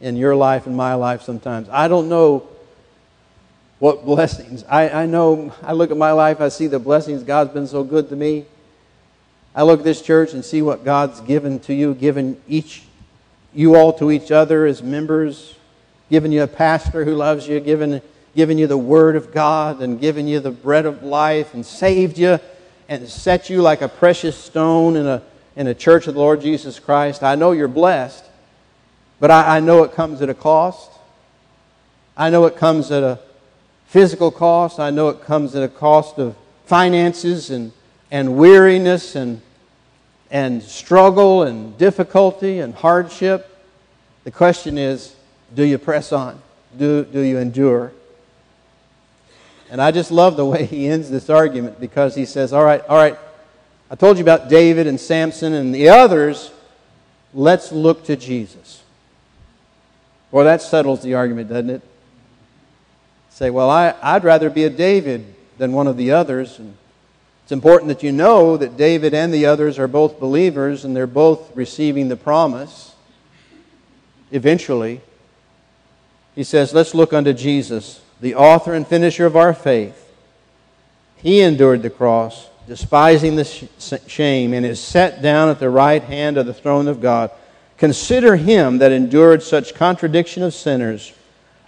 in 0.00 0.16
your 0.16 0.34
life 0.34 0.66
and 0.66 0.76
my 0.76 0.94
life 0.94 1.22
sometimes. 1.22 1.68
I 1.68 1.86
don't 1.86 2.08
know 2.08 2.48
what 3.78 4.04
blessings. 4.04 4.64
I, 4.68 4.88
I 4.88 5.06
know, 5.06 5.54
I 5.62 5.74
look 5.74 5.92
at 5.92 5.96
my 5.96 6.10
life, 6.10 6.40
I 6.40 6.48
see 6.48 6.66
the 6.66 6.80
blessings. 6.80 7.22
God's 7.22 7.52
been 7.52 7.68
so 7.68 7.84
good 7.84 8.08
to 8.08 8.16
me. 8.16 8.46
I 9.54 9.62
look 9.62 9.78
at 9.78 9.84
this 9.84 10.02
church 10.02 10.32
and 10.32 10.44
see 10.44 10.60
what 10.60 10.84
God's 10.84 11.20
given 11.20 11.60
to 11.60 11.72
you, 11.72 11.94
given 11.94 12.42
each, 12.48 12.82
you 13.54 13.76
all 13.76 13.92
to 13.92 14.10
each 14.10 14.32
other 14.32 14.66
as 14.66 14.82
members, 14.82 15.54
given 16.10 16.32
you 16.32 16.42
a 16.42 16.48
pastor 16.48 17.04
who 17.04 17.14
loves 17.14 17.46
you, 17.46 17.60
given, 17.60 18.02
given 18.34 18.58
you 18.58 18.66
the 18.66 18.76
Word 18.76 19.14
of 19.14 19.32
God, 19.32 19.82
and 19.82 20.00
given 20.00 20.26
you 20.26 20.40
the 20.40 20.50
bread 20.50 20.84
of 20.84 21.04
life, 21.04 21.54
and 21.54 21.64
saved 21.64 22.18
you, 22.18 22.40
and 22.88 23.08
set 23.08 23.50
you 23.50 23.62
like 23.62 23.82
a 23.82 23.88
precious 23.88 24.36
stone 24.36 24.96
in 24.96 25.06
a, 25.06 25.22
in 25.56 25.66
a 25.66 25.74
church 25.74 26.06
of 26.06 26.14
the 26.14 26.20
Lord 26.20 26.40
Jesus 26.40 26.78
Christ. 26.78 27.22
I 27.22 27.34
know 27.34 27.52
you're 27.52 27.68
blessed, 27.68 28.24
but 29.20 29.30
I, 29.30 29.56
I 29.56 29.60
know 29.60 29.84
it 29.84 29.92
comes 29.92 30.20
at 30.22 30.28
a 30.28 30.34
cost. 30.34 30.90
I 32.16 32.30
know 32.30 32.44
it 32.46 32.56
comes 32.56 32.90
at 32.90 33.02
a 33.02 33.18
physical 33.86 34.30
cost. 34.30 34.78
I 34.78 34.90
know 34.90 35.08
it 35.08 35.22
comes 35.22 35.54
at 35.54 35.62
a 35.62 35.68
cost 35.68 36.18
of 36.18 36.36
finances 36.66 37.50
and, 37.50 37.72
and 38.10 38.36
weariness 38.36 39.16
and, 39.16 39.40
and 40.30 40.62
struggle 40.62 41.42
and 41.42 41.76
difficulty 41.78 42.60
and 42.60 42.74
hardship. 42.74 43.50
The 44.24 44.30
question 44.30 44.78
is 44.78 45.14
do 45.54 45.64
you 45.64 45.78
press 45.78 46.12
on? 46.12 46.40
Do, 46.76 47.04
do 47.04 47.20
you 47.20 47.38
endure? 47.38 47.92
And 49.74 49.82
I 49.82 49.90
just 49.90 50.12
love 50.12 50.36
the 50.36 50.44
way 50.44 50.66
he 50.66 50.86
ends 50.86 51.10
this 51.10 51.28
argument 51.28 51.80
because 51.80 52.14
he 52.14 52.26
says, 52.26 52.52
All 52.52 52.62
right, 52.62 52.80
all 52.88 52.96
right, 52.96 53.18
I 53.90 53.96
told 53.96 54.18
you 54.18 54.22
about 54.22 54.48
David 54.48 54.86
and 54.86 55.00
Samson 55.00 55.52
and 55.52 55.74
the 55.74 55.88
others. 55.88 56.52
Let's 57.32 57.72
look 57.72 58.04
to 58.04 58.14
Jesus. 58.14 58.84
Well, 60.30 60.44
that 60.44 60.62
settles 60.62 61.02
the 61.02 61.14
argument, 61.14 61.48
doesn't 61.48 61.70
it? 61.70 61.82
say, 63.30 63.50
well, 63.50 63.68
I, 63.68 63.96
I'd 64.00 64.22
rather 64.22 64.48
be 64.48 64.62
a 64.62 64.70
David 64.70 65.34
than 65.58 65.72
one 65.72 65.88
of 65.88 65.96
the 65.96 66.12
others. 66.12 66.60
And 66.60 66.76
it's 67.42 67.50
important 67.50 67.88
that 67.88 68.04
you 68.04 68.12
know 68.12 68.56
that 68.56 68.76
David 68.76 69.12
and 69.12 69.34
the 69.34 69.46
others 69.46 69.76
are 69.76 69.88
both 69.88 70.20
believers 70.20 70.84
and 70.84 70.94
they're 70.94 71.08
both 71.08 71.50
receiving 71.56 72.06
the 72.06 72.16
promise 72.16 72.94
eventually. 74.30 75.00
He 76.36 76.44
says, 76.44 76.72
Let's 76.72 76.94
look 76.94 77.12
unto 77.12 77.32
Jesus, 77.32 78.02
the 78.20 78.34
author 78.34 78.74
and 78.74 78.86
finisher 78.86 79.26
of 79.26 79.36
our 79.36 79.54
faith. 79.54 80.00
He 81.16 81.40
endured 81.40 81.82
the 81.82 81.90
cross, 81.90 82.48
despising 82.66 83.36
the 83.36 83.44
shame, 83.44 84.52
and 84.52 84.64
is 84.64 84.80
set 84.80 85.22
down 85.22 85.48
at 85.48 85.58
the 85.58 85.70
right 85.70 86.02
hand 86.02 86.36
of 86.36 86.46
the 86.46 86.54
throne 86.54 86.88
of 86.88 87.00
God. 87.00 87.30
Consider 87.78 88.36
him 88.36 88.78
that 88.78 88.92
endured 88.92 89.42
such 89.42 89.74
contradiction 89.74 90.42
of 90.42 90.54
sinners 90.54 91.12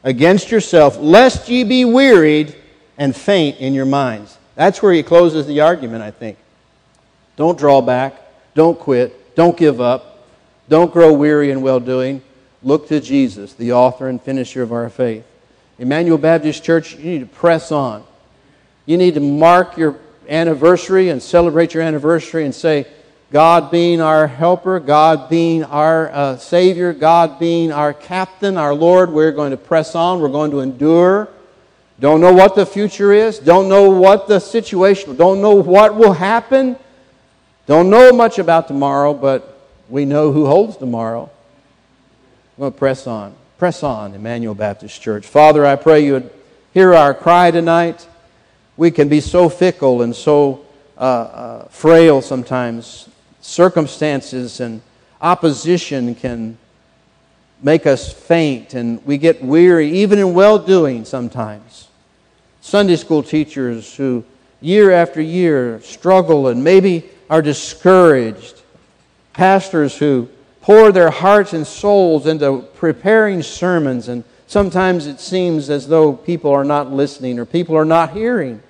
against 0.05 0.51
yourself, 0.51 0.97
lest 0.99 1.49
ye 1.49 1.65
be 1.65 1.85
wearied 1.85 2.55
and 2.99 3.15
faint 3.15 3.59
in 3.59 3.75
your 3.75 3.87
minds. 3.87 4.39
That's 4.55 4.83
where 4.83 4.93
he 4.93 5.03
closes 5.03 5.47
the 5.47 5.61
argument, 5.61 6.03
I 6.03 6.11
think. 6.11 6.39
Don't 7.37 7.59
draw 7.59 7.81
back. 7.81 8.15
Don't 8.55 8.79
quit. 8.79 9.35
Don't 9.35 9.57
give 9.57 9.81
up. 9.81 10.27
Don't 10.69 10.93
grow 10.93 11.13
weary 11.13 11.51
in 11.51 11.61
well 11.61 11.81
doing. 11.81 12.23
Look 12.63 12.89
to 12.89 13.01
Jesus, 13.01 13.53
the 13.53 13.73
author 13.73 14.09
and 14.09 14.21
finisher 14.21 14.63
of 14.63 14.73
our 14.73 14.89
faith. 14.89 15.25
Emmanuel 15.79 16.19
Baptist 16.19 16.65
Church, 16.65 16.97
you 16.97 17.05
need 17.05 17.21
to 17.21 17.27
press 17.27 17.71
on. 17.71 18.05
You 18.87 18.97
need 18.97 19.15
to 19.15 19.21
mark 19.21 19.77
your 19.77 19.99
anniversary 20.29 21.11
and 21.11 21.23
celebrate 21.23 21.75
your 21.75 21.83
anniversary 21.83 22.45
and 22.45 22.55
say, 22.55 22.87
God 23.33 23.73
being 23.73 24.01
our 24.01 24.29
helper, 24.29 24.79
God 24.79 25.29
being 25.29 25.65
our 25.65 26.11
uh, 26.13 26.37
Savior, 26.37 26.93
God 26.93 27.39
being 27.39 27.73
our 27.73 27.93
captain, 27.93 28.57
our 28.57 28.73
Lord, 28.73 29.11
we're 29.11 29.33
going 29.33 29.51
to 29.51 29.57
press 29.57 29.95
on. 29.95 30.21
We're 30.21 30.29
going 30.29 30.53
to 30.53 30.61
endure. 30.61 31.29
Don't 31.99 32.21
know 32.21 32.33
what 32.33 32.55
the 32.55 32.65
future 32.65 33.13
is. 33.13 33.39
Don't 33.39 33.69
know 33.69 33.91
what 33.91 34.29
the 34.29 34.39
situation, 34.39 35.17
don't 35.17 35.41
know 35.41 35.55
what 35.55 35.97
will 35.97 36.13
happen. 36.13 36.77
Don't 37.67 37.91
know 37.91 38.13
much 38.13 38.39
about 38.39 38.69
tomorrow, 38.69 39.13
but 39.13 39.59
we 39.89 40.05
know 40.05 40.31
who 40.31 40.47
holds 40.47 40.77
tomorrow. 40.77 41.29
We're 42.57 42.65
going 42.65 42.73
to 42.73 42.79
press 42.79 43.07
on. 43.09 43.35
Press 43.59 43.83
on, 43.83 44.15
Emmanuel 44.15 44.55
Baptist 44.55 45.01
Church. 45.01 45.27
Father, 45.27 45.65
I 45.65 45.77
pray 45.77 46.05
you 46.05 46.13
would 46.13 46.31
hear 46.75 46.93
our 46.93 47.15
cry 47.15 47.51
tonight. 47.51 48.07
We 48.77 48.91
can 48.91 49.09
be 49.09 49.23
so 49.23 49.49
fickle 49.49 50.03
and 50.03 50.15
so 50.15 50.67
uh, 50.99 51.01
uh, 51.01 51.69
frail 51.69 52.21
sometimes 52.21 53.09
circumstances 53.41 54.61
and 54.61 54.83
opposition 55.23 56.15
can 56.15 56.59
make 57.63 57.87
us 57.87 58.13
faint 58.13 58.75
and 58.75 59.03
we 59.07 59.17
get 59.17 59.43
weary, 59.43 59.91
even 59.91 60.19
in 60.19 60.35
well 60.35 60.59
doing 60.59 61.07
sometimes. 61.07 61.89
Sunday 62.61 62.97
school 62.97 63.23
teachers 63.23 63.97
who 63.97 64.23
year 64.61 64.91
after 64.91 65.23
year 65.23 65.81
struggle 65.81 66.49
and 66.49 66.63
maybe 66.63 67.05
are 67.31 67.41
discouraged. 67.41 68.61
Pastors 69.33 69.97
who 69.97 70.29
pour 70.67 70.93
their 70.93 71.11
hearts 71.11 71.55
and 71.55 71.67
souls 71.67 72.27
into 72.27 72.61
preparing 72.75 73.43
sermons, 73.43 74.09
and 74.09 74.25
sometimes 74.47 75.07
it 75.07 75.21
seems 75.21 75.71
as 75.71 75.87
though 75.89 76.13
people 76.13 76.51
are 76.51 76.65
not 76.65 76.93
listening 76.93 77.39
or 77.39 77.47
people 77.47 77.77
are 77.77 77.85
not 77.85 78.11
hearing. 78.11 78.61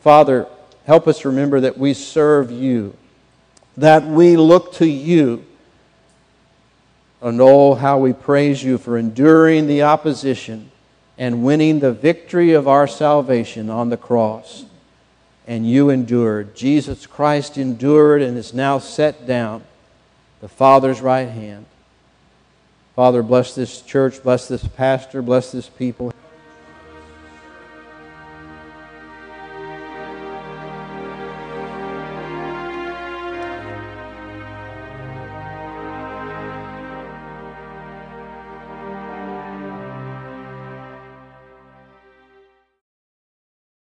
Father, 0.00 0.46
Help 0.86 1.08
us 1.08 1.24
remember 1.24 1.60
that 1.60 1.76
we 1.76 1.92
serve 1.94 2.52
you, 2.52 2.96
that 3.76 4.04
we 4.04 4.36
look 4.36 4.72
to 4.74 4.86
you. 4.86 5.44
And 7.20 7.40
oh, 7.40 7.74
how 7.74 7.98
we 7.98 8.12
praise 8.12 8.62
you 8.62 8.78
for 8.78 8.96
enduring 8.96 9.66
the 9.66 9.82
opposition 9.82 10.70
and 11.18 11.42
winning 11.42 11.80
the 11.80 11.92
victory 11.92 12.52
of 12.52 12.68
our 12.68 12.86
salvation 12.86 13.68
on 13.68 13.88
the 13.88 13.96
cross. 13.96 14.64
And 15.48 15.68
you 15.68 15.90
endured. 15.90 16.54
Jesus 16.54 17.04
Christ 17.04 17.58
endured 17.58 18.22
and 18.22 18.38
is 18.38 18.54
now 18.54 18.78
set 18.78 19.26
down 19.26 19.64
the 20.40 20.48
Father's 20.48 21.00
right 21.00 21.28
hand. 21.28 21.66
Father, 22.94 23.22
bless 23.22 23.54
this 23.54 23.82
church, 23.82 24.22
bless 24.22 24.48
this 24.48 24.66
pastor, 24.66 25.20
bless 25.22 25.52
this 25.52 25.68
people. 25.68 26.12